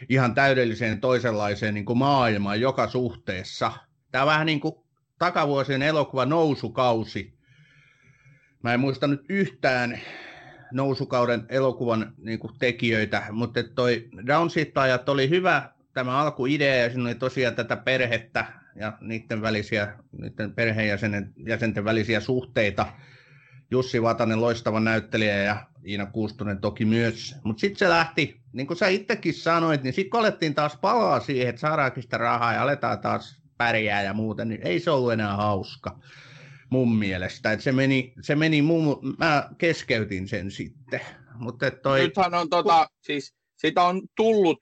ihan 0.09 0.35
täydelliseen 0.35 1.01
toisenlaiseen 1.01 1.75
niin 1.75 1.85
kuin 1.85 1.99
maailmaan 1.99 2.61
joka 2.61 2.89
suhteessa. 2.89 3.73
Tämä 4.13 4.27
vähän 4.27 4.47
niin 4.47 4.61
kuin 4.61 4.75
takavuosien 5.19 5.83
elokuva 5.83 6.27
Nousukausi. 6.27 7.35
Mä 8.63 8.75
en 8.75 8.81
muista 8.81 9.07
nyt 9.07 9.25
yhtään 9.29 10.01
nousukauden 10.73 11.47
elokuvan 11.49 12.13
niin 12.19 12.39
kuin 12.39 12.53
tekijöitä, 12.59 13.27
mutta 13.31 13.63
toi 13.63 14.09
Downshiftajat 14.27 15.09
oli 15.09 15.29
hyvä 15.29 15.71
tämä 15.93 16.19
alkuidea 16.19 16.77
ja 16.77 16.91
siinä 16.91 17.05
oli 17.05 17.15
tosiaan 17.15 17.55
tätä 17.55 17.77
perhettä 17.77 18.60
ja 18.77 18.99
niiden, 19.01 19.43
välisiä, 19.43 19.95
niiden 20.13 20.55
perheenjäsenten 20.55 21.33
jäsenten 21.47 21.85
välisiä 21.85 22.21
suhteita. 22.21 22.87
Jussi 23.71 24.03
Vatanen 24.03 24.41
loistava 24.41 24.81
näyttelijä 24.81 25.37
ja 25.43 25.67
Iina 25.87 26.07
Kuustonen 26.07 26.61
toki 26.61 26.85
myös. 26.85 27.35
Mutta 27.45 27.61
sitten 27.61 27.79
se 27.79 27.89
lähti, 27.89 28.41
niin 28.53 28.67
kuin 28.67 28.77
sä 28.77 28.89
itsekin 28.89 29.35
sanoit, 29.35 29.83
niin 29.83 29.93
sitten 29.93 30.21
alettiin 30.21 30.55
taas 30.55 30.77
palaa 30.77 31.21
siihen, 31.21 31.49
että 31.49 31.61
saadaankin 31.61 32.03
sitä 32.03 32.19
rahaa 32.19 32.53
ja 32.53 32.63
aletaan 32.63 32.99
taas 32.99 33.43
pärjää 33.57 34.03
ja 34.03 34.15
muuten, 34.15 34.49
niin 34.49 34.63
ei 34.63 34.81
se 34.81 34.91
ollut 34.91 35.13
enää 35.13 35.37
hauska 35.37 35.99
mun 36.71 36.97
mielestä. 36.97 37.53
Et 37.53 37.61
se 37.61 37.73
meni, 37.73 38.13
se 38.23 38.37
meni 38.37 38.63
mun, 38.63 39.17
mä 39.19 39.49
keskeytin 39.59 40.29
sen 40.29 40.51
sitten. 40.51 41.01
Mutta 41.35 41.71
toi... 41.71 42.01
Nythän 42.01 42.35
on 42.35 42.51
tota, 42.51 42.87
siis 43.01 43.35
sitä 43.57 43.83
on 43.83 44.03
tullut 44.17 44.59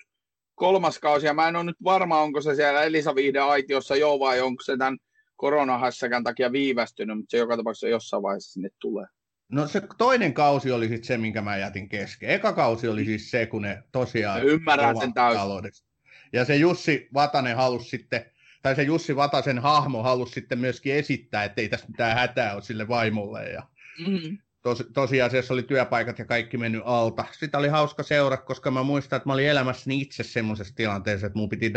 kolmas 0.59 0.99
kausi, 0.99 1.27
ja 1.27 1.35
mä 1.35 1.49
en 1.49 1.57
ole 1.57 1.65
nyt 1.65 1.77
varma, 1.85 2.21
onko 2.21 2.41
se 2.41 2.55
siellä 2.55 2.83
Elisa 2.83 3.15
Viihde 3.15 3.39
aitiossa 3.39 3.97
jo 3.97 4.19
vai 4.21 4.41
onko 4.41 4.63
se 4.63 4.77
tämän 4.77 4.99
koronahässäkän 5.37 6.25
takia 6.25 6.53
viivästynyt, 6.53 7.17
mutta 7.17 7.31
se 7.31 7.39
joka 7.39 7.57
tapauksessa 7.57 7.89
jossain 7.89 8.23
vaiheessa 8.23 8.53
sinne 8.53 8.69
tulee. 8.79 9.07
No 9.49 9.67
se 9.67 9.83
toinen 9.99 10.35
kausi 10.35 10.73
oli 10.73 10.89
sitten 10.89 11.05
se, 11.05 11.19
minkä 11.19 11.43
mä 11.43 11.57
jätin 11.57 11.89
kesken. 11.89 12.31
Eka 12.31 12.53
kausi 12.53 12.89
oli 12.89 13.05
siis 13.05 13.31
se, 13.31 13.47
kun 13.47 13.63
ne 13.63 13.83
tosiaan... 13.93 14.45
Ymmärrän 14.45 14.97
sen 14.97 15.15
täysin. 15.15 15.85
Ja 16.33 16.45
se 16.45 16.57
Jussi 16.57 17.09
Vatanen 17.15 17.57
halusi 17.57 17.89
sitten, 17.89 18.25
tai 18.63 18.77
se 18.77 18.83
Jussi 18.83 19.17
Vatasen 19.17 19.59
hahmo 19.59 20.03
halusi 20.03 20.33
sitten 20.33 20.59
myöskin 20.59 20.95
esittää, 20.95 21.45
että 21.45 21.61
ei 21.61 21.69
tässä 21.69 21.87
mitään 21.89 22.17
hätää 22.17 22.55
ole 22.55 22.63
sille 22.63 22.89
vaimolle. 22.89 23.49
Ja 23.49 23.63
mm-hmm 24.07 24.39
tos, 24.63 24.85
tosiasiassa 24.93 25.55
oli 25.55 25.63
työpaikat 25.63 26.19
ja 26.19 26.25
kaikki 26.25 26.59
mennyt 26.59 26.83
alta. 26.85 27.25
Sitä 27.33 27.59
oli 27.59 27.69
hauska 27.69 28.03
seura, 28.03 28.37
koska 28.37 28.71
mä 28.71 28.83
muistan, 28.83 29.17
että 29.17 29.29
mä 29.29 29.33
olin 29.33 29.49
elämässäni 29.49 30.01
itse 30.01 30.23
semmoisessa 30.23 30.75
tilanteessa, 30.75 31.27
että 31.27 31.39
mun 31.39 31.49
piti 31.49 31.73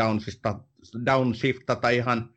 downshiftata 1.06 1.90
ihan 1.90 2.34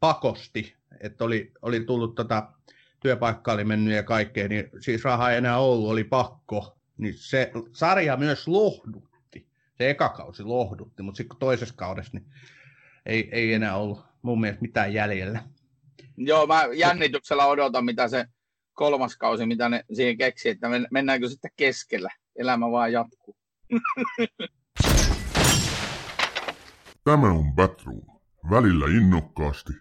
pakosti, 0.00 0.76
että 1.00 1.24
oli, 1.24 1.52
oli 1.62 1.84
tullut 1.84 2.14
tota, 2.14 2.52
työpaikka 3.00 3.52
oli 3.52 3.64
mennyt 3.64 3.94
ja 3.94 4.02
kaikkea, 4.02 4.48
niin 4.48 4.70
siis 4.80 5.04
raha 5.04 5.30
ei 5.30 5.38
enää 5.38 5.58
ollut, 5.58 5.90
oli 5.90 6.04
pakko. 6.04 6.76
Niin 6.98 7.14
se 7.14 7.52
sarja 7.72 8.16
myös 8.16 8.48
lohdutti. 8.48 9.46
Se 9.78 9.90
eka 9.90 10.08
kausi 10.08 10.42
lohdutti, 10.42 11.02
mutta 11.02 11.16
sitten 11.16 11.38
toisessa 11.38 11.74
kaudessa 11.74 12.10
niin 12.14 12.26
ei, 13.06 13.28
ei 13.32 13.54
enää 13.54 13.76
ollut 13.76 14.04
mun 14.22 14.40
mielestä 14.40 14.62
mitään 14.62 14.94
jäljellä. 14.94 15.42
Joo, 16.16 16.46
mä 16.46 16.68
jännityksellä 16.74 17.46
odotan, 17.46 17.84
mitä 17.84 18.08
se 18.08 18.26
kolmas 18.80 19.16
kausi, 19.16 19.46
mitä 19.46 19.68
ne 19.68 19.84
siihen 19.92 20.18
keksi, 20.18 20.48
että 20.48 20.68
mennäänkö 20.90 21.28
sitten 21.28 21.50
keskellä. 21.56 22.10
Elämä 22.36 22.70
vaan 22.70 22.92
jatkuu. 22.92 23.36
Tämä 27.04 27.32
on 27.32 27.52
Batroom. 27.54 28.20
Välillä 28.50 28.86
innokkaasti, 28.86 29.72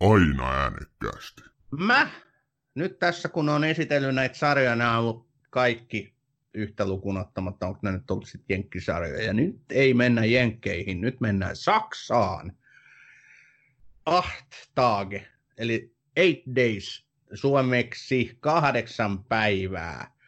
aina 0.00 0.52
äänekkäästi. 0.52 1.42
Mä? 1.70 2.10
Nyt 2.74 2.98
tässä 2.98 3.28
kun 3.28 3.48
on 3.48 3.64
esitellyt 3.64 4.14
näitä 4.14 4.38
sarjoja, 4.38 4.76
nämä 4.76 4.98
on 4.98 5.04
ollut 5.04 5.28
kaikki 5.50 6.14
yhtä 6.54 6.88
lukuun 6.88 7.16
ottamatta, 7.16 7.66
onko 7.66 7.80
ne 7.82 7.92
nyt 7.92 8.10
ollut 8.10 8.28
sitten 8.28 8.54
jenkkisarjoja. 8.54 9.24
Ja 9.24 9.32
nyt 9.32 9.60
ei 9.70 9.94
mennä 9.94 10.24
jenkkeihin, 10.24 11.00
nyt 11.00 11.20
mennään 11.20 11.56
Saksaan. 11.56 12.52
Acht 14.06 14.52
Tage, 14.74 15.28
eli 15.58 15.94
Eight 16.16 16.42
Days 16.56 17.07
suomeksi 17.34 18.36
kahdeksan 18.40 19.24
päivää. 19.24 20.18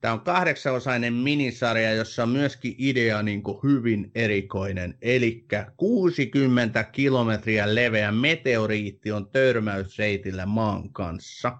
Tämä 0.00 0.14
on 0.14 0.20
kahdeksanosainen 0.20 1.12
minisarja, 1.12 1.94
jossa 1.94 2.22
on 2.22 2.28
myöskin 2.28 2.74
idea 2.78 3.22
niin 3.22 3.42
kuin 3.42 3.58
hyvin 3.62 4.10
erikoinen. 4.14 4.98
Eli 5.02 5.46
60 5.76 6.84
kilometriä 6.84 7.74
leveä 7.74 8.12
meteoriitti 8.12 9.12
on 9.12 9.30
törmäysreitillä 9.30 10.46
maan 10.46 10.92
kanssa. 10.92 11.58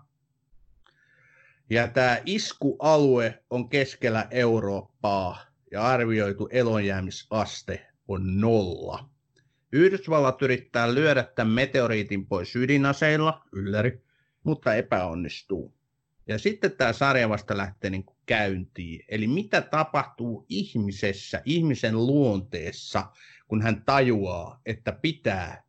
Ja 1.70 1.88
tämä 1.88 2.18
iskualue 2.26 3.42
on 3.50 3.68
keskellä 3.68 4.26
Eurooppaa 4.30 5.38
ja 5.72 5.82
arvioitu 5.86 6.48
elonjäämisaste 6.52 7.86
on 8.08 8.40
nolla. 8.40 9.10
Yhdysvallat 9.72 10.42
yrittää 10.42 10.94
lyödä 10.94 11.22
tämän 11.22 11.52
meteoriitin 11.52 12.26
pois 12.26 12.56
ydinaseilla, 12.56 13.44
ylläri, 13.52 14.02
mutta 14.44 14.74
epäonnistuu. 14.74 15.74
Ja 16.26 16.38
sitten 16.38 16.72
tämä 16.72 16.92
sarja 16.92 17.28
vasta 17.28 17.56
lähtee 17.56 17.90
niin 17.90 18.04
kuin 18.04 18.16
käyntiin. 18.26 19.04
Eli 19.08 19.26
mitä 19.26 19.60
tapahtuu 19.60 20.46
ihmisessä, 20.48 21.42
ihmisen 21.44 22.06
luonteessa, 22.06 23.06
kun 23.48 23.62
hän 23.62 23.82
tajuaa, 23.84 24.60
että 24.66 24.92
pitää 24.92 25.62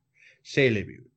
selviytyä. 0.44 1.12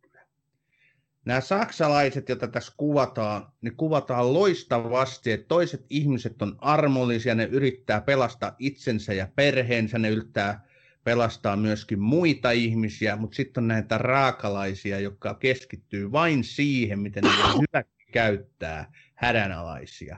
Nämä 1.24 1.40
saksalaiset, 1.40 2.28
joita 2.28 2.48
tässä 2.48 2.72
kuvataan, 2.76 3.52
ne 3.61 3.70
kuvataan 3.70 4.34
loistavasti, 4.34 5.32
että 5.32 5.46
toiset 5.48 5.86
ihmiset 5.90 6.42
on 6.42 6.57
armollisia, 6.61 7.34
ne 7.34 7.44
yrittää 7.44 8.00
pelastaa 8.00 8.57
itsensä 8.59 9.12
ja 9.12 9.28
perheensä, 9.36 9.98
ne 9.98 10.09
yrittää 10.09 10.66
pelastaa 11.05 11.57
myöskin 11.57 12.00
muita 12.00 12.50
ihmisiä, 12.50 13.16
mutta 13.16 13.36
sitten 13.36 13.64
on 13.64 13.68
näitä 13.68 13.98
raakalaisia, 13.98 15.00
jotka 15.00 15.34
keskittyy 15.34 16.12
vain 16.12 16.44
siihen, 16.44 16.98
miten 16.98 17.24
ne 17.24 17.30
voi 17.55 17.84
käyttää 18.12 18.92
hädänalaisia. 19.14 20.16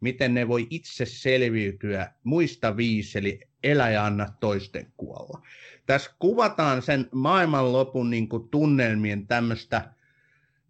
Miten 0.00 0.34
ne 0.34 0.48
voi 0.48 0.66
itse 0.70 1.06
selviytyä 1.06 2.12
muista 2.24 2.76
viisi, 2.76 3.18
eli 3.18 3.40
elä 3.62 3.90
ja 3.90 4.06
anna 4.06 4.28
toisten 4.40 4.92
kuolla. 4.96 5.46
Tässä 5.86 6.10
kuvataan 6.18 6.82
sen 6.82 7.08
maailmanlopun 7.12 8.10
niin 8.10 8.28
kuin, 8.28 8.48
tunnelmien 8.48 9.26
tämmöistä 9.26 9.94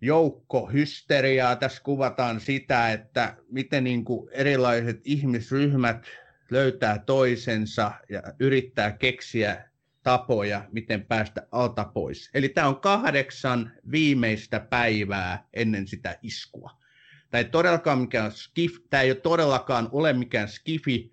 joukkohysteriaa. 0.00 1.57
Tässä 1.57 1.82
kuvataan 1.82 2.40
sitä, 2.40 2.92
että 2.92 3.36
miten 3.50 3.84
niin 3.84 4.05
kuin, 4.05 4.30
erilaiset 4.32 5.00
ihmisryhmät 5.05 6.07
löytää 6.55 6.98
toisensa 6.98 7.92
ja 8.09 8.22
yrittää 8.40 8.92
keksiä 8.92 9.68
tapoja, 10.02 10.64
miten 10.72 11.07
päästä 11.07 11.46
alta 11.52 11.84
pois. 11.84 12.30
Eli 12.34 12.48
tämä 12.48 12.68
on 12.68 12.80
kahdeksan 12.80 13.72
viimeistä 13.90 14.61
päivää 14.61 15.46
ennen 15.52 15.86
sitä 15.86 16.18
iskua. 16.22 16.70
Tämä 17.30 17.38
ei 17.38 17.44
todellakaan 17.44 17.98
mikään 17.98 18.32
skif, 18.32 18.76
tämä 18.90 19.02
ei 19.02 19.11
ole 19.11 19.20
todellakaan 19.20 19.88
ole 19.92 20.12
mikään 20.12 20.48
skifi 20.48 21.12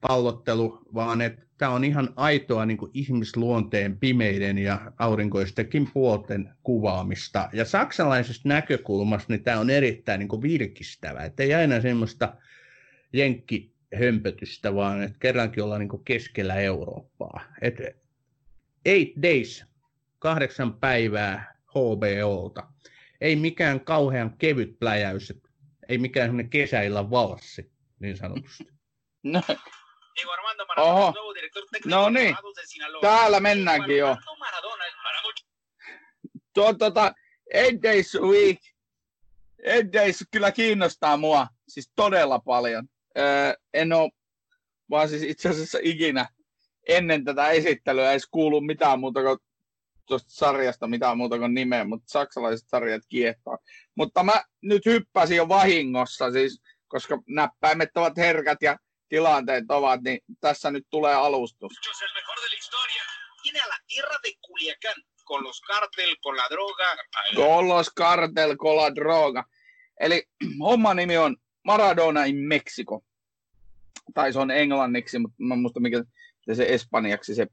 pallottelu, 0.00 0.82
vaan 0.94 1.20
että 1.20 1.46
tämä 1.58 1.72
on 1.72 1.84
ihan 1.84 2.12
aitoa 2.16 2.66
niin 2.66 2.78
kuin 2.78 2.90
ihmisluonteen 2.94 3.98
pimeiden 3.98 4.58
ja 4.58 4.92
aurinkoistenkin 4.98 5.90
puolten 5.94 6.50
kuvaamista. 6.62 7.48
Ja 7.52 7.64
saksalaisesta 7.64 8.48
näkökulmasta 8.48 9.32
niin 9.32 9.44
tämä 9.44 9.60
on 9.60 9.70
erittäin 9.70 10.18
niin 10.18 10.28
kuin 10.28 10.42
virkistävä, 10.42 11.24
että 11.24 11.42
ei 11.42 11.54
aina 11.54 11.80
semmoista 11.80 12.34
jenkkihömpötystä, 13.92 14.74
vaan 14.74 15.02
että 15.02 15.18
kerrankin 15.18 15.62
ollaan 15.62 15.80
niin 15.80 16.04
keskellä 16.04 16.54
Eurooppaa. 16.54 17.44
Et 17.62 17.74
eight 18.84 19.22
days, 19.22 19.64
kahdeksan 20.18 20.74
päivää 20.74 21.54
HBOlta. 21.70 22.66
Ei 23.20 23.36
mikään 23.36 23.80
kauhean 23.80 24.36
kevyt 24.38 24.78
pläjäys, 24.78 25.32
ei 25.88 25.98
mikään 25.98 26.28
semmoinen 26.28 26.50
kesäillä 26.50 27.10
valssi, 27.10 27.72
niin 28.00 28.16
sanotusti. 28.16 28.64
No. 29.22 29.42
Oho. 30.76 31.14
No 31.84 32.10
niin, 32.10 32.36
täällä 33.00 33.40
mennäänkin 33.40 33.98
jo. 33.98 34.16
Tuo, 36.54 36.72
tota, 36.72 37.14
Eight 37.54 37.82
Days 37.82 38.18
Week, 38.20 38.58
Eight 39.62 39.92
Days 39.92 40.24
kyllä 40.30 40.52
kiinnostaa 40.52 41.16
mua, 41.16 41.46
siis 41.68 41.92
todella 41.96 42.38
paljon. 42.38 42.88
Öö, 43.18 43.54
en 43.74 43.92
ole 43.92 44.10
vaan 44.90 45.08
siis 45.08 45.22
itse 45.22 45.48
asiassa 45.48 45.78
ikinä 45.82 46.28
ennen 46.88 47.24
tätä 47.24 47.50
esittelyä 47.50 48.10
edes 48.10 48.26
kuullut 48.30 48.66
mitään 48.66 49.00
muuta 49.00 49.22
kuin 49.22 49.38
tuosta 50.06 50.30
sarjasta 50.30 50.86
mitään 50.86 51.16
muuta 51.16 51.38
kuin 51.38 51.54
nimeä, 51.54 51.84
mutta 51.84 52.08
saksalaiset 52.08 52.68
sarjat 52.68 53.02
kiehtoo. 53.08 53.58
Mutta 53.94 54.22
mä 54.22 54.44
nyt 54.62 54.86
hyppäsin 54.86 55.36
jo 55.36 55.48
vahingossa, 55.48 56.30
siis, 56.30 56.62
koska 56.88 57.18
näppäimet 57.28 57.96
ovat 57.96 58.16
herkät 58.16 58.58
ja 58.62 58.76
tilanteet 59.08 59.64
ovat, 59.68 60.02
niin 60.02 60.18
tässä 60.40 60.70
nyt 60.70 60.86
tulee 60.90 61.14
alustus. 61.14 61.72
Con 65.28 65.44
los 65.44 65.60
cartel, 65.60 66.16
con 66.22 66.36
la 66.36 66.48
droga. 66.50 66.96
Con 67.34 67.68
los 67.68 67.90
cartel, 67.98 68.56
con 68.56 68.76
la 68.76 68.94
droga. 68.94 69.44
Eli 70.00 70.22
homma 70.64 70.94
nimi 70.94 71.18
on 71.18 71.36
Maradona 71.66 72.24
in 72.24 72.36
Mexico. 72.36 73.04
Tai 74.14 74.32
se 74.32 74.38
on 74.38 74.50
englanniksi, 74.50 75.18
mutta 75.18 75.36
mä 75.38 75.56
muista 75.56 75.80
mikä 75.80 76.04
se 76.52 76.66
espanjaksi 76.68 77.34
se, 77.34 77.46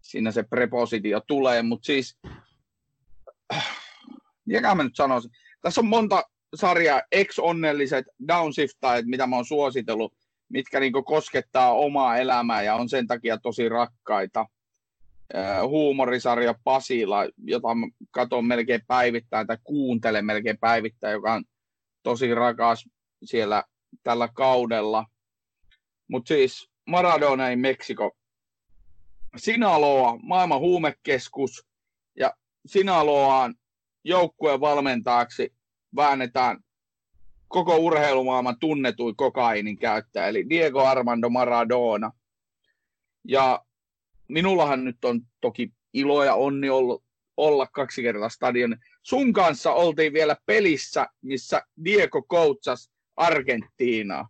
siinä 0.00 0.30
se 0.30 0.42
prepositio 0.42 1.20
tulee. 1.20 1.62
Mutta 1.62 1.86
siis, 1.86 2.18
mikä 4.44 4.74
mä 4.74 4.82
nyt 4.82 4.96
sanoisin. 4.96 5.30
Tässä 5.62 5.80
on 5.80 5.86
monta 5.86 6.22
sarjaa, 6.54 7.02
ex-onnelliset 7.12 8.06
downshiftajat, 8.28 9.06
mitä 9.06 9.26
mä 9.26 9.36
oon 9.36 9.44
suositellut 9.44 10.12
mitkä 10.48 10.80
niin 10.80 10.92
koskettaa 10.92 11.72
omaa 11.72 12.16
elämää 12.16 12.62
ja 12.62 12.74
on 12.74 12.88
sen 12.88 13.06
takia 13.06 13.38
tosi 13.38 13.68
rakkaita. 13.68 14.46
Huumorisarja 15.68 16.54
Pasila, 16.64 17.24
jota 17.38 17.68
katson 18.10 18.46
melkein 18.46 18.80
päivittäin 18.86 19.46
tai 19.46 19.58
kuuntelen 19.64 20.26
melkein 20.26 20.58
päivittäin, 20.58 21.12
joka 21.12 21.32
on 21.32 21.44
tosi 22.02 22.34
rakas 22.34 22.88
siellä 23.24 23.64
tällä 24.02 24.28
kaudella. 24.28 25.06
Mutta 26.08 26.28
siis 26.28 26.70
Maradona 26.86 27.48
in 27.48 27.58
Meksiko. 27.58 28.16
Sinaloa, 29.36 30.18
maailman 30.22 30.60
huumekeskus, 30.60 31.66
ja 32.18 32.34
Sinaloaan 32.66 33.54
joukkueen 34.04 34.60
valmentaaksi 34.60 35.54
väännetään 35.96 36.58
koko 37.48 37.76
urheilumaailman 37.76 38.58
tunnetui 38.58 39.14
kokainin 39.16 39.78
käyttäjä, 39.78 40.26
eli 40.26 40.48
Diego 40.48 40.84
Armando 40.84 41.28
Maradona. 41.28 42.12
Ja 43.24 43.64
minullahan 44.28 44.84
nyt 44.84 45.04
on 45.04 45.20
toki 45.40 45.72
ilo 45.92 46.24
ja 46.24 46.34
onni 46.34 46.70
ollut, 46.70 47.04
olla 47.36 47.66
kaksi 47.66 48.02
kertaa 48.02 48.28
stadion. 48.28 48.76
Sun 49.02 49.32
kanssa 49.32 49.72
oltiin 49.72 50.12
vielä 50.12 50.36
pelissä, 50.46 51.06
missä 51.22 51.62
Diego 51.84 52.22
coachas 52.22 52.90
Argentiinaa. 53.16 54.28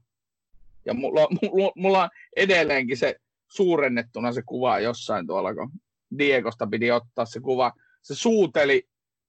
Ja 0.84 0.94
mulla, 0.94 1.28
mulla, 1.42 1.72
mulla 1.76 2.02
on 2.02 2.08
edelleenkin 2.36 2.96
se 2.96 3.16
suurennettuna 3.48 4.32
se 4.32 4.42
kuva 4.42 4.80
jossain 4.80 5.26
tuolla, 5.26 5.54
kun 5.54 5.70
Diegosta 6.18 6.66
piti 6.66 6.90
ottaa 6.90 7.24
se 7.24 7.40
kuva. 7.40 7.72
Se 8.02 8.14
suuteli 8.14 8.88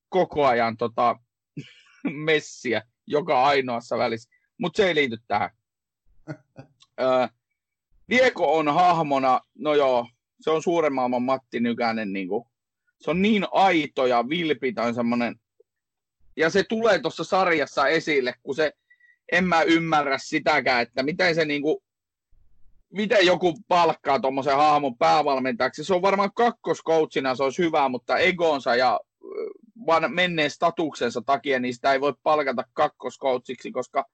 koko 0.10 0.46
ajan 0.46 0.78
tota, 0.78 1.20
messiä 2.26 2.82
joka 3.08 3.44
ainoassa 3.44 3.98
välissä, 3.98 4.30
mutta 4.58 4.78
se 4.78 4.88
ei 4.88 4.96
liity 4.96 5.18
tähän. 5.28 5.50
Diego 8.10 8.58
on 8.58 8.74
hahmona, 8.74 9.42
no 9.56 9.76
joo, 9.76 10.08
se 10.42 10.50
on 10.50 10.64
suuren 10.64 10.94
maailman 10.94 11.24
Matti 11.24 11.60
Nykänen, 11.60 12.14
niin 12.14 12.28
kuin, 12.28 12.46
se 13.00 13.12
on 13.12 13.22
niin 13.22 13.46
aito 13.52 14.06
ja 14.06 14.30
vilpitön 14.30 14.96
semmoinen, 14.96 15.36
ja 16.36 16.50
se 16.50 16.64
tulee 16.64 17.00
tuossa 17.00 17.24
sarjassa 17.24 17.88
esille, 17.88 18.34
kun 18.44 18.56
se, 18.56 18.74
en 19.32 19.48
mä 19.48 19.62
ymmärrä 19.62 20.18
sitäkään, 20.18 20.82
että 20.82 21.04
miten 21.04 21.36
se 21.36 21.46
niin 21.46 21.62
kuin, 21.62 21.78
miten 22.94 23.26
joku 23.26 23.58
palkkaa 23.68 24.20
tuommoisen 24.20 24.56
hahmon 24.56 24.98
päävalmentajaksi. 24.98 25.84
Se 25.84 25.94
on 25.94 26.02
varmaan 26.02 26.32
kakkoskoutsina, 26.36 27.36
se 27.36 27.44
olisi 27.44 27.64
hyvä, 27.64 27.90
mutta 27.90 28.18
egonsa 28.18 28.76
ja 28.76 29.00
vaan 29.86 30.14
menneen 30.14 30.52
statuksensa 30.52 31.22
takia, 31.26 31.60
niin 31.60 31.74
sitä 31.74 31.94
ei 31.94 32.02
voi 32.02 32.14
palkata 32.24 32.64
kakkoskoutsiksi, 32.74 33.72
koska 33.72 34.06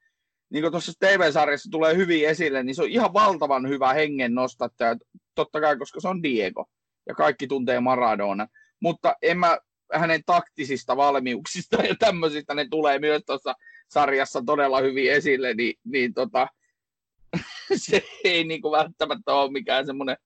niin 0.49 0.63
kuin 0.63 0.71
tuossa 0.71 0.91
TV-sarjassa 0.99 1.71
tulee 1.71 1.95
hyvin 1.95 2.27
esille, 2.27 2.63
niin 2.63 2.75
se 2.75 2.83
on 2.83 2.89
ihan 2.89 3.13
valtavan 3.13 3.69
hyvä 3.69 3.93
hengen 3.93 4.33
nostattaja, 4.35 4.95
totta 5.35 5.61
kai, 5.61 5.77
koska 5.77 5.99
se 5.99 6.07
on 6.07 6.23
Diego, 6.23 6.65
ja 7.07 7.15
kaikki 7.15 7.47
tuntee 7.47 7.79
Maradona. 7.79 8.47
Mutta 8.79 9.15
en 9.21 9.39
mä 9.39 9.57
hänen 9.93 10.21
taktisista 10.25 10.97
valmiuksista 10.97 11.77
ja 11.89 11.95
tämmöisistä, 11.99 12.53
ne 12.53 12.67
tulee 12.71 12.99
myös 12.99 13.21
tuossa 13.25 13.55
sarjassa 13.87 14.43
todella 14.45 14.81
hyvin 14.81 15.11
esille, 15.11 15.53
niin, 15.53 15.79
niin 15.83 16.13
tota, 16.13 16.47
se 17.75 18.03
ei 18.23 18.43
niin 18.43 18.61
kuin 18.61 18.71
välttämättä 18.71 19.33
ole 19.33 19.51
mikään 19.51 19.85
semmoinen 19.85 20.17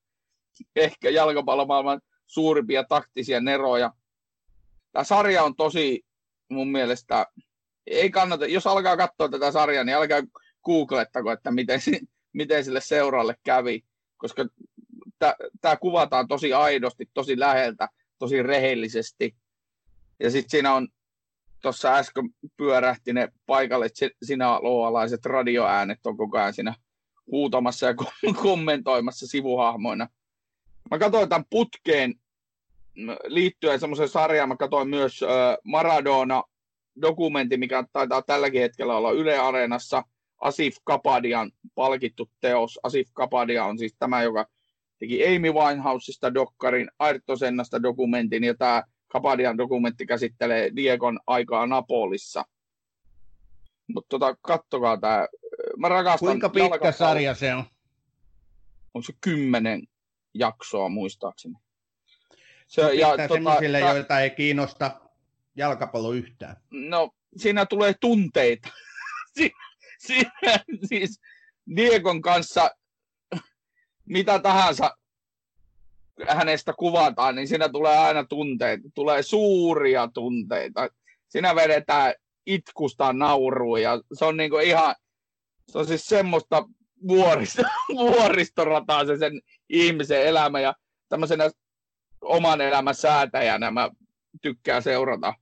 ehkä 0.76 1.10
jalkapallomaailman 1.10 2.02
suurimpia 2.26 2.84
taktisia 2.84 3.40
neroja, 3.40 3.92
tämä 4.92 5.04
sarja 5.04 5.44
on 5.44 5.56
tosi 5.56 6.06
mun 6.50 6.72
mielestä, 6.72 7.26
ei 7.88 8.10
kannata, 8.10 8.46
jos 8.46 8.68
alkaa 8.68 8.98
katsoa 8.98 9.30
tätä 9.30 9.52
sarjaa, 9.52 9.84
niin 9.84 9.96
älkää 9.96 10.24
googlettako, 10.66 11.32
että 11.32 11.52
miten, 11.52 11.80
miten 12.34 12.64
sille 12.64 12.82
seuralle 12.82 13.36
kävi, 13.44 13.84
koska 14.18 14.46
tämä 15.62 15.76
kuvataan 15.76 16.28
tosi 16.28 16.54
aidosti, 16.54 17.10
tosi 17.14 17.40
läheltä, 17.40 17.90
tosi 18.20 18.44
rehellisesti. 18.44 19.36
Ja 20.20 20.32
sitten 20.32 20.50
siinä 20.50 20.74
on, 20.74 20.88
tuossa 21.62 21.96
äsken 21.96 22.30
pyörähti 22.58 23.14
ne 23.14 23.30
paikalliset 23.46 24.12
sinaloalaiset 24.24 25.26
radioäänet 25.26 26.06
on 26.06 26.18
koko 26.18 26.38
ajan 26.38 26.54
siinä 26.54 26.76
huutamassa 27.32 27.86
ja 27.86 27.94
kommentoimassa 28.42 29.28
sivuhahmoina. 29.28 30.08
Mä 30.92 31.00
katsoin 31.00 31.30
tämän 31.30 31.46
putkeen 31.50 32.16
liittyen 33.28 33.80
semmoisen 33.80 34.10
sarjaan, 34.10 34.50
mä 34.50 34.56
katsoin 34.56 34.90
myös 34.90 35.22
Maradona 35.64 36.44
dokumentti, 37.02 37.58
mikä 37.58 37.84
taitaa 37.94 38.22
tälläkin 38.22 38.62
hetkellä 38.62 38.98
olla 38.98 39.12
Yle 39.12 39.38
Areenassa, 39.38 40.04
Asif 40.42 40.76
Kapadian 40.84 41.52
palkittu 41.76 42.30
teos. 42.42 42.80
Asif 42.84 43.10
Kapadia 43.14 43.66
on 43.66 43.78
siis 43.78 43.96
tämä, 44.00 44.24
joka 44.24 44.46
teki 45.00 45.36
Amy 45.36 45.52
Winehouseista 45.52 46.34
dokkarin, 46.34 46.92
Ayrton 47.00 47.38
dokumentin, 47.84 48.44
ja 48.44 48.56
tämä 48.56 48.84
Kapadian 49.08 49.58
dokumentti 49.58 50.06
käsittelee 50.06 50.72
Diegon 50.76 51.20
aikaa 51.28 51.68
Napolissa. 51.68 52.46
Mutta 53.88 54.08
tota, 54.10 54.36
kattokaa 54.42 54.98
tämä. 54.98 55.28
Mä 55.78 55.90
rakastan 55.90 56.28
Kuinka 56.28 56.50
pitkä 56.50 56.92
sarja 56.92 57.36
se 57.36 57.54
on? 57.54 57.64
On 58.94 59.04
se 59.04 59.14
kymmenen 59.22 59.88
jaksoa 60.34 60.90
muistaakseni. 60.90 61.56
Se, 62.68 62.82
ja 62.82 63.08
tota, 63.08 63.28
sellaisille, 63.28 63.80
ta... 63.80 63.90
joita 63.90 64.20
ei 64.20 64.30
kiinnosta 64.30 65.02
jalkapallo 65.56 66.12
yhtään. 66.12 66.56
No, 66.72 67.10
siinä 67.38 67.66
tulee 67.66 67.94
tunteita. 68.02 68.70
si- 69.38 69.54
siinä, 70.00 70.32
siis 70.86 71.22
Diegon 71.76 72.22
kanssa 72.22 72.72
mitä 74.06 74.40
tahansa 74.40 74.98
hänestä 76.28 76.74
kuvataan, 76.74 77.36
niin 77.36 77.48
siinä 77.48 77.70
tulee 77.70 77.98
aina 77.98 78.24
tunteita. 78.24 78.90
Tulee 78.96 79.24
suuria 79.24 80.10
tunteita. 80.14 80.90
Siinä 81.30 81.56
vedetään 81.56 82.14
itkusta 82.46 83.14
nauruun 83.14 83.82
ja 83.82 84.02
se 84.14 84.26
on 84.26 84.38
niinku 84.38 84.58
ihan, 84.58 84.96
se 85.72 85.78
on 85.78 85.88
siis 85.88 86.06
semmoista 86.06 86.64
vuoristo, 87.08 87.64
vuoristorataa 87.96 89.06
se 89.06 89.18
sen 89.18 89.42
ihmisen 89.70 90.22
elämä 90.22 90.60
ja 90.60 90.74
tämmöisenä 91.10 91.50
oman 92.22 92.62
elämän 92.62 92.96
säätäjänä 92.96 93.72
mä 93.72 93.90
tykkään 94.42 94.84
seurata 94.84 95.34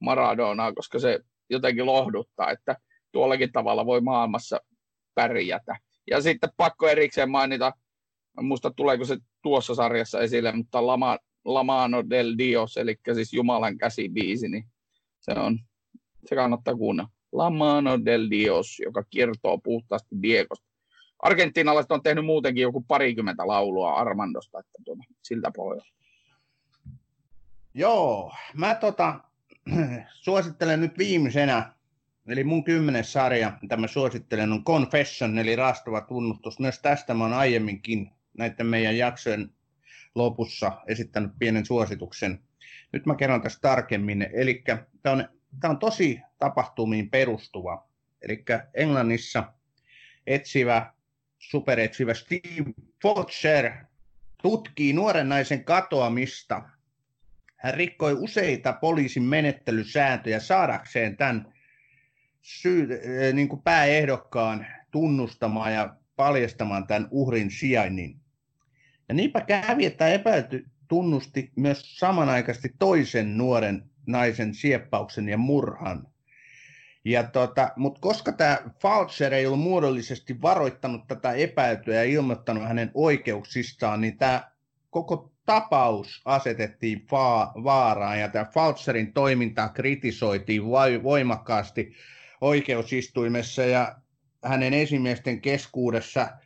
Maradonaa, 0.00 0.72
koska 0.72 0.98
se 0.98 1.20
jotenkin 1.50 1.86
lohduttaa, 1.86 2.50
että 2.50 2.76
tuollakin 3.12 3.52
tavalla 3.52 3.86
voi 3.86 4.00
maailmassa 4.00 4.60
pärjätä. 5.14 5.76
Ja 6.10 6.20
sitten 6.20 6.50
pakko 6.56 6.88
erikseen 6.88 7.30
mainita 7.30 7.72
en 8.38 8.44
muista 8.44 8.70
tuleeko 8.70 9.04
se 9.04 9.16
tuossa 9.42 9.74
sarjassa 9.74 10.20
esille, 10.20 10.52
mutta 10.52 10.86
Lama, 10.86 11.18
Lamano 11.44 12.10
del 12.10 12.34
Dios, 12.38 12.76
eli 12.76 12.96
siis 13.14 13.32
Jumalan 13.32 13.78
käsibiisi, 13.78 14.48
niin 14.48 14.66
se 15.20 15.32
on, 15.32 15.58
se 16.26 16.34
kannattaa 16.34 16.76
kuunnella. 16.76 17.10
La 17.32 17.50
mano 17.50 18.04
del 18.04 18.30
Dios, 18.30 18.78
joka 18.84 19.02
kiertoo 19.10 19.58
puhtaasti 19.58 20.16
Diegosta. 20.22 20.68
Argentiinalaiset 21.18 21.92
on 21.92 22.02
tehnyt 22.02 22.24
muutenkin 22.24 22.62
joku 22.62 22.80
parikymmentä 22.80 23.46
laulua 23.46 23.94
Armandosta, 23.94 24.58
että 24.58 24.78
tuota, 24.84 25.02
siltä 25.22 25.50
pohjalta. 25.56 25.92
Joo, 27.74 28.32
mä 28.54 28.74
tota, 28.74 29.20
suosittelen 30.24 30.80
nyt 30.80 30.98
viimeisenä, 30.98 31.72
eli 32.26 32.44
mun 32.44 32.64
kymmenes 32.64 33.12
sarja, 33.12 33.58
mitä 33.62 33.76
mä 33.76 33.86
suosittelen, 33.86 34.52
on 34.52 34.64
Confession, 34.64 35.38
eli 35.38 35.56
raastava 35.56 36.00
tunnustus. 36.00 36.60
Myös 36.60 36.78
tästä 36.78 37.14
mä 37.14 37.24
oon 37.24 37.32
aiemminkin 37.32 38.10
näiden 38.38 38.66
meidän 38.66 38.98
jaksojen 38.98 39.50
lopussa 40.14 40.72
esittänyt 40.86 41.32
pienen 41.38 41.66
suosituksen. 41.66 42.38
Nyt 42.92 43.06
mä 43.06 43.14
kerron 43.14 43.42
tästä 43.42 43.60
tarkemmin. 43.60 44.28
Eli 44.32 44.62
tämä 45.02 45.12
on, 45.12 45.28
tämä 45.60 45.70
on 45.70 45.78
tosi 45.78 46.20
tapahtumiin 46.38 47.10
perustuva. 47.10 47.88
Eli 48.22 48.44
Englannissa 48.74 49.52
etsivä, 50.26 50.92
superetsivä 51.38 52.14
Steve 52.14 52.72
Focher 53.02 53.72
tutkii 54.42 54.92
nuoren 54.92 55.28
naisen 55.28 55.64
katoamista. 55.64 56.62
Hän 57.56 57.74
rikkoi 57.74 58.12
useita 58.12 58.72
poliisin 58.72 59.22
menettelysääntöjä 59.22 60.40
saadakseen 60.40 61.16
tämän 61.16 61.54
syy, 62.42 62.88
niin 63.32 63.48
kuin 63.48 63.62
pääehdokkaan 63.62 64.66
tunnustamaan 64.90 65.74
ja 65.74 65.96
paljastamaan 66.16 66.86
tämän 66.86 67.08
uhrin 67.10 67.50
sijainnin. 67.50 68.20
Ja 69.08 69.14
niinpä 69.14 69.40
kävi, 69.40 69.86
että 69.86 70.08
epäilty 70.08 70.66
tunnusti 70.88 71.52
myös 71.56 71.98
samanaikaisesti 71.98 72.74
toisen 72.78 73.38
nuoren 73.38 73.82
naisen 74.06 74.54
sieppauksen 74.54 75.28
ja 75.28 75.38
murhan. 75.38 76.06
Ja 77.04 77.22
tota, 77.22 77.72
Mutta 77.76 78.00
koska 78.00 78.32
tämä 78.32 78.58
Falcher 78.82 79.34
ei 79.34 79.46
ollut 79.46 79.60
muodollisesti 79.60 80.42
varoittanut 80.42 81.06
tätä 81.06 81.32
epäiltyä 81.32 81.94
ja 81.94 82.04
ilmoittanut 82.04 82.68
hänen 82.68 82.90
oikeuksistaan, 82.94 84.00
niin 84.00 84.18
tämä 84.18 84.50
koko 84.90 85.32
tapaus 85.46 86.22
asetettiin 86.24 87.06
va- 87.10 87.52
vaaraan 87.64 88.20
ja 88.20 88.28
tämä 88.28 88.44
Falcherin 88.44 89.12
toimintaa 89.12 89.68
kritisoitiin 89.68 90.62
voimakkaasti 91.02 91.92
oikeusistuimessa 92.40 93.62
ja 93.62 93.96
hänen 94.44 94.74
esimiesten 94.74 95.40
keskuudessa– 95.40 96.28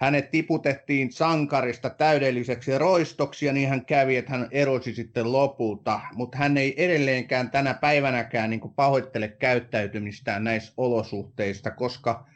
hänet 0.00 0.30
tiputettiin 0.30 1.12
sankarista 1.12 1.90
täydelliseksi 1.90 2.78
roistoksi 2.78 3.46
ja 3.46 3.52
niin 3.52 3.68
hän 3.68 3.84
kävi, 3.84 4.16
että 4.16 4.30
hän 4.32 4.48
erosi 4.50 4.94
sitten 4.94 5.32
lopulta, 5.32 6.00
mutta 6.14 6.38
hän 6.38 6.56
ei 6.56 6.84
edelleenkään 6.84 7.50
tänä 7.50 7.74
päivänäkään 7.74 8.50
niin 8.50 8.60
pahoittele 8.76 9.28
käyttäytymistään 9.28 10.44
näissä 10.44 10.72
olosuhteista, 10.76 11.70
koska 11.70 12.26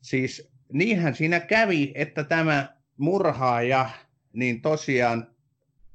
siis 0.00 0.50
niinhän 0.72 1.14
siinä 1.14 1.40
kävi, 1.40 1.92
että 1.94 2.24
tämä 2.24 2.76
murhaaja 2.96 3.90
niin 4.32 4.60
tosiaan 4.60 5.26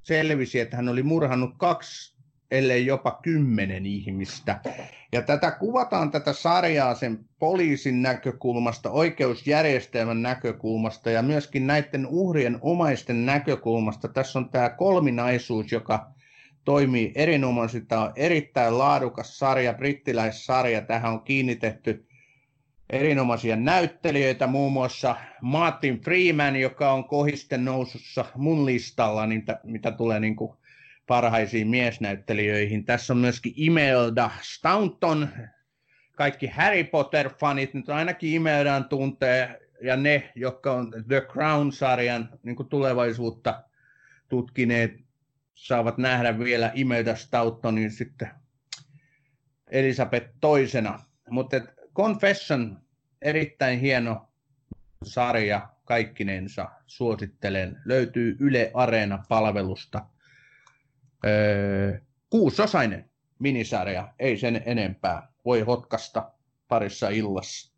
selvisi, 0.01 0.59
että 0.59 0.75
hän 0.75 0.89
oli 0.89 1.03
murhannut 1.03 1.55
kaksi 1.57 2.14
ellei 2.57 2.85
jopa 2.85 3.19
kymmenen 3.23 3.85
ihmistä. 3.85 4.59
Ja 5.11 5.21
tätä 5.21 5.51
kuvataan 5.51 6.11
tätä 6.11 6.33
sarjaa 6.33 6.95
sen 6.95 7.19
poliisin 7.39 8.01
näkökulmasta, 8.01 8.91
oikeusjärjestelmän 8.91 10.21
näkökulmasta 10.21 11.11
ja 11.11 11.21
myöskin 11.21 11.67
näiden 11.67 12.07
uhrien 12.07 12.57
omaisten 12.61 13.25
näkökulmasta. 13.25 14.07
Tässä 14.07 14.39
on 14.39 14.49
tämä 14.49 14.69
kolminaisuus, 14.69 15.71
joka 15.71 16.11
toimii 16.65 17.11
erinomaisesti. 17.15 17.87
Tämä 17.87 18.01
on 18.01 18.13
erittäin 18.15 18.77
laadukas 18.77 19.39
sarja, 19.39 19.73
brittiläissarja. 19.73 20.81
Tähän 20.81 21.11
on 21.11 21.23
kiinnitetty 21.23 22.07
erinomaisia 22.89 23.55
näyttelijöitä, 23.55 24.47
muun 24.47 24.73
muassa 24.73 25.15
Martin 25.41 26.01
Freeman, 26.01 26.55
joka 26.55 26.91
on 26.91 27.03
kohisten 27.03 27.65
nousussa 27.65 28.25
mun 28.35 28.65
listalla, 28.65 29.25
niin 29.25 29.43
mitä 29.63 29.91
tulee 29.91 30.19
niin 30.19 30.35
kuin 30.35 30.51
parhaisiin 31.07 31.67
miesnäyttelijöihin. 31.67 32.85
Tässä 32.85 33.13
on 33.13 33.17
myöskin 33.17 33.53
Imelda 33.55 34.31
Staunton, 34.41 35.29
kaikki 36.15 36.47
Harry 36.47 36.83
Potter-fanit 36.83 37.73
nyt 37.73 37.89
ainakin 37.89 38.33
Imeldan 38.33 38.89
tuntee, 38.89 39.59
ja 39.81 39.95
ne, 39.95 40.31
jotka 40.35 40.73
on 40.73 40.91
The 41.07 41.21
Crown-sarjan 41.21 42.29
niin 42.43 42.69
tulevaisuutta 42.69 43.63
tutkineet, 44.29 45.05
saavat 45.53 45.97
nähdä 45.97 46.39
vielä 46.39 46.71
Imelda 46.73 47.15
Stauntonin 47.15 47.91
sitten 47.91 48.29
Elisabeth 49.67 50.29
toisena. 50.41 50.99
Mutta 51.29 51.57
Confession, 51.95 52.81
erittäin 53.21 53.79
hieno 53.79 54.29
sarja 55.03 55.69
kaikkinensa, 55.85 56.69
suosittelen. 56.87 57.81
Löytyy 57.85 58.37
Yle 58.39 58.71
Areena-palvelusta 58.73 60.05
Öö, 61.25 61.99
kuusosainen 62.29 63.09
minisarja, 63.39 64.13
ei 64.19 64.37
sen 64.37 64.63
enempää. 64.65 65.33
Voi 65.45 65.61
hotkasta 65.61 66.31
parissa 66.67 67.09
illassa. 67.09 67.73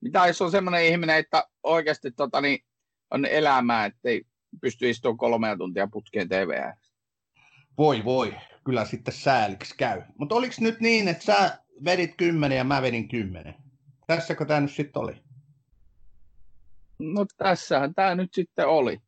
Mitä 0.00 0.26
jos 0.26 0.42
on 0.42 0.50
semmoinen 0.50 0.84
ihminen, 0.84 1.16
että 1.16 1.48
oikeasti 1.62 2.10
tota, 2.10 2.40
niin, 2.40 2.64
on 3.10 3.24
elämää, 3.24 3.84
ettei 3.84 4.24
pysty 4.60 4.90
istumaan 4.90 5.18
kolmea 5.18 5.56
tuntia 5.56 5.88
putkeen 5.92 6.28
TV. 6.28 6.72
Voi 7.78 8.04
voi, 8.04 8.34
kyllä 8.64 8.84
sitten 8.84 9.14
sääliksi 9.14 9.74
käy. 9.76 10.02
Mutta 10.18 10.34
oliko 10.34 10.54
nyt 10.60 10.80
niin, 10.80 11.08
että 11.08 11.24
sä 11.24 11.58
vedit 11.84 12.14
kymmenen 12.16 12.58
ja 12.58 12.64
mä 12.64 12.82
vedin 12.82 13.08
kymmenen? 13.08 13.54
Tässäkö 14.06 14.44
tämä 14.44 14.60
nyt 14.60 14.72
sitten 14.72 15.02
oli? 15.02 15.22
No 16.98 17.26
tässähän 17.36 17.94
tämä 17.94 18.14
nyt 18.14 18.34
sitten 18.34 18.68
oli. 18.68 19.00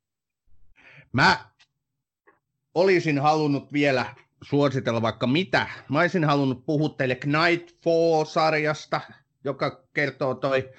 Mä 1.13 1.50
olisin 2.75 3.19
halunnut 3.19 3.73
vielä 3.73 4.07
suositella 4.43 5.03
vaikka 5.03 5.27
mitä. 5.27 5.67
Mä 5.89 6.01
olisin 6.01 6.25
halunnut 6.25 6.67
puhua 6.67 6.89
teille 6.89 7.19
Nightfall-sarjasta, 7.25 9.01
joka 9.45 9.85
kertoo 9.95 10.35
toi, 10.35 10.71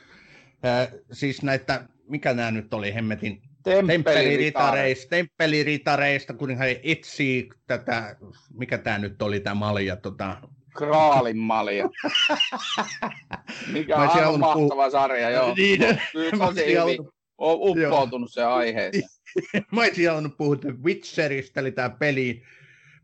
äh, 0.66 0.88
siis 1.12 1.44
näitä, 1.44 1.84
mikä 2.08 2.34
nämä 2.34 2.52
nyt 2.52 2.74
oli, 2.74 2.94
hemmetin 2.94 3.42
temppeliritareista, 3.64 5.10
temppeliritareista, 5.10 6.34
kun 6.34 6.58
he 6.58 6.80
etsii 6.84 7.50
tätä, 7.68 8.16
mikä 8.54 8.78
tämä 8.78 9.00
nyt 9.00 9.22
oli 9.22 9.40
tämä 9.40 9.56
malja, 9.56 9.96
tota... 9.96 10.38
Kraalin 10.78 11.38
malja. 11.38 11.90
mikä 13.74 13.98
on 14.28 14.40
mahtava 14.40 14.88
puh- 14.88 14.92
sarja, 14.92 15.30
joo. 15.30 15.54
Niin, 15.56 15.80
Kyllä 16.12 16.46
tosi 16.46 16.66
hyvin. 16.66 17.00
Olen 17.38 17.88
uppoutunut 17.88 18.32
se 18.32 18.44
aiheeseen. 18.44 19.04
mä 19.72 19.82
olisin 19.82 20.10
halunnut 20.10 20.38
puhua 20.38 20.56
Witcheristä, 20.84 21.60
eli 21.60 21.72
tämä 21.72 21.90
peliin 21.90 22.44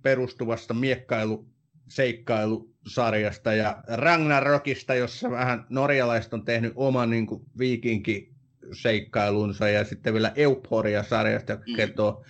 perustuvasta 0.03 0.73
miekkailu 0.73 1.47
seikkailusarjasta 1.89 3.53
ja 3.53 3.83
Ragnarokista, 3.87 4.95
jossa 4.95 5.31
vähän 5.31 5.65
norjalaiset 5.69 6.33
on 6.33 6.45
tehnyt 6.45 6.73
oman 6.75 7.09
niin 7.09 7.27
kuin, 7.27 7.41
viikinki 7.57 8.31
seikkailunsa 8.73 9.69
ja 9.69 9.83
sitten 9.83 10.13
vielä 10.13 10.31
Euphoria-sarjasta, 10.35 11.51
joka 11.51 11.63
mm. 11.67 11.75
kertoo 11.75 12.25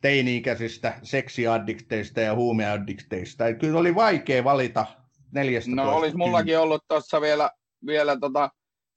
teini-ikäisistä 0.00 0.98
seksiaddikteista 1.02 2.20
ja 2.20 2.34
huumeaddikteista. 2.34 3.48
Ja 3.48 3.54
kyllä 3.54 3.78
oli 3.78 3.94
vaikea 3.94 4.44
valita 4.44 4.86
neljästä. 5.32 5.70
No 5.70 5.96
olisi 5.96 6.16
mullakin 6.16 6.58
ollut 6.58 6.84
tuossa 6.88 7.20
vielä, 7.20 7.50
vielä 7.86 8.16
tota 8.20 8.50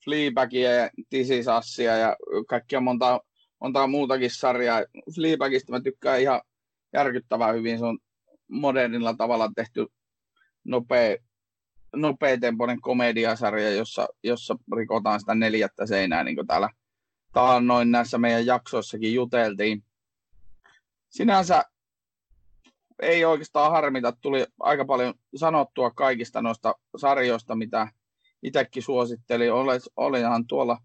Fleabagia 0.06 0.72
ja 0.72 0.90
Tisisassia 1.10 1.98
ja 1.98 2.16
kaikkia 2.48 2.80
monta 2.80 3.20
montaa 3.64 3.88
muutakin 3.88 4.30
sarjaa. 4.32 4.84
Fleabagista 5.16 5.72
mä 5.72 5.82
tykkään 5.82 6.22
ihan 6.22 6.42
järkyttävän 6.94 7.56
hyvin. 7.56 7.80
Se 7.80 7.86
on 7.86 8.00
modernilla 8.48 9.14
tavalla 9.14 9.52
tehty 9.56 9.88
nopea, 10.64 11.18
nopeatempoinen 11.96 12.82
komediasarja, 12.82 13.70
jossa, 13.70 14.08
jossa 14.24 14.56
rikotaan 14.76 15.20
sitä 15.20 15.36
neljättä 15.36 15.86
seinää, 15.86 16.24
niin 16.24 16.36
kuin 16.36 16.48
täällä 16.48 16.70
noin 17.62 17.92
näissä 17.92 18.18
meidän 18.18 18.46
jaksoissakin 18.46 19.14
juteltiin. 19.14 19.84
Sinänsä 21.10 21.64
ei 23.02 23.26
oikeastaan 23.26 23.72
harmita, 23.72 24.12
tuli 24.12 24.46
aika 24.60 24.86
paljon 24.86 25.14
sanottua 25.36 25.92
kaikista 25.92 26.42
noista 26.42 26.76
sarjoista, 26.98 27.56
mitä 27.56 27.88
itsekin 28.44 28.84
suosittelin. 28.84 29.52
Olihan 29.96 30.48
tuolla 30.48 30.78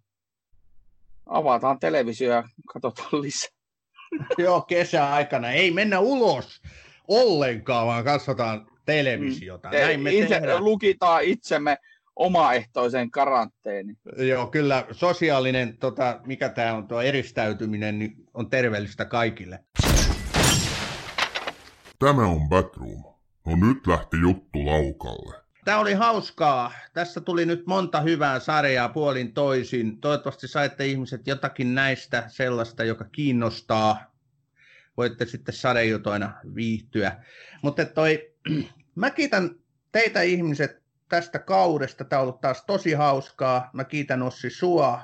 avataan 1.29 1.81
televisio 1.81 2.31
ja 2.33 2.45
katsotaan 2.73 3.23
lisää. 3.23 3.51
Joo, 4.39 4.61
kesäaikana. 4.61 5.51
Ei 5.51 5.71
mennä 5.71 6.01
ulos 6.01 6.63
ollenkaan, 7.09 7.87
vaan 7.87 8.05
katsotaan 8.05 8.67
televisiota. 8.85 9.69
Mm. 9.69 9.75
Näin 9.75 10.01
me 10.01 10.11
itse, 10.11 10.41
lukitaan 10.59 11.25
itsemme 11.25 11.77
omaehtoisen 12.17 13.11
karanteeni. 13.11 13.95
Joo, 14.17 14.47
kyllä 14.47 14.87
sosiaalinen, 14.93 15.79
tota, 15.79 16.21
mikä 16.27 16.49
tämä 16.49 16.75
on, 16.75 16.89
tuo 16.89 17.01
eristäytyminen, 17.01 17.99
niin 17.99 18.17
on 18.35 18.51
terveellistä 18.51 19.05
kaikille. 19.05 19.65
Tämä 21.99 22.27
on 22.27 22.49
Batroom. 22.49 23.05
No 23.47 23.57
nyt 23.67 23.87
lähti 23.87 24.17
juttu 24.21 24.67
laukalle. 24.67 25.48
Tämä 25.69 25.81
oli 25.81 25.95
hauskaa. 25.95 26.73
Tässä 26.93 27.21
tuli 27.21 27.47
nyt 27.47 27.67
monta 27.67 28.01
hyvää 28.01 28.41
sarjaa 28.41 28.89
puolin 28.89 29.35
toisin. 29.35 30.01
Toivottavasti 30.01 30.49
saitte 30.49 30.87
ihmiset 30.87 31.27
jotakin 31.27 31.75
näistä 31.75 32.25
sellaista, 32.29 32.85
joka 32.85 33.05
kiinnostaa. 33.05 34.13
Voitte 34.97 35.27
sitten 35.27 35.55
sadejutoina 35.55 36.33
viihtyä. 36.55 37.25
Mutta 37.63 37.85
toi, 37.85 38.33
mä 38.95 39.11
kiitän 39.11 39.51
teitä 39.93 40.23
ihmiset 40.23 40.83
tästä 41.09 41.39
kaudesta. 41.39 42.05
Tämä 42.05 42.21
on 42.21 42.29
ollut 42.29 42.41
taas 42.41 42.65
tosi 42.65 42.93
hauskaa. 42.93 43.71
Mä 43.73 43.85
kiitän 43.85 44.23
Ossi 44.23 44.51
sua. 44.51 45.01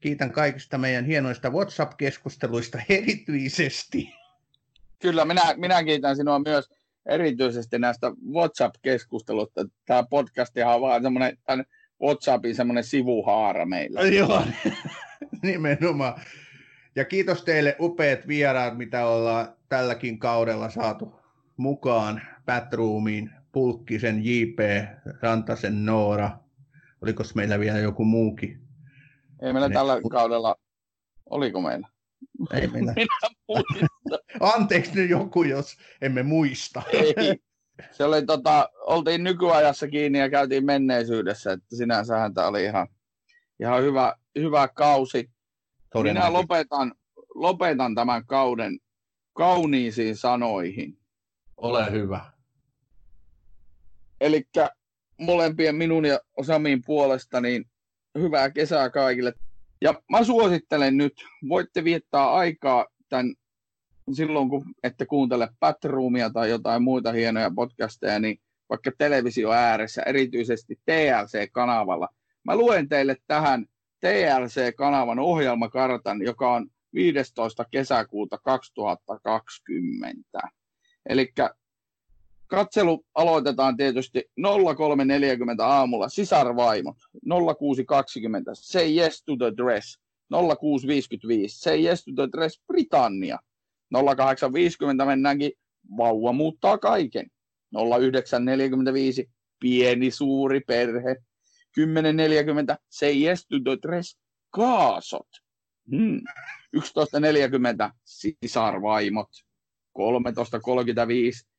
Kiitän 0.00 0.32
kaikista 0.32 0.78
meidän 0.78 1.04
hienoista 1.04 1.50
WhatsApp-keskusteluista 1.50 2.78
erityisesti. 2.88 4.14
Kyllä, 4.98 5.24
minä, 5.24 5.42
minä 5.56 5.84
kiitän 5.84 6.16
sinua 6.16 6.38
myös 6.38 6.79
erityisesti 7.10 7.78
näistä 7.78 8.12
WhatsApp-keskustelusta. 8.32 9.64
Tämä 9.86 10.02
podcast 10.10 10.54
on 10.74 10.80
vaan 10.80 11.02
semmoinen, 11.02 11.38
tämän 11.44 11.64
WhatsAppin 12.02 12.54
semmoinen 12.54 12.84
sivuhaara 12.84 13.66
meillä. 13.66 14.00
Joo, 14.18 14.42
nimenomaan. 15.42 16.20
Ja 16.96 17.04
kiitos 17.04 17.44
teille 17.44 17.76
upeat 17.80 18.26
vieraat, 18.28 18.78
mitä 18.78 19.06
ollaan 19.06 19.48
tälläkin 19.68 20.18
kaudella 20.18 20.70
saatu 20.70 21.14
mukaan 21.56 22.22
Batroomiin. 22.46 23.30
Pulkkisen 23.52 24.24
JP, 24.24 24.58
Rantasen 25.22 25.86
Noora. 25.86 26.30
Oliko 27.02 27.22
meillä 27.34 27.60
vielä 27.60 27.78
joku 27.78 28.04
muukin? 28.04 28.60
Ei 29.42 29.52
meillä 29.52 29.68
ne... 29.68 29.74
tällä 29.74 30.00
kaudella, 30.10 30.56
oliko 31.30 31.60
meillä? 31.60 31.88
Ei 32.54 32.66
minä. 32.72 32.92
minä 32.96 33.06
Anteeksi 34.54 34.94
nyt 34.94 35.10
joku, 35.10 35.42
jos 35.42 35.76
emme 36.02 36.22
muista. 36.22 36.82
Ei. 36.92 37.36
Se 37.92 38.04
oli, 38.04 38.26
tota, 38.26 38.68
oltiin 38.86 39.24
nykyajassa 39.24 39.88
kiinni 39.88 40.18
ja 40.18 40.30
käytiin 40.30 40.64
menneisyydessä, 40.64 41.52
että 41.52 41.76
sinänsähän 41.76 42.34
tämä 42.34 42.46
oli 42.46 42.64
ihan, 42.64 42.88
ihan 43.60 43.82
hyvä, 43.82 44.14
hyvä 44.38 44.68
kausi. 44.68 45.30
Minä 46.02 46.32
lopetan, 46.32 46.94
lopetan 47.34 47.94
tämän 47.94 48.26
kauden 48.26 48.78
kauniisiin 49.32 50.16
sanoihin. 50.16 50.98
Ole 51.56 51.90
hyvä. 51.90 52.32
Eli 54.20 54.48
molempien 55.18 55.74
minun 55.74 56.04
ja 56.04 56.20
Osamin 56.36 56.82
puolesta 56.86 57.40
niin 57.40 57.64
hyvää 58.18 58.50
kesää 58.50 58.90
kaikille. 58.90 59.32
Ja 59.82 60.02
mä 60.10 60.24
suosittelen 60.24 60.96
nyt, 60.96 61.24
voitte 61.48 61.84
viettää 61.84 62.32
aikaa 62.32 62.86
tämän 63.08 63.34
silloin, 64.12 64.48
kun 64.48 64.64
ette 64.82 65.06
kuuntele 65.06 65.48
Batroomia 65.60 66.30
tai 66.30 66.50
jotain 66.50 66.82
muita 66.82 67.12
hienoja 67.12 67.50
podcasteja, 67.56 68.18
niin 68.18 68.40
vaikka 68.68 68.90
televisio 68.98 69.52
ääressä, 69.52 70.02
erityisesti 70.02 70.80
TLC-kanavalla. 70.84 72.08
Mä 72.44 72.56
luen 72.56 72.88
teille 72.88 73.16
tähän 73.26 73.66
TLC-kanavan 74.00 75.18
ohjelmakartan, 75.18 76.22
joka 76.22 76.54
on 76.54 76.66
15. 76.94 77.64
kesäkuuta 77.70 78.38
2020. 78.38 80.40
Eli 81.08 81.32
katselu 82.50 83.06
aloitetaan 83.14 83.76
tietysti 83.76 84.24
0340 84.40 85.66
aamulla. 85.66 86.08
Sisarvaimot, 86.08 86.96
0620 87.28 88.50
Say 88.54 88.96
Yes 88.96 89.22
to 89.24 89.36
the 89.36 89.56
Dress, 89.56 89.98
0655 90.32 91.48
Say 91.48 91.84
Yes 91.84 92.04
to 92.04 92.12
the 92.14 92.28
Dress. 92.32 92.60
Britannia, 92.66 93.38
0850 93.94 95.06
mennäänkin. 95.06 95.52
Vauva 95.96 96.32
muuttaa 96.32 96.78
kaiken, 96.78 97.26
0945 97.74 99.30
pieni 99.60 100.10
suuri 100.10 100.60
perhe, 100.60 101.16
1040 101.76 102.76
Say 102.88 103.24
Yes 103.24 103.46
to 103.46 103.56
the 103.64 103.88
Dress. 103.88 104.18
Kaasot, 104.50 105.28
hmm. 105.90 106.20
11.40 106.76 107.92
sisarvaimot, 108.04 109.28
13.35 109.98 111.49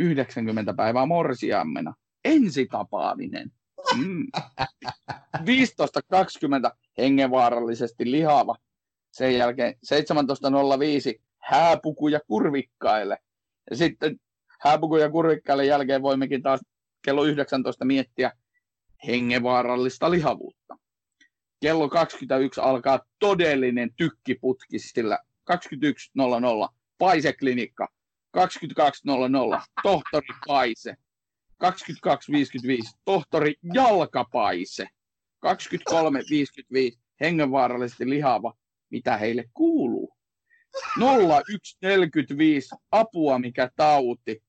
90 0.00 0.74
päivää 0.74 1.06
morsiammena. 1.06 1.94
Ensitapaaminen. 2.24 3.52
Mm. 3.96 4.26
15.20 5.36 5.42
hengenvaarallisesti 6.98 8.10
lihava. 8.10 8.56
Sen 9.12 9.34
jälkeen 9.34 9.74
17.05 9.74 11.20
hääpukuja 11.38 12.20
kurvikkaille. 12.26 13.18
Ja 13.70 13.76
sitten 13.76 14.20
hääpukuja 14.60 15.10
kurvikkaille 15.10 15.64
jälkeen 15.64 16.02
voimmekin 16.02 16.42
taas 16.42 16.60
kello 17.04 17.24
19 17.24 17.84
miettiä 17.84 18.32
hengenvaarallista 19.06 20.10
lihavuutta. 20.10 20.76
Kello 21.60 21.88
21 21.88 22.60
alkaa 22.60 23.00
todellinen 23.18 23.90
tykkiputki, 23.96 24.78
sillä 24.78 25.18
21.00 25.52 25.56
Paiseklinikka 26.98 27.88
22.00, 28.38 29.62
tohtori 29.82 30.28
Paise. 30.46 30.96
22.55, 31.64 32.98
tohtori 33.04 33.54
Jalkapaise. 33.74 34.88
23.55, 35.46 36.98
hengenvaarallisesti 37.20 38.10
lihava, 38.10 38.54
mitä 38.90 39.16
heille 39.16 39.44
kuuluu. 39.54 40.16
01.45, 40.98 42.78
apua 42.90 43.38
mikä 43.38 43.70
tauti. 43.76 44.42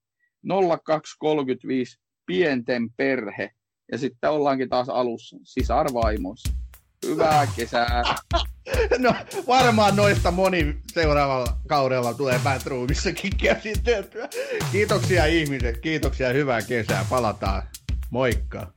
02.35, 0.47 2.01
pienten 2.25 2.89
perhe. 2.97 3.51
Ja 3.91 3.97
sitten 3.97 4.31
ollaankin 4.31 4.69
taas 4.69 4.89
alussa, 4.89 5.37
sisarvaimoissa. 5.43 6.53
Hyvää 7.05 7.47
kesää. 7.55 8.03
No 8.97 9.15
varmaan 9.47 9.95
noista 9.95 10.31
moni 10.31 10.75
seuraavalla 10.87 11.57
kaudella 11.67 12.13
tulee 12.13 12.39
Batroomissakin 12.43 13.37
käsiteltyä. 13.37 14.29
Kiitoksia 14.71 15.25
ihmiset, 15.25 15.77
kiitoksia 15.77 16.29
hyvää 16.29 16.61
kesää. 16.61 17.05
Palataan. 17.09 17.63
Moikka. 18.09 18.73